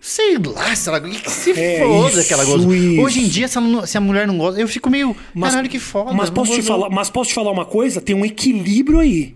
[0.00, 1.00] Sei lá, se ela.
[1.00, 2.72] Que se É, foda que ela gozou.
[2.72, 3.00] isso.
[3.00, 5.16] Hoje em dia, se não- se a mulher não goza, eu fico meio.
[5.34, 6.12] Mas- caralho, que foda.
[6.12, 8.00] Mas posso, te gozou." falar, mas posso te falar uma coisa?
[8.00, 9.34] Tem um equilíbrio aí.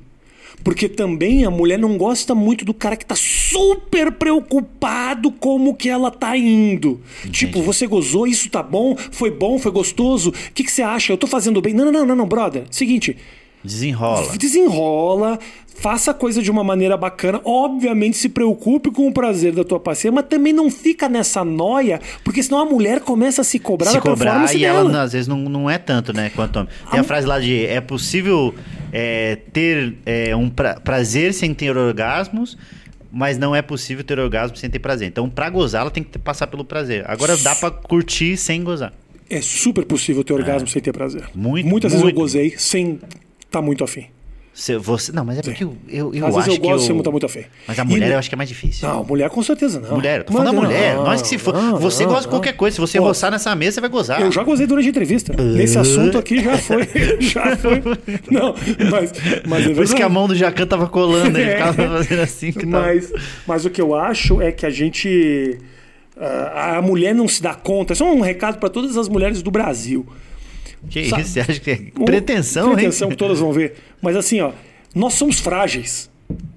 [0.64, 5.88] Porque também a mulher não gosta muito do cara que tá super preocupado como que
[5.88, 7.00] ela tá indo.
[7.30, 10.30] Tipo, você gozou, isso tá bom, foi bom, foi gostoso.
[10.30, 11.12] O que, que você acha?
[11.12, 11.74] Eu tô fazendo bem?
[11.74, 12.64] Não, não, não, não, não, brother.
[12.70, 13.16] Seguinte,
[13.64, 14.36] Desenrola.
[14.36, 15.38] desenrola,
[15.76, 17.40] faça a coisa de uma maneira bacana.
[17.44, 22.00] Obviamente se preocupe com o prazer da tua parceira, mas também não fica nessa noia,
[22.24, 24.80] porque senão a mulher começa a se cobrar se da cobrar performance e dela.
[24.80, 26.68] ela às vezes não, não é tanto, né, quanto homem.
[26.90, 28.52] Tem a frase lá de é possível
[28.92, 32.56] é, ter é, um pra- prazer sem ter orgasmos,
[33.10, 35.08] mas não é possível ter orgasmo sem ter prazer.
[35.08, 37.04] Então, pra gozar, ela tem que passar pelo prazer.
[37.08, 38.92] Agora dá pra curtir sem gozar.
[39.28, 41.22] É super possível ter orgasmo sem ter prazer.
[41.22, 41.26] É.
[41.34, 42.16] Muito, Muitas vezes eu muito.
[42.16, 43.00] gozei sem
[43.44, 44.06] estar muito afim.
[44.54, 46.86] Se você, não, mas é porque eu, eu, eu Às acho vezes eu gosto eu,
[46.88, 47.44] sem estar muito afim.
[47.66, 48.86] Mas a E mulher no- eu acho que é mais difícil.
[48.86, 49.96] Não, mulher com certeza não.
[49.96, 50.94] Mulher, tô falando mulher.
[50.96, 52.74] não, Nós que se for, não, você gosta de qualquer coisa.
[52.74, 54.20] Se você Pô, roçar nessa mesa, você vai gozar.
[54.20, 55.32] Eu já gozei durante a entrevista.
[55.42, 56.82] Nesse assunto aqui já foi.
[57.20, 57.82] Já foi.
[58.30, 58.54] Não,
[58.90, 59.12] mas,
[59.48, 61.56] mas é Por isso que a mão do Jacan tava colando, ele É.
[61.56, 62.52] ficava fazendo assim.
[62.52, 62.86] Que tava...
[62.86, 63.12] Mas,
[63.46, 65.58] mas o que eu acho é que a gente.
[66.20, 67.94] ah, a mulher não se dá conta.
[67.94, 70.06] Isso é um recado para todas as mulheres do Brasil.
[70.88, 71.32] Que Sabe- isso?
[71.32, 73.12] Você acha que é pretensão, Pretensão hein?
[73.12, 73.74] que todas vão ver.
[74.00, 74.52] Mas assim, ó,
[74.94, 76.10] nós somos frágeis.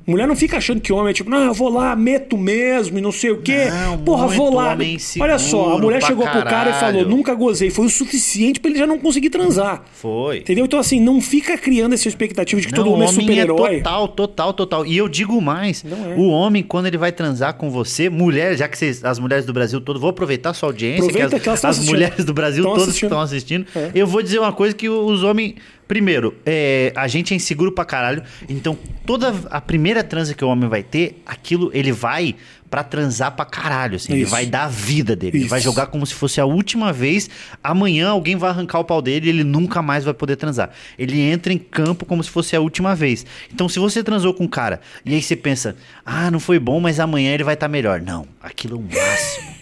[0.07, 3.01] Mulher não fica achando que homem é tipo, não, eu vou lá, meto mesmo e
[3.01, 3.65] não sei o quê.
[3.71, 4.77] Não, Porra, vou lá.
[5.19, 7.09] Olha só, a mulher chegou pro cara e falou, caralho.
[7.09, 7.71] nunca gozei.
[7.71, 9.83] Foi o suficiente pra ele já não conseguir transar.
[9.93, 10.37] Foi.
[10.39, 10.65] Entendeu?
[10.65, 13.77] Então, assim, não fica criando essa expectativa de que Não, todo homem é homem super-herói.
[13.77, 14.85] total, total, total.
[14.85, 16.15] E eu digo mais: é.
[16.15, 19.53] o homem, quando ele vai transar com você, mulher, já que vocês, as mulheres do
[19.53, 22.63] Brasil todo, vou aproveitar a sua audiência, Aproveita que as, que as mulheres do Brasil
[22.63, 23.89] todas estão assistindo, É.
[23.95, 25.55] eu vou dizer uma coisa que os homens.
[25.87, 28.23] Primeiro, é, a gente é inseguro pra caralho.
[28.49, 32.35] Então, toda a primeira transa que o homem vai ter, aquilo ele vai
[32.69, 33.95] pra transar pra caralho.
[33.95, 35.37] Assim, ele vai dar a vida dele.
[35.37, 35.49] Ele Isso.
[35.49, 37.29] vai jogar como se fosse a última vez.
[37.63, 40.71] Amanhã alguém vai arrancar o pau dele e ele nunca mais vai poder transar.
[40.97, 43.25] Ele entra em campo como se fosse a última vez.
[43.53, 45.75] Então, se você transou com um cara e aí você pensa,
[46.05, 48.01] ah, não foi bom, mas amanhã ele vai estar melhor.
[48.01, 49.54] Não, aquilo é o máximo.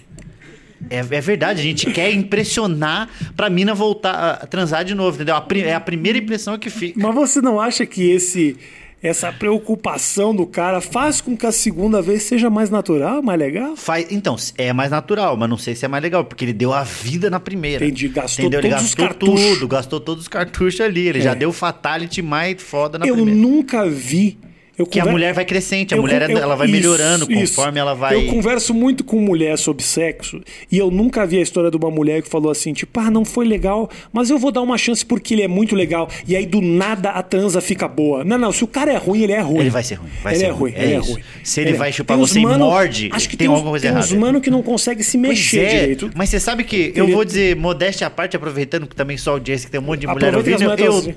[0.90, 5.36] É, é verdade, a gente quer impressionar pra mina voltar a transar de novo, entendeu?
[5.36, 7.00] A é a primeira impressão que fica.
[7.00, 8.58] Mas você não acha que esse
[9.02, 13.76] essa preocupação do cara faz com que a segunda vez seja mais natural, mais legal?
[13.76, 16.72] Faz, então, é mais natural, mas não sei se é mais legal, porque ele deu
[16.72, 17.84] a vida na primeira.
[17.86, 18.62] Entendi, gastou entendeu?
[18.62, 19.54] Ele todos os gastou cartuchos.
[19.56, 21.08] tudo, gastou todos os cartuchos ali.
[21.10, 21.22] Ele É.
[21.22, 23.38] já deu o fatality mais foda na eu primeira.
[23.40, 24.38] nunca vi.
[24.76, 27.32] Eu Que a conver- mulher vai crescente, a Eu mulher eu- ela vai isso, melhorando
[27.32, 27.56] isso.
[27.56, 28.16] conforme ela vai.
[28.16, 31.92] Eu converso muito com mulher sobre sexo e eu nunca vi a história de uma
[31.92, 35.06] mulher que falou assim, tipo, ah, não foi legal, mas eu vou dar uma chance
[35.06, 36.10] porque ele é muito legal.
[36.28, 38.24] E aí do nada a transa fica boa.
[38.24, 39.60] Não, não, se o cara é ruim, ele é ruim.
[39.60, 41.12] Ele vai ser ruim, vai ele ser é ruim, é ele é isso.
[41.14, 41.24] ruim.
[41.44, 43.54] Se ele vai é- chupar Tem uns você e mano- morde, acho que tem uns-
[43.54, 44.06] alguma coisa tem errada.
[44.08, 46.10] uns mano que não consegue se mexer é, direito.
[46.16, 49.68] Mas você sabe que eu vou dizer, modéstia à parte, aproveitando que também só audiência
[49.68, 51.14] que tem um monte de mulher ouvindo, eu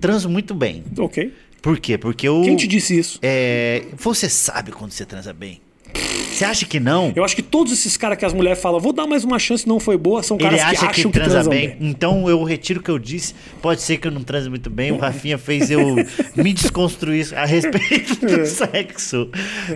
[0.00, 0.82] transo muito bem.
[0.98, 1.32] Ok.
[1.62, 1.98] Por quê?
[1.98, 2.42] Porque eu.
[2.42, 3.18] Quem te disse isso?
[3.22, 5.60] É, você sabe quando você transa bem.
[6.32, 7.12] Você acha que não?
[7.16, 9.66] Eu acho que todos esses caras que as mulheres falam, vou dar mais uma chance,
[9.66, 11.68] não foi boa, são caras Ele acha que que, acham que, transa transam bem.
[11.70, 11.76] bem.
[11.80, 13.34] Então eu retiro o que eu disse.
[13.60, 14.92] Pode ser que eu não transe muito bem.
[14.92, 15.96] O Rafinha fez eu
[16.36, 18.36] me desconstruir a respeito É.
[18.36, 19.28] do sexo.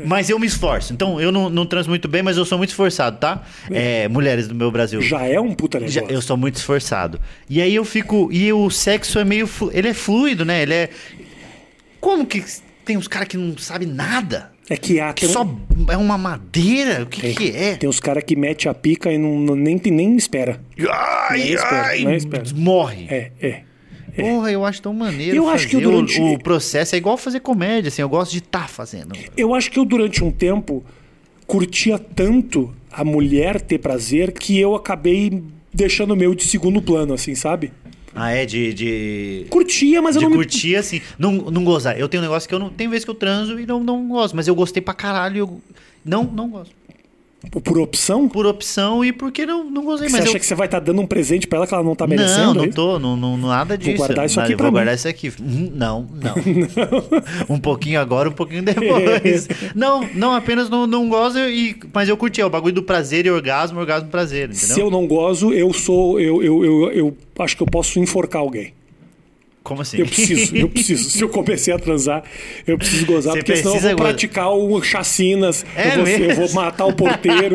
[0.05, 0.93] Mas eu me esforço.
[0.93, 3.43] Então eu não, não transo muito bem, mas eu sou muito esforçado, tá?
[3.69, 5.01] É, mulheres do meu Brasil.
[5.03, 6.15] Já é um puta Já- negócio.
[6.15, 7.19] eu sou muito esforçado.
[7.51, 8.29] E aí eu fico.
[8.31, 9.49] E o sexo é meio.
[9.73, 10.63] Ele é fluido, né?
[10.63, 10.91] Ele é.
[12.03, 12.45] Como que
[12.85, 14.51] tem uns caras que não sabem nada?
[14.69, 15.13] É que há.
[15.13, 15.57] Que tem um- só
[15.89, 17.05] é uma madeira?
[17.05, 17.77] O que, tem, que é?
[17.77, 20.61] Tem os caras que mete a pica e não, não- nem, nem espera.
[20.91, 22.43] Ai, Nem espera, ai, nem espera.
[22.57, 23.07] morre.
[23.09, 23.63] É, é.
[24.17, 25.37] Porra, eu acho tão maneiro.
[25.37, 28.03] Eu acho que fazer durante- o, o processo é igual fazer comédia, assim.
[28.03, 29.13] Eu gosto de estar fazendo.
[29.37, 30.85] Eu acho que eu, durante um tempo,
[31.47, 35.43] curtia tanto a mulher ter prazer que eu acabei
[35.73, 37.73] deixando o meu de segundo plano, assim, sabe?
[38.15, 38.75] Ah, é de.
[38.75, 39.47] de...
[39.49, 40.37] Curtia, mas eu De não me.
[40.37, 41.99] curtir, assim, não, não gozar.
[41.99, 42.69] Eu tenho um negócio que eu não.
[42.69, 45.39] Tem vezes que eu transo e não, não gosto, mas eu gostei pra caralho.
[45.39, 45.61] Eu...
[46.05, 46.75] Não, não gosto.
[47.51, 48.29] Por opção?
[48.29, 50.09] Por opção e porque não, não gostei.
[50.09, 50.41] Você Mas acha eu...
[50.41, 52.47] que você vai estar dando um presente pra ela que ela não tá merecendo?
[52.47, 52.77] Não, não é isso?
[52.77, 53.97] tô, não, não, nada disso.
[53.97, 54.73] guardar isso Não, aqui Vou mim.
[54.73, 55.33] guardar isso aqui.
[55.41, 56.35] Hum, Não, não.
[57.57, 59.49] um pouquinho agora, um pouquinho depois.
[59.75, 62.41] não, não, apenas não, não gosto, e, mas eu curti.
[62.41, 64.75] É o bagulho do prazer e orgasmo, orgasmo e prazer, entendeu?
[64.75, 66.21] Se eu não gozo, eu sou.
[66.21, 68.73] Eu, eu, eu, eu acho que eu posso enforcar alguém.
[69.63, 69.99] Como assim?
[69.99, 71.09] Eu preciso, eu preciso.
[71.11, 72.25] Se eu comecei a transar,
[72.67, 73.97] eu preciso gozar, Você porque senão eu vou gozar.
[74.09, 77.55] praticar um chacinas, É eu, vou, eu vou matar o porteiro,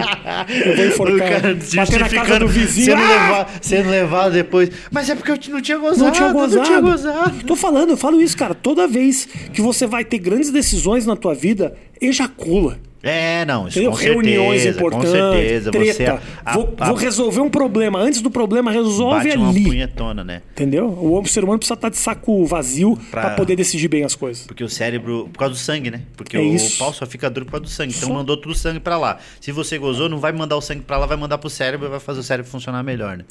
[0.65, 1.41] eu vou enforcar,
[1.75, 2.85] bater na casa do vizinho.
[2.97, 3.07] Sendo, Ah!
[3.09, 4.69] levado, sendo levado depois.
[4.89, 6.03] Mas é porque eu não tinha gozado.
[6.05, 6.55] Não tinha gozado.
[6.55, 7.43] Não tinha gozado.
[7.45, 8.55] Tô falando, eu falo isso, cara.
[8.55, 12.79] Toda vez que você vai ter grandes decisões na tua vida, ejacula.
[13.03, 13.91] É, não, isso Entendeu?
[13.91, 15.71] com Reuniões certeza, importantes, com certeza.
[15.71, 15.93] treta.
[15.93, 16.03] Você
[16.43, 17.99] a- vou, a- vou resolver um problema.
[17.99, 19.63] Antes do problema, resolve bate uma ali.
[19.63, 20.41] punhetona, né?
[20.51, 20.87] Entendeu?
[20.87, 24.45] O ser humano precisa estar de saco vazio Pra- pra poder decidir bem as coisas.
[24.47, 26.01] Porque o cérebro, por causa do sangue, né?
[26.17, 26.79] Porque É o isso.
[26.79, 27.93] pau só fica duro por causa do sangue.
[27.95, 29.19] Então Só- mandou tudo o sangue pra lá.
[29.39, 31.89] Se você gozou, não vai mandar o sangue pra lá, vai mandar pro cérebro e
[31.89, 33.25] vai fazer o cérebro funcionar melhor, né?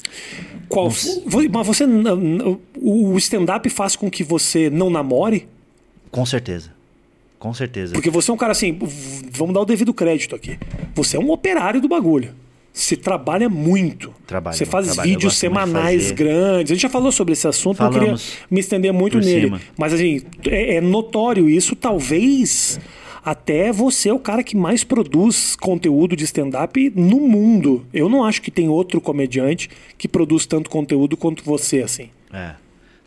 [0.69, 0.85] Qual,
[1.51, 1.83] mas você.
[2.81, 5.47] O stand-up faz com que você não namore?
[6.09, 6.76] Com certeza.
[7.39, 7.93] Com certeza.
[7.93, 8.77] Porque você é um cara assim,
[9.31, 10.57] vamos dar o devido crédito aqui.
[10.95, 12.33] Você é um operário do bagulho.
[12.73, 14.13] Você trabalha muito.
[14.27, 15.09] Trabalho, Você faz trabalho.
[15.09, 16.71] Vídeos semanais grandes.
[16.71, 18.37] A gente já falou sobre esse assunto, não queria Falamos.
[18.51, 19.47] me estender muito nele.
[19.47, 19.61] cima.
[19.75, 21.75] Mas assim, é, é notório isso.
[21.75, 22.79] Talvez
[23.25, 27.83] até você é o cara que mais produz conteúdo de stand-up no mundo.
[27.91, 32.09] Eu não acho que tem outro comediante que produz tanto conteúdo quanto você, assim.
[32.31, 32.53] É.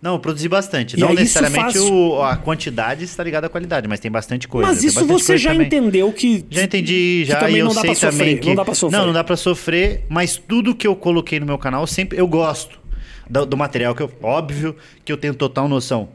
[0.03, 0.97] Não, eu produzi bastante.
[0.97, 4.67] E não necessariamente o- a quantidade está ligada à qualidade, mas tem bastante coisa.
[4.69, 5.67] Mas isso você já também.
[5.67, 6.45] entendeu que.
[6.49, 8.99] Já entendi, já e eu não sei sofrer, também que não dá pra sofrer.
[8.99, 12.27] Não, não dá pra sofrer, mas tudo que eu coloquei no meu canal, sempre eu
[12.27, 12.81] gosto
[13.29, 14.75] do, do material que eu, óbvio,
[15.05, 16.09] que eu tenho total noção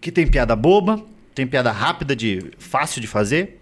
[0.00, 1.00] que tem piada boba,
[1.34, 3.59] tem piada rápida de fácil de fazer.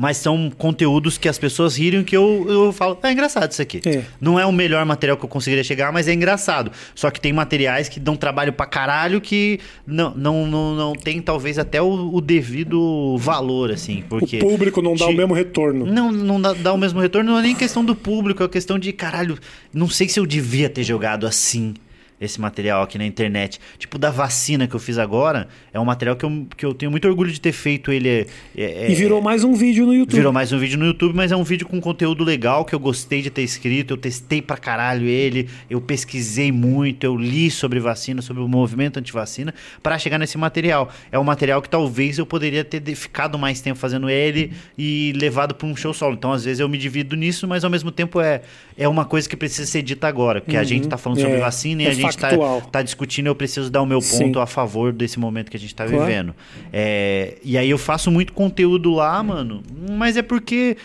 [0.00, 3.80] Mas são conteúdos que as pessoas riram que eu, eu falo, é engraçado isso aqui.
[3.84, 4.04] É.
[4.20, 6.70] Não é o melhor material que eu conseguiria chegar, mas é engraçado.
[6.94, 11.20] Só que tem materiais que dão trabalho pra caralho que não, não, não, não tem
[11.20, 14.04] talvez até o, o devido valor, assim.
[14.08, 15.84] Porque O público não dá te- o mesmo retorno.
[15.84, 18.78] não, não dá, dá o mesmo retorno, não é nem questão do público, é questão
[18.78, 19.36] de, caralho,
[19.74, 21.74] não sei se eu devia ter jogado assim
[22.20, 23.60] esse material aqui na internet.
[23.78, 26.90] Tipo, da vacina que eu fiz agora, é um material que eu, que eu tenho
[26.90, 28.08] muito orgulho de ter feito ele.
[28.08, 30.16] é- é- E virou mais um vídeo no YouTube.
[30.16, 32.78] Virou mais um vídeo no YouTube, mas é um vídeo com conteúdo legal que eu
[32.80, 33.92] gostei de ter escrito.
[33.94, 38.98] Eu testei pra caralho ele, eu pesquisei muito, eu li sobre vacina, sobre o movimento
[38.98, 40.90] antivacina, para chegar nesse material.
[41.12, 45.54] É um material que talvez eu poderia ter ficado mais tempo fazendo ele e levado
[45.54, 46.14] pra um show solo.
[46.14, 48.42] Então, às vezes, eu me divido nisso, mas ao mesmo tempo é,
[48.76, 50.40] é uma coisa que precisa ser dita agora.
[50.40, 52.60] Porque a gente tá falando sobre É, vacina e é a gente tá, factual.
[52.62, 54.24] tá discutindo, eu preciso dar o meu Sim.
[54.26, 56.04] ponto a favor desse momento que a gente tá Claro.
[56.06, 56.34] vivendo.
[56.72, 59.62] É, e aí eu faço muito conteúdo lá, mano.
[59.90, 60.76] Mas é porque.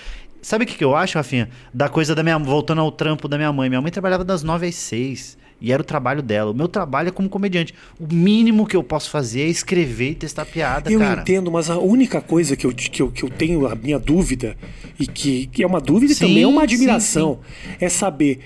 [0.41, 1.49] Sabe o que, que eu acho, Rafinha?
[1.73, 2.37] Da coisa da minha.
[2.37, 3.69] Voltando ao trampo da minha mãe.
[3.69, 5.37] Minha mãe trabalhava das 9 às 6.
[5.61, 6.51] E era o trabalho dela.
[6.51, 7.73] O meu trabalho é como comediante.
[7.97, 11.21] O mínimo que eu posso fazer é escrever e testar piada, Eu cara.
[11.21, 14.57] entendo, mas a única coisa que eu, que eu, que eu tenho, a minha dúvida,
[14.99, 17.39] e que, que é uma dúvida e Sim, também é uma sim, admiração,
[17.79, 18.41] é saber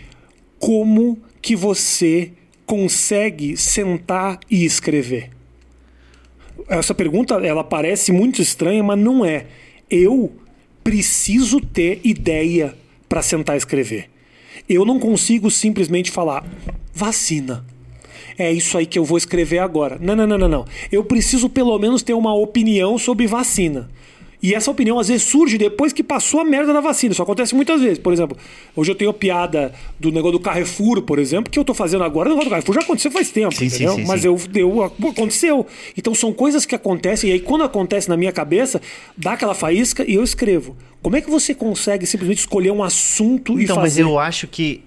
[0.60, 2.34] como que você
[2.68, 5.32] consegue sentar e escrever.
[6.68, 9.48] Essa pergunta, ela parece muito estranha, mas não é.
[9.90, 10.34] Eu
[10.84, 12.76] preciso ter ideia
[13.08, 14.10] para sentar e escrever.
[14.68, 16.46] Eu não consigo simplesmente falar
[16.94, 17.66] vacina.
[18.38, 19.98] É isso aí que eu vou escrever agora.
[20.00, 20.66] Não, não, não, não, não.
[20.92, 23.90] Eu preciso pelo menos ter uma opinião sobre vacina.
[24.42, 27.12] E essa opinião às vezes surge depois que passou a merda da vacina.
[27.12, 27.98] Isso acontece muitas vezes.
[27.98, 28.38] Por exemplo,
[28.76, 32.28] hoje eu tenho piada do negócio do Carrefour, por exemplo, que eu tô fazendo agora.
[32.30, 33.96] O negócio do Carrefour já aconteceu faz tempo, Sim, entendeu?
[33.96, 34.28] sim, Mas sim.
[34.28, 35.66] Eu, eu, aconteceu.
[35.98, 37.32] Então são coisas que acontecem.
[37.32, 38.80] E aí quando acontece na minha cabeça,
[39.18, 40.78] dá aquela faísca e eu escrevo.
[41.02, 44.04] Como é que você consegue simplesmente escolher um assunto e Então, mas fazer?
[44.04, 44.84] eu acho que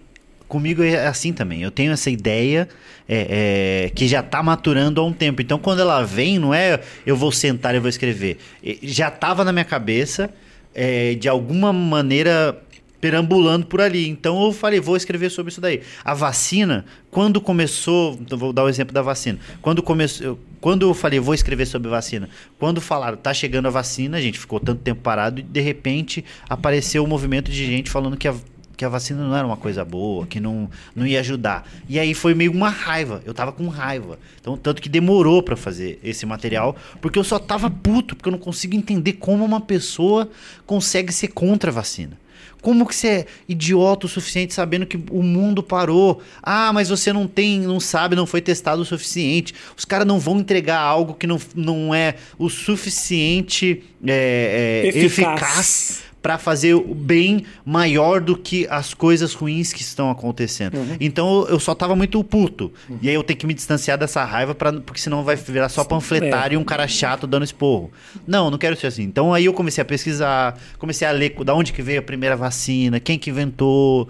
[0.50, 1.62] comigo é assim também.
[1.62, 2.68] Eu tenho essa ideia
[3.08, 5.40] é, é, que já tá maturando há um tempo.
[5.40, 8.36] Então, quando ela vem, não é eu vou sentar e vou escrever.
[8.82, 10.28] Já tava na minha cabeça,
[10.74, 12.60] é, de alguma maneira
[13.00, 14.08] perambulando por ali.
[14.08, 15.80] Então eu falei, vou escrever sobre isso daí.
[16.04, 19.38] A vacina, quando começou, então vou dar o exemplo da vacina.
[19.62, 22.28] Quando começou, quando eu falei, vou escrever sobre vacina,
[22.58, 26.24] quando falaram, tá chegando a vacina, a gente ficou tanto tempo parado e de repente
[26.48, 28.34] apareceu um movimento de gente falando que a
[28.80, 31.68] que a vacina não era uma coisa boa, que não, não ia ajudar.
[31.86, 33.20] E aí foi meio uma raiva.
[33.26, 34.18] Eu tava com raiva.
[34.40, 38.32] Então, tanto que demorou pra fazer esse material, porque eu só tava puto, porque eu
[38.32, 40.30] não consigo entender como uma pessoa
[40.64, 42.18] consegue ser contra a vacina.
[42.62, 46.22] Como que você é idiota o suficiente sabendo que o mundo parou?
[46.42, 49.54] Ah, mas você não tem, não sabe, não foi testado o suficiente.
[49.76, 55.02] Os caras não vão entregar algo que não, não é o suficiente é, é, Eficaz.
[55.02, 60.76] eficaz para fazer o bem maior do que as coisas ruins que estão acontecendo.
[61.00, 62.72] Então eu só tava muito puto.
[63.00, 65.84] E aí eu tenho que me distanciar dessa raiva para porque senão vai virar só
[65.84, 67.90] panfletário e um cara chato dando esporro.
[68.26, 69.02] Não, não quero ser assim.
[69.02, 72.36] Então aí eu comecei a pesquisar, comecei a ler da onde que veio a primeira
[72.36, 74.08] vacina, quem que inventou,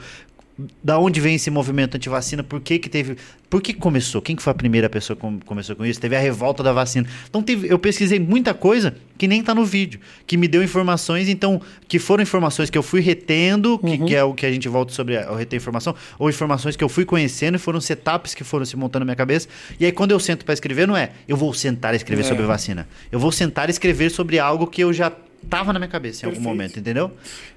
[0.82, 3.16] da onde vem esse movimento anti-vacina, por que que teve,
[3.48, 6.16] por que começou, quem que foi a primeira pessoa que com- começou com isso, teve
[6.16, 7.06] a revolta da vacina.
[7.28, 11.28] Então teve- eu pesquisei muita coisa que nem tá no vídeo, que me deu informações,
[11.28, 14.68] então, que foram informações que eu fui retendo, que, que é o que a gente
[14.68, 18.44] volta sobre a- reter informação, ou informações que eu fui conhecendo e foram setups que
[18.44, 19.48] foram se montando na minha cabeça.
[19.78, 22.28] E aí quando eu sento para escrever, não é, eu vou sentar e escrever É.
[22.28, 22.88] sobre vacina.
[23.12, 25.12] Eu vou sentar e escrever sobre algo que eu já
[25.48, 26.54] tava na minha cabeça em algum Perfeito.
[26.56, 27.10] momento, entendeu?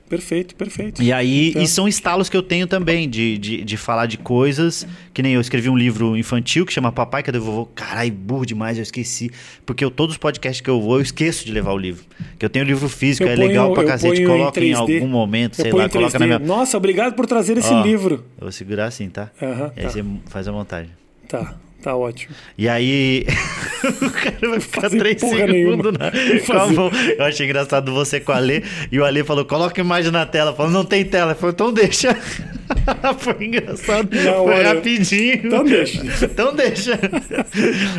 [0.10, 1.02] Perfeito, perfeito.
[1.02, 4.18] E aí, Então- e são estalos que eu tenho também de, de, de falar de
[4.18, 4.86] coisas.
[5.14, 7.66] Que nem eu escrevi um livro infantil que chama Papai, Cadê o Vovô?
[7.74, 9.32] Carai, burro demais, eu esqueci.
[9.66, 12.04] Porque eu, todos os podcasts que eu vou, eu esqueço de levar o livro.
[12.38, 14.22] Que eu tenho livro físico, Eu é ponho- legal pra cacete.
[14.22, 14.76] em Coloca em, 3D.
[14.98, 16.20] algum momento, Eu sei lá, em coloca 3D.
[16.20, 16.40] na minha.
[16.40, 18.16] Nossa, obrigado por trazer esse Ó, livro.
[18.38, 19.32] Eu vou segurar assim, tá?
[19.76, 19.90] Aí tá.
[19.90, 20.92] você faz a montagem.
[21.28, 22.34] Tá, tá ótimo.
[22.58, 23.26] E aí.
[24.02, 26.06] o cara vai ficar Fazer três segundos na...
[26.12, 26.74] Não com a fazer.
[26.74, 26.92] mão.
[27.18, 28.64] Eu achei engraçado você com o Ale.
[28.92, 30.54] E o Ale falou: coloca a imagem na tela.
[30.54, 31.32] Falou: não tem tela.
[31.32, 32.16] Ele falou: então deixa.
[33.20, 34.10] Foi engraçado.
[34.16, 34.74] Na Foi hora.
[34.74, 35.42] rapidinho.
[35.46, 36.02] Então deixa.
[36.24, 37.00] então deixa.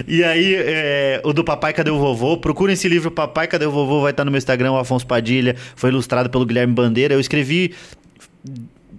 [0.09, 2.39] e aí, é, o do Papai Cadê o Vovô?
[2.39, 4.01] Procurem esse livro Papai Cadê o Vovô.
[4.01, 5.55] Vai estar no meu Instagram, o Afonso Padilha.
[5.77, 7.15] Foi ilustrado pelo Guilherme Bandeira.
[7.15, 7.75] Eu escrevi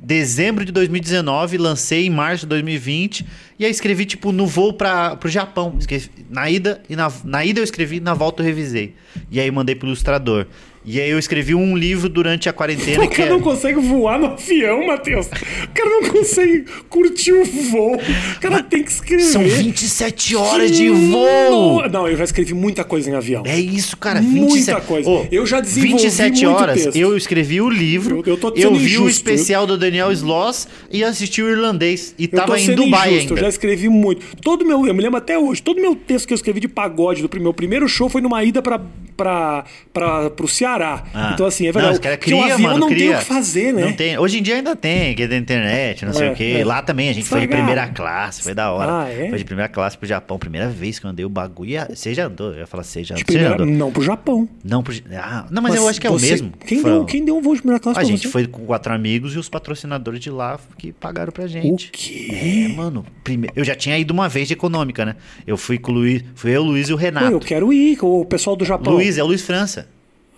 [0.06, 3.26] dezembro de 2019, lancei em março de 2020
[3.58, 5.76] e aí escrevi tipo no voo para pro Japão.
[5.80, 8.94] Escrevi- na ida e na, na ida eu escrevi, na volta eu revisei.
[9.32, 10.46] E aí mandei pro ilustrador.
[10.86, 13.32] E aí eu escrevi um livro durante a quarentena O que cara é...
[13.32, 15.26] não consegue voar no avião, Matheus.
[15.26, 17.96] O cara não consegue curtir o voo.
[17.96, 19.24] O cara tem que escrever.
[19.24, 21.90] São 27 horas de voo.
[21.90, 23.42] Não, eu já escrevi muita coisa em avião.
[23.48, 24.22] É isso, cara.
[24.22, 24.86] Muita 27...
[24.86, 25.10] coisa.
[25.10, 26.84] Ô, Eu já desenvolvi 27 muito horas.
[26.84, 26.96] texto.
[26.96, 28.22] Eu escrevi o livro.
[28.26, 29.10] Eu- eu eu vi o injusto.
[29.10, 32.14] especial do Daniel Sloss e assisti o irlandês.
[32.20, 33.42] E Eu tava em Dubai injusto, ainda.
[33.42, 34.24] Eu já escrevi muito.
[34.38, 37.26] Todo meu, eu me lembro até hoje, todo meu texto que eu escrevi de pagode
[37.26, 38.80] do meu primeiro show foi numa ida pra,
[39.18, 40.75] pra, pra, pro Ceará.
[40.84, 41.32] Ah.
[41.34, 41.94] Então, assim, é Não, verdade.
[41.94, 43.08] os caras Porque o cria, avião mano, não cria.
[43.08, 43.86] tem o que fazer, né?
[43.86, 44.18] Não tem.
[44.18, 46.58] Hoje em dia ainda tem, que é da internet, não sei É, o quê.
[46.60, 46.66] é.
[46.66, 49.04] Lá também a gente foi de primeira classe, foi da hora.
[49.06, 49.30] Ah, é?
[49.30, 50.38] Foi de primeira classe pro Japão.
[50.38, 51.72] Primeira vez que eu andei o bagulho.
[51.90, 52.52] Você já andou?
[52.54, 53.66] Eu ia falar, você já, você já andou?
[53.66, 54.48] não pro Japão.
[54.64, 54.94] Não, pro...
[55.18, 56.52] ah, não, mas, eu acho que é o você- mesmo.
[56.66, 58.30] Quem Foi- deu, quem deu um voo de primeira classe A gente você?
[58.30, 61.90] foi com quatro amigos e os patrocinadores de lá que pagaram pra O gente.
[61.92, 62.28] quê?
[62.32, 63.06] É, mano.
[63.24, 63.50] Prime...
[63.56, 65.16] Eu já tinha ido uma vez de econômica, né?
[65.46, 66.24] Eu fui com o Luiz.
[66.36, 67.32] Fui eu, o Luiz e o Pô, Renato.
[67.32, 68.94] eu quero ir com o pessoal do Japão.
[68.94, 69.88] Luiz, é o Luiz França.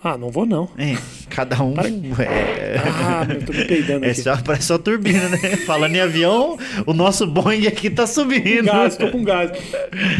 [0.02, 0.68] Ah, não vou não.
[0.78, 0.96] É,
[1.28, 1.74] cada um.
[2.20, 4.22] É, Ah, meu, tô me peidando É aqui.
[4.22, 5.38] só, parece só turbina, né?
[5.66, 6.56] Falando em avião,
[6.86, 8.66] o nosso Boeing aqui tá subindo.
[8.66, 9.50] Gás, tô com gás.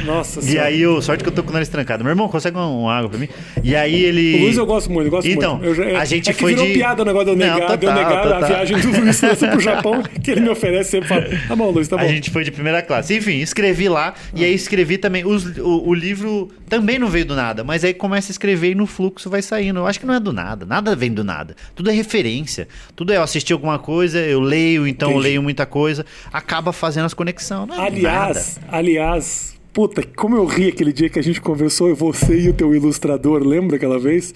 [0.04, 0.66] Nossa E senhora.
[0.68, 2.02] aí, eu, sorte que eu tô com o nariz trancado.
[2.02, 3.28] Meu irmão, consegue um, um água pra mim?
[3.62, 4.34] E aí ele.
[4.34, 5.66] O Luiz eu gosto muito, eu gosto Então, muito.
[5.68, 7.76] Eu já- a gente é foi virou de- piada o negócio de eu Não, negar,
[7.76, 11.08] de eu total, a viagem do Luiz França pro Japão, que ele me oferece sempre
[11.08, 12.02] fala, tá bom, Luiz, tá bom.
[12.02, 13.16] A gente foi de primeira classe.
[13.16, 14.14] Enfim, escrevi lá.
[14.34, 15.24] E aí escrevi também.
[15.24, 17.62] os- o, o livro também não veio do nada.
[17.62, 19.40] Mas aí começa a escrever e no fluxo vai
[19.76, 20.64] Eu acho que não é do nada.
[20.64, 21.54] Nada vem do nada.
[21.74, 22.68] Tudo é referência.
[22.96, 25.28] Tudo é eu assisti alguma coisa, eu leio, então eu Entendi.
[25.28, 26.04] leio muita coisa.
[26.32, 27.70] Acaba fazendo as conexões.
[27.70, 32.48] É Aliás, aliás, puta, como eu ri aquele dia que a gente conversou, você e
[32.48, 34.34] o teu ilustrador, lembra aquela vez?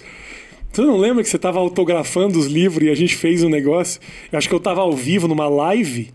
[0.71, 4.01] Você não lembra que você tava autografando os livros e a gente fez um negócio?
[4.31, 6.11] Eu acho que eu tava ao vivo numa live.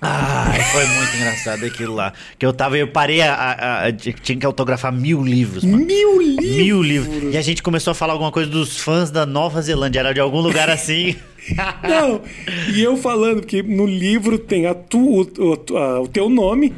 [0.00, 2.12] Ai, foi muito engraçado aquilo lá.
[2.38, 5.84] Que eu tava, eu parei, a, a- a- tinha que autografar mil livros, mano.
[5.84, 6.46] Mil livros!
[6.56, 7.34] Mil livros.
[7.34, 9.98] E a gente começou a falar alguma coisa dos fãs da Nova Zelândia.
[10.00, 11.16] Era de algum lugar assim.
[11.88, 12.20] Não,
[12.74, 16.72] e eu falando, porque no livro tem a tu, o, o- o teu nome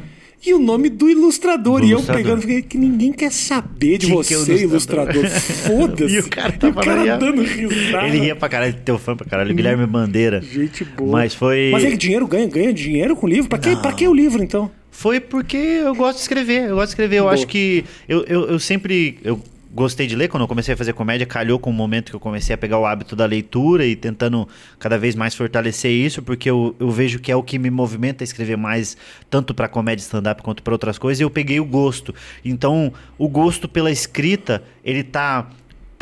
[0.45, 1.81] e o nome do ilustrador.
[1.81, 2.23] Do e eu ilustrador.
[2.23, 5.15] pegando, fiquei que ninguém quer saber de Quem você, é ilustrador?
[5.15, 5.29] ilustrador.
[5.29, 6.15] Foda-se.
[6.15, 8.07] E o cara tava o cara dando risada.
[8.07, 9.53] Ele ria pra caralho, teu fã pra caralho.
[9.53, 10.41] Guilherme Bandeira.
[10.41, 11.11] Gente boa.
[11.11, 11.69] Mas foi.
[11.71, 13.49] Mas é que dinheiro ganha, ganha dinheiro com livro?
[13.49, 14.71] Pra que, pra que o livro, então?
[14.89, 16.69] Foi porque eu gosto de escrever.
[16.69, 17.17] Eu gosto de escrever.
[17.17, 17.33] Eu Boa.
[17.33, 19.17] acho que eu, eu, eu sempre.
[19.23, 19.41] Eu
[19.73, 21.25] gostei de ler quando eu comecei a fazer comédia.
[21.25, 24.47] Calhou com o momento que eu comecei a pegar o hábito da leitura e tentando
[24.77, 28.23] cada vez mais fortalecer isso, porque eu, eu vejo que é o que me movimenta
[28.23, 28.97] a escrever mais,
[29.29, 31.19] tanto pra comédia stand-up quanto pra outras coisas.
[31.19, 32.13] E eu peguei o gosto.
[32.43, 35.49] Então, o gosto pela escrita, ele tá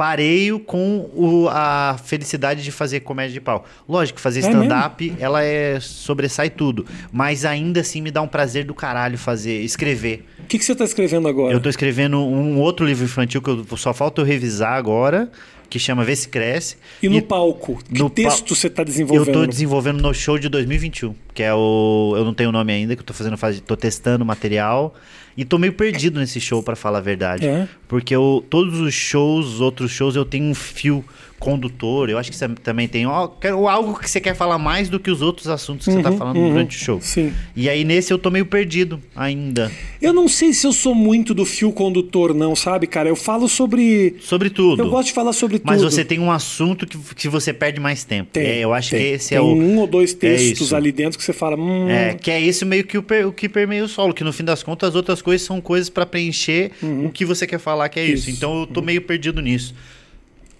[0.04, 3.66] pareio com o- a felicidade de fazer comédia de pau.
[3.88, 8.64] Lógico, fazer É stand-up, ela é sobressai tudo, mas ainda assim me dá um prazer
[8.64, 10.26] do caralho fazer, escrever.
[10.40, 11.54] O que, que você tá escrevendo agora?
[11.54, 15.30] Eu tô escrevendo um outro livro infantil que eu, só falta eu revisar agora,
[15.70, 16.78] que chama Vê se Cresce.
[17.04, 17.78] E no palco?
[17.84, 19.34] Que no pa- texto você tá Eu desenvolvendo?
[19.34, 22.14] tô desenvolvendo no show de 2021, que é o.
[22.16, 23.36] Eu não tenho o nome ainda, que eu tô fazendo.
[23.38, 24.96] faz- Tô testando o material.
[25.40, 27.48] E tô meio perdido nesse show, pra falar a verdade.
[27.48, 27.66] É?
[27.88, 31.02] Porque eu, todos os shows, os outros shows, eu tenho um fio
[31.40, 32.10] condutor.
[32.10, 33.30] Eu acho que você também tem ó,
[33.70, 36.18] algo que você quer falar mais do que os outros assuntos que você tá Uhum,
[36.18, 36.50] falando uhum.
[36.50, 37.00] durante o show.
[37.02, 37.34] Sim.
[37.56, 39.72] E aí nesse eu tô meio perdido ainda.
[40.02, 43.08] Eu não sei se eu sou muito do fio condutor, não, sabe, cara?
[43.10, 44.16] Eu falo sobre.
[44.20, 44.82] Sobre tudo.
[44.84, 45.92] Eu gosto de falar sobre Mas tudo.
[45.92, 48.30] você tem um assunto que, que você perde mais tempo.
[48.34, 49.00] Tem, É, eu acho tem.
[49.00, 49.46] que esse é o.
[49.46, 50.76] um ou dois textos isso.
[50.76, 51.56] ali dentro que você fala.
[51.56, 54.24] Hum, É, que é isso meio que o, per- o que permeia o solo, que
[54.24, 56.72] no fim das contas as outras coisas são coisas pra preencher
[57.06, 58.10] o que você quer falar que é isso.
[58.10, 58.20] Uhum.
[58.20, 58.30] Isso.
[58.30, 58.36] Uhum.
[58.36, 59.74] Então eu tô meio perdido nisso.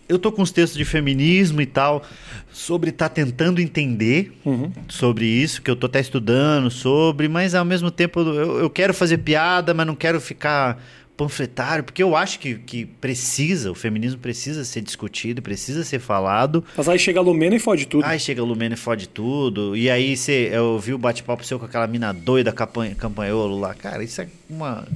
[0.10, 2.04] Eu tô com os textos de feminismo e tal,
[2.52, 4.72] sobre tá tentando entender Uhum.
[4.88, 8.94] sobre isso, que eu tô até estudando sobre, mas ao mesmo tempo eu, eu quero
[8.94, 10.82] fazer piada, mas não quero ficar
[11.16, 16.64] panfletário, porque eu acho que, que precisa, o feminismo precisa ser discutido, precisa ser falado.
[16.78, 18.06] Mas aí chega a Lumena e fode tudo.
[18.06, 19.76] Aí chega a Lumena e fode tudo.
[19.76, 23.74] E aí você, eu vi o bate-papo seu com aquela mina doida, campanholo lá.
[23.74, 24.88] Cara, isso é uma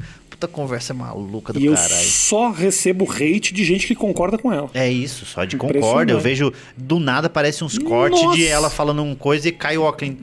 [0.43, 1.93] puta conversa maluca do e eu caralho.
[1.93, 4.69] só recebo hate de gente que concorda com ela.
[4.73, 6.11] É isso, só de concorda.
[6.11, 8.37] Eu vejo do nada aparece uns cortes Nossa!
[8.37, 10.15] de ela falando uma coisa e cai o óculos.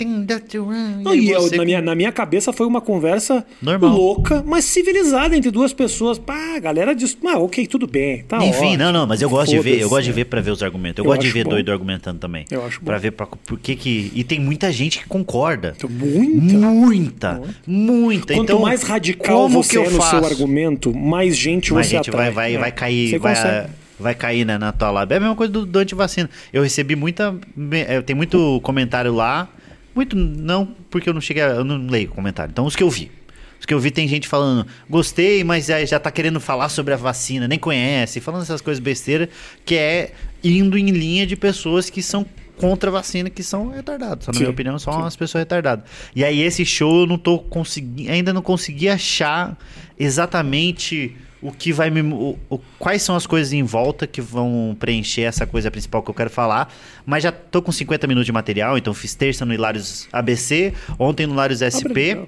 [1.02, 3.90] Não, e eu, na, minha, na minha cabeça foi uma conversa Normal.
[3.90, 6.18] louca, mas civilizada entre duas pessoas.
[6.18, 9.50] Pá, a galera diz, ah, ok, tudo bem, tá Enfim, não, não, mas eu gosto
[9.50, 10.98] de ver, eu gosto de ver pra ver os argumentos.
[10.98, 11.50] Eu, Eu gosto de ver bom.
[11.50, 12.44] doido argumentando também.
[12.50, 12.86] Eu acho bom.
[12.86, 14.12] Pra ver pra, por que que.
[14.14, 15.74] E tem muita gente que concorda.
[15.88, 16.68] Muita.
[16.68, 18.34] Muita, muita.
[18.34, 20.24] Quanto então, mais radical como você que eu é no faço?
[20.28, 22.26] seu argumento, mais gente mais você gente atrai.
[22.30, 22.58] vai, vai, É.
[22.58, 23.68] vai cair, Você vai, consegue.
[23.98, 25.14] vai cair né, na tua lábia.
[25.14, 26.28] É a mesma coisa do, do antivacina.
[26.52, 27.34] Eu recebi muita.
[27.72, 29.48] eh, Tem muito comentário lá.
[29.94, 31.42] Muito não, porque eu não cheguei.
[31.42, 32.50] a- Eu não leio comentário.
[32.52, 33.10] Então, os que eu vi.
[33.58, 36.94] Os que eu vi tem gente falando, gostei, mas já, já tá querendo falar sobre
[36.94, 39.28] a vacina, nem conhece, falando essas coisas besteiras,
[39.66, 40.12] que é
[40.42, 42.24] indo em linha de pessoas que são
[42.60, 44.24] contra a vacina, que são retardados.
[44.26, 44.98] Só, na Sim, minha opinião, são sim.
[45.00, 45.84] umas pessoas retardadas.
[46.14, 48.10] E aí, esse show eu não tô conseguindo.
[48.10, 49.56] Ainda não consegui achar
[49.98, 52.02] exatamente o que vai me.
[52.02, 56.10] o- o- quais são as coisas em volta que vão preencher essa coisa principal que
[56.10, 56.70] eu quero falar.
[57.06, 61.26] Mas já tô com 50 minutos de material, então fiz terça no Hilários ABC, ontem
[61.26, 62.18] no Hilários SP.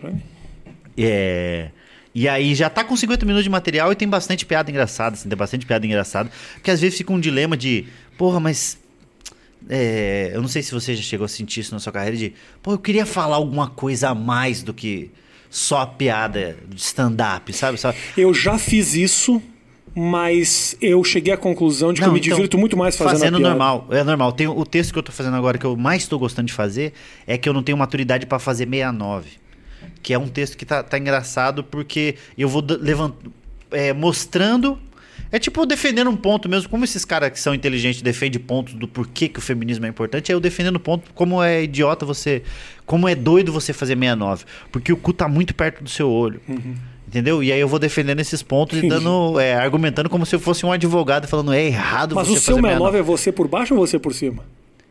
[0.97, 1.69] É.
[2.15, 5.29] E aí já tá com 50 minutos de material e tem bastante piada engraçada, assim,
[5.29, 6.31] tem bastante piada engraçada.
[6.55, 7.87] Porque às vezes fica um dilema de,
[8.19, 8.79] porra, mas.
[9.69, 12.33] É, eu não sei se você já chegou a sentir isso na sua carreira de,
[12.63, 15.11] pô, eu queria falar alguma coisa a mais do que
[15.51, 17.79] só a piada de stand-up, sabe?
[18.17, 19.41] Eu já fiz isso,
[19.95, 23.19] mas eu cheguei à conclusão de que Não, eu me então, divirto muito mais fazendo,
[23.19, 23.51] fazendo a piada.
[23.51, 23.87] normal.
[23.91, 24.33] É normal.
[24.33, 26.93] Tem, o texto que eu tô fazendo agora que eu mais tô gostando de fazer
[27.27, 29.31] é que eu não tenho maturidade pra fazer 69.
[30.03, 33.15] Que é um texto que tá, tá engraçado porque eu vou da- levant,
[33.71, 34.79] é, mostrando.
[35.33, 38.87] É tipo defendendo um ponto mesmo, como esses caras que são inteligentes defendem pontos do
[38.87, 42.43] porquê que o feminismo é importante, é eu defendendo ponto como é idiota você.
[42.85, 44.45] Como é doido você fazer 69.
[44.71, 46.39] Porque o cu tá muito perto do seu olho.
[47.09, 47.43] Entendeu?
[47.43, 49.41] E aí eu vou defendendo esses pontos e dando.
[49.41, 52.57] é, argumentando como se eu fosse um advogado falando é errado Mas você o seu
[52.57, 54.45] fazer 69 é você por baixo ou você por cima?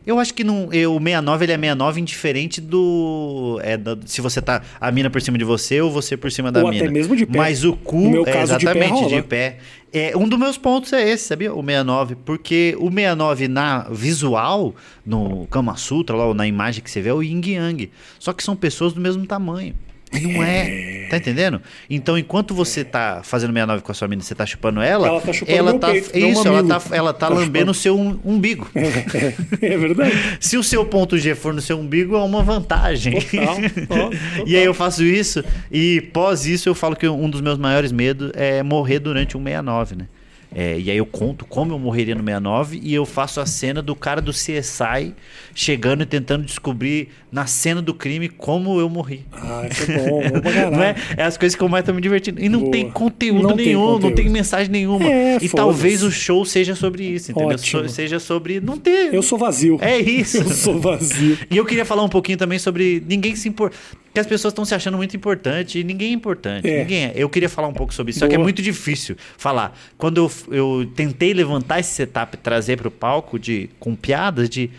[0.06, 4.20] Eu acho que não, eu, o 69 ele é 69 indiferente do, é, da- se
[4.20, 6.78] você tá a mina por cima de você ou você por cima da Ou até
[6.80, 6.90] mina.
[6.90, 7.38] mesmo de pé.
[7.38, 9.58] Mas o cu No meu é caso, de pé exatamente de pé.
[9.92, 11.52] É, um dos meus pontos é esse, sabia?
[11.54, 14.74] O 69, porque o 69 na visual,
[15.06, 17.90] no Kama Sutra, lá, ou na imagem que você vê, é o Yin Yang.
[18.18, 19.74] Só que são pessoas do mesmo tamanho.
[20.20, 21.06] Não é.
[21.10, 21.60] Tá entendendo?
[21.90, 25.20] Então, enquanto você tá fazendo 69 com a sua mina, você tá chupando ela, Ela
[25.20, 27.98] tá chupando ela tá, peito, é isso, ela tá, ela tá, Tá lambendo o seu
[27.98, 28.66] um- umbigo.
[29.60, 30.12] É verdade.
[30.40, 33.20] Se o seu ponto G for no seu umbigo, é uma vantagem.
[33.20, 33.56] Total,
[33.86, 34.10] total.
[34.46, 37.92] E aí eu faço isso, e pós isso eu falo que um dos meus maiores
[37.92, 40.06] medos é morrer durante um 69, né?
[40.54, 43.80] É, e aí eu conto como eu morreria no 69 e eu faço a cena
[43.80, 45.14] do cara do CSI
[45.54, 49.24] chegando e tentando descobrir na cena do crime como eu morri.
[49.32, 50.70] Ah, isso é bom, bom pra caralho.
[50.76, 50.94] Não é?
[51.16, 52.40] é as coisas que eu mais tô me divertindo.
[52.42, 52.72] E não Boa.
[52.72, 54.14] tem conteúdo Não tem nenhum, não conteúdo.
[54.16, 55.04] tem mensagem nenhuma.
[55.10, 57.56] É, e talvez o show seja sobre isso, entendeu?
[57.58, 59.12] So- Seja sobre não ter.
[59.14, 59.78] Eu sou vazio.
[59.80, 60.36] É isso.
[60.42, 61.38] Eu sou vazio.
[61.50, 63.70] E eu queria falar um pouquinho também sobre ninguém se impor...
[64.12, 66.68] que as pessoas estão se achando muito importante e ninguém é importante.
[66.68, 66.80] É.
[66.80, 67.12] Ninguém é.
[67.14, 68.44] Eu queria falar um pouco sobre isso, só que é Boa.
[68.44, 69.78] muito difícil falar.
[69.96, 74.70] Quando eu, eu tentei levantar esse setup e trazer pro palco de, com piadas de,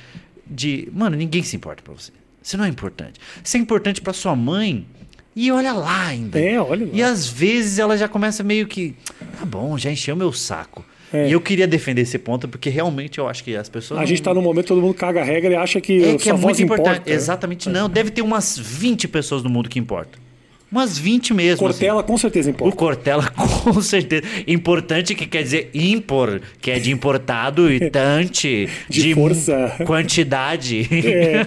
[0.46, 0.88] de.
[0.94, 2.12] Mano, ninguém se importa pra você.
[2.42, 3.20] Você não é importante.
[3.44, 4.86] Você é importante pra sua mãe.
[5.36, 6.40] E olha lá ainda.
[6.40, 6.92] É, olha lá.
[6.94, 8.96] E às vezes ela já começa meio que.
[9.40, 10.86] Tá bom, já encheu meu saco.
[11.14, 11.28] É.
[11.28, 14.00] E eu queria defender esse ponto, porque realmente eu acho que as pessoas.
[14.00, 16.04] A não- gente tá num momento que todo mundo caga a regra e acha que,
[16.04, 16.96] é que é muito importante.
[16.98, 17.12] importa.
[17.12, 17.88] Exatamente, não.
[17.88, 20.20] Deve ter umas 20 pessoas no mundo que importam.
[20.72, 21.60] Umas 20 mesmo.
[21.60, 22.08] Cortela assim.
[22.08, 22.76] com certeza O importa.
[22.76, 24.24] Cortella, com certeza.
[24.48, 29.72] Importante que quer dizer impor, que é de importado, e tante, De força.
[29.86, 30.88] quantidade.
[30.92, 31.46] É.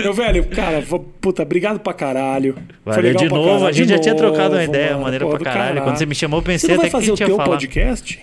[0.00, 0.82] Meu velho, cara,
[1.20, 2.56] puta, obrigado pra caralho.
[2.84, 3.66] Valeu de novo, caralho.
[3.66, 5.02] a gente De já tinha trocado uma novo, ideia, mano.
[5.04, 5.82] maneira Porra pra do caralho.
[5.82, 8.18] Quando você me chamou, eu pensei Você não vai até que fazer o teu podcast?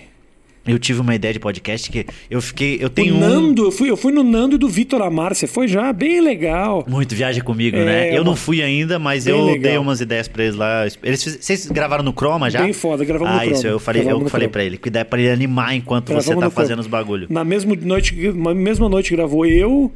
[0.66, 2.78] Eu tive uma ideia de podcast que eu fiquei.
[2.80, 3.18] Eu O tenho um.
[3.20, 5.34] Nando, eu fui, eu fui no Nando e do Vitor Amar.
[5.34, 5.92] Você foi já?
[5.92, 6.84] Bem legal.
[6.88, 8.10] Muito viaja comigo, É, né?
[8.10, 9.62] Eu uma- não fui ainda, mas Bem eu legal.
[9.62, 10.86] dei umas ideias pra eles lá.
[11.02, 12.62] Eles Vocês gravaram no Chroma já?
[12.62, 13.74] Bem foda, gravamos no ah, isso Chroma.
[13.74, 14.52] eu falei, Gravamos eu falei Chroma.
[14.52, 14.78] pra ele.
[14.78, 16.80] Que dá pra ele animar enquanto você Gravamos tá no fazendo Chroma.
[16.80, 17.26] os bagulho.
[17.28, 19.92] Na mesma noite, na mesma noite gravou eu,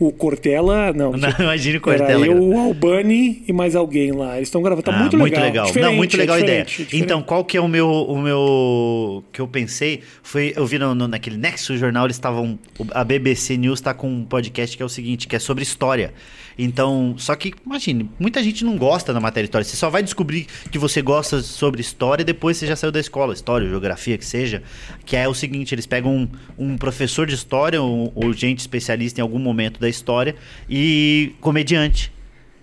[0.00, 0.92] o Cortella.
[0.92, 2.26] Não, Não, imagina o Era Cortella.
[2.26, 4.36] eu, o Albani e mais alguém lá.
[4.36, 4.82] Eles estão gravando.
[4.82, 5.52] Tá Ah, muito legal.
[5.54, 6.66] Não, Diferente, muito é legal a ideia.
[6.66, 6.96] é.
[6.96, 10.00] Então, qual que é o meu, o meu que eu pensei?
[10.22, 12.58] Foi, eu vi no, no- naquele Nexus Jornal, eles estavam,
[12.92, 16.12] a BBC News tá com um podcast que é o seguinte, que é sobre história.
[16.62, 19.64] Então, só que, imagine, muita gente não gosta da matéria história.
[19.64, 23.32] Você só vai descobrir que você gosta sobre história depois você já saiu da escola,
[23.32, 24.62] história, geografia, que seja.
[25.04, 26.28] Que é o seguinte, eles pegam um,
[26.58, 30.34] um professor de história ou, ou gente especialista em algum momento da história
[30.68, 32.12] e comediante.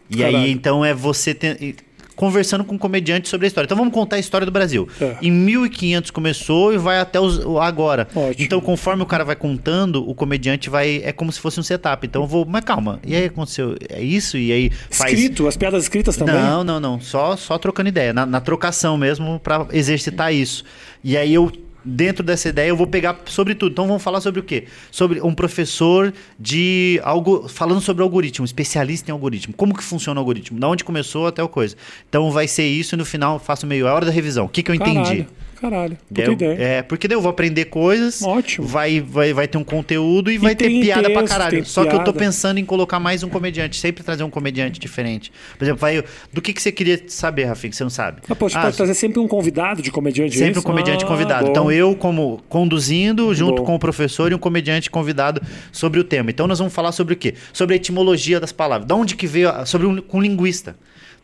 [0.09, 0.37] E Caralho.
[0.37, 1.75] aí, então, é você ter-
[2.17, 3.65] conversando com um comediante sobre a história.
[3.65, 4.89] Então, vamos contar a história do Brasil.
[4.99, 5.15] É.
[5.21, 8.07] Em 1500 começou e vai até os- agora.
[8.13, 8.43] Ótimo.
[8.43, 11.01] Então, conforme o cara vai contando, o comediante vai...
[11.05, 12.05] É como se fosse um setup.
[12.05, 12.43] Então, eu vou...
[12.45, 12.99] Mas calma.
[13.05, 13.75] E aí, aconteceu...
[13.89, 14.37] É isso?
[14.37, 15.13] E aí faz...
[15.13, 16.35] Escrito, as piadas escritas também.
[16.35, 16.99] Não, não, não.
[16.99, 18.11] Só, só trocando ideia.
[18.11, 20.63] Na, na trocação mesmo, pra exercitar isso.
[21.03, 21.51] E aí eu,
[21.87, 23.71] dentro dessa ideia, eu vou pegar sobre tudo.
[23.71, 24.65] Então vamos falar sobre o quê?
[24.91, 27.47] Sobre um professor de algo.
[27.47, 29.53] Falando sobre algoritmo, especialista em algoritmo.
[29.53, 30.59] Como que funciona o algoritmo?
[30.59, 31.75] Da onde começou até o coisa.
[32.09, 34.45] Então vai ser isso e no final eu faço meio hora da revisão.
[34.45, 35.25] O que, que eu entendi?
[35.59, 35.97] Caralho, caralho.
[36.07, 36.57] Puta Eu- ideia.
[36.59, 38.67] é, porque daí eu vou aprender coisas, Ótimo.
[38.67, 41.51] Vai, vai, vai ter um conteúdo e, vai ter piada pra texto, caralho.
[41.51, 42.19] tem Só que eu tô piada.
[42.19, 45.31] pensando em colocar mais um comediante, sempre trazer um comediante diferente.
[45.57, 48.21] Por exemplo, vai, do que, que você queria saber, Rafinha, que você não sabe?
[48.29, 50.35] Ah, pô, você Ah, pode trazer sempre um convidado de comediante.
[50.35, 50.63] é Sempre um isso?
[50.67, 51.45] comediante Ah, convidado.
[51.45, 51.51] bom.
[51.51, 53.65] Então eu, como conduzindo, junto Bom.
[53.65, 56.29] com o professor e um comediante convidado sobre o tema.
[56.29, 57.33] Então nós vamos falar sobre o quê?
[57.51, 58.87] Sobre a etimologia das palavras.
[58.87, 59.49] Da onde que veio?
[59.49, 60.75] a- Sobre um, com um linguista.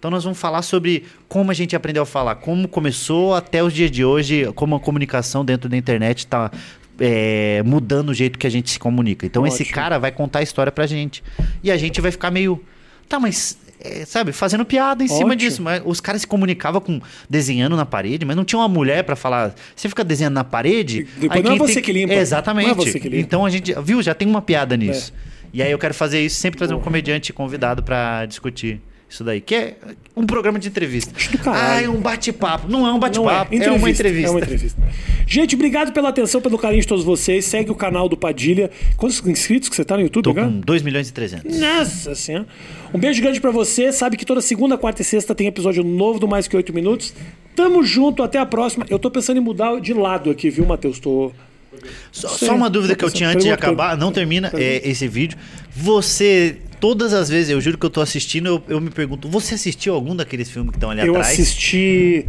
[0.04, 3.72] Então nós vamos falar sobre como a gente aprendeu a falar, como começou até os
[3.72, 6.52] dias de hoje, como a comunicação dentro da internet está
[7.64, 9.26] mudando o jeito que a gente se comunica.
[9.26, 9.76] Então esse Ótimo.
[9.76, 11.24] cara vai contar a história pra gente.
[11.64, 12.62] E a gente vai ficar meio.
[13.08, 13.58] Tá, mas.
[13.80, 15.36] é, sabe, fazendo piada em cima Ótimo.
[15.38, 15.62] disso.
[15.64, 17.00] Mas os caras se comunicavam com
[17.30, 19.56] desenhando na parede, mas não tinha uma mulher pra falar.
[19.74, 21.08] Você fica desenhando na parede.
[21.18, 22.14] Depois não é você tem- que limpa.
[22.14, 22.72] Exatamente.
[22.72, 23.16] É você que limpa.
[23.16, 23.20] É.
[23.22, 23.74] Então a gente.
[23.82, 24.02] Viu?
[24.04, 25.14] Já tem uma piada nisso.
[25.54, 28.82] E aí eu quero fazer isso, sempre trazer um comediante convidado pra discutir
[29.14, 29.40] isso daí.
[29.40, 29.76] Que é
[30.16, 31.14] um programa de entrevista.
[31.46, 32.68] Ah, é um bate-papo.
[32.68, 34.28] Não é um bate-papo, é, uma entrevista.
[34.28, 34.82] É uma entrevista.
[35.28, 37.46] Gente, obrigado pela atenção, pelo carinho de todos vocês.
[37.46, 38.72] Segue o canal do Padilha.
[38.98, 40.48] Quantos inscritos que você tá no YouTube, Tô cara?
[40.48, 41.60] com 2 milhões e 300.
[41.60, 42.48] Nossa senhora.
[42.92, 43.92] Um beijo grande pra você.
[43.92, 47.14] Sabe que toda segunda, quarta e sexta tem episódio novo do Mais Que Oito Minutos.
[47.56, 48.84] Tamo junto, até a próxima.
[48.90, 51.00] Eu tô pensando em mudar de lado aqui, viu, Matheus?
[51.00, 51.32] Tô...
[52.12, 55.38] Só, só uma dúvida que eu tinha antes de acabar, não termina é, esse vídeo.
[55.76, 59.56] Você, todas as vezes, eu juro que eu tô assistindo, eu, eu me pergunto, você
[59.56, 61.32] assistiu algum daqueles filmes que estão ali Eu atrás?
[61.32, 62.26] assisti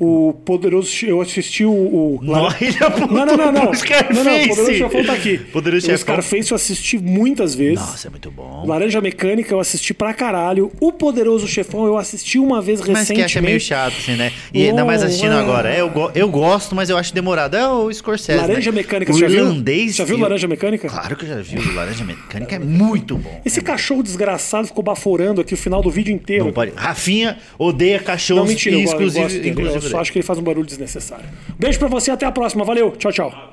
[0.00, 0.90] o Poderoso...
[1.06, 1.70] Eu assisti o...
[1.72, 2.20] o...
[2.22, 3.66] Não, ele apontou Não, não, não, não.
[3.68, 4.14] pro Scarface.
[4.14, 5.38] Não, não, o Poderoso Chefão tá aqui.
[5.38, 5.98] Poderoso o Chefão.
[5.98, 7.78] Scarface eu assisti muitas vezes.
[7.80, 8.64] Nossa, é muito bom.
[8.66, 10.72] Laranja Mecânica eu assisti pra caralho.
[10.80, 13.14] O Poderoso Chefão eu assisti uma vez Mas recentemente.
[13.18, 14.32] que acha meio chato, assim, né?
[14.52, 15.72] E ainda mais assistindo agora.
[15.74, 17.56] É, eu, go- eu gosto, mas eu acho demorado.
[17.56, 18.38] É o Scorsese.
[18.40, 18.76] Laranja né?
[18.76, 19.38] Mecânica, o você já viu?
[19.38, 19.94] irlandês.
[19.96, 20.88] Já viu Laranja Mecânica?
[20.88, 21.58] Claro que eu já vi.
[21.58, 23.40] O Laranja Mecânica é muito bom.
[23.44, 26.44] Esse É cachorro cachorro desgraçado ficou baforando aqui o final do vídeo inteiro.
[26.46, 26.72] Não pode.
[26.74, 30.26] Rafinha odeia cachorros Não, mentira, eu, go- eu inclusive, gosto inclusive só acho que ele
[30.26, 31.24] faz um barulho desnecessário.
[31.58, 32.64] Beijo pra você, até a próxima.
[32.64, 33.52] Valeu, tchau, tchau.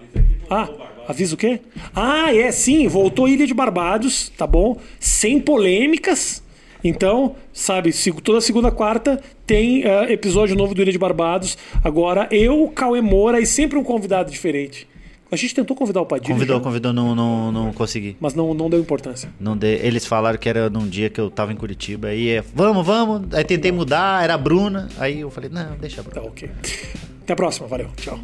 [0.49, 0.69] Ah,
[1.07, 1.61] avisa o quê?
[1.95, 4.77] Ah, é, sim, voltou Ilha de Barbados, tá bom?
[4.99, 6.43] Sem polêmicas.
[6.83, 7.91] Então, sabe,
[8.23, 11.57] toda segunda, quarta tem ah, episódio novo do Ilha de Barbados.
[11.83, 14.87] Agora, eu, Cauê Moura e sempre um convidado diferente.
[15.31, 18.17] A gente tentou convidar o Padilha, Convidou, já, convidou, não, não, não consegui.
[18.19, 19.29] mas não, não deu importância.
[19.39, 22.09] Não de- Eles falaram que era num dia que eu tava em Curitiba.
[22.09, 23.33] Aí, é, vamos, vamos.
[23.33, 24.89] Aí tentei mudar, era a Bruna.
[24.97, 26.21] Aí eu falei, não, deixa a Bruna.
[26.21, 26.49] Tá ok.
[27.23, 28.19] Até a próxima, valeu, tchau.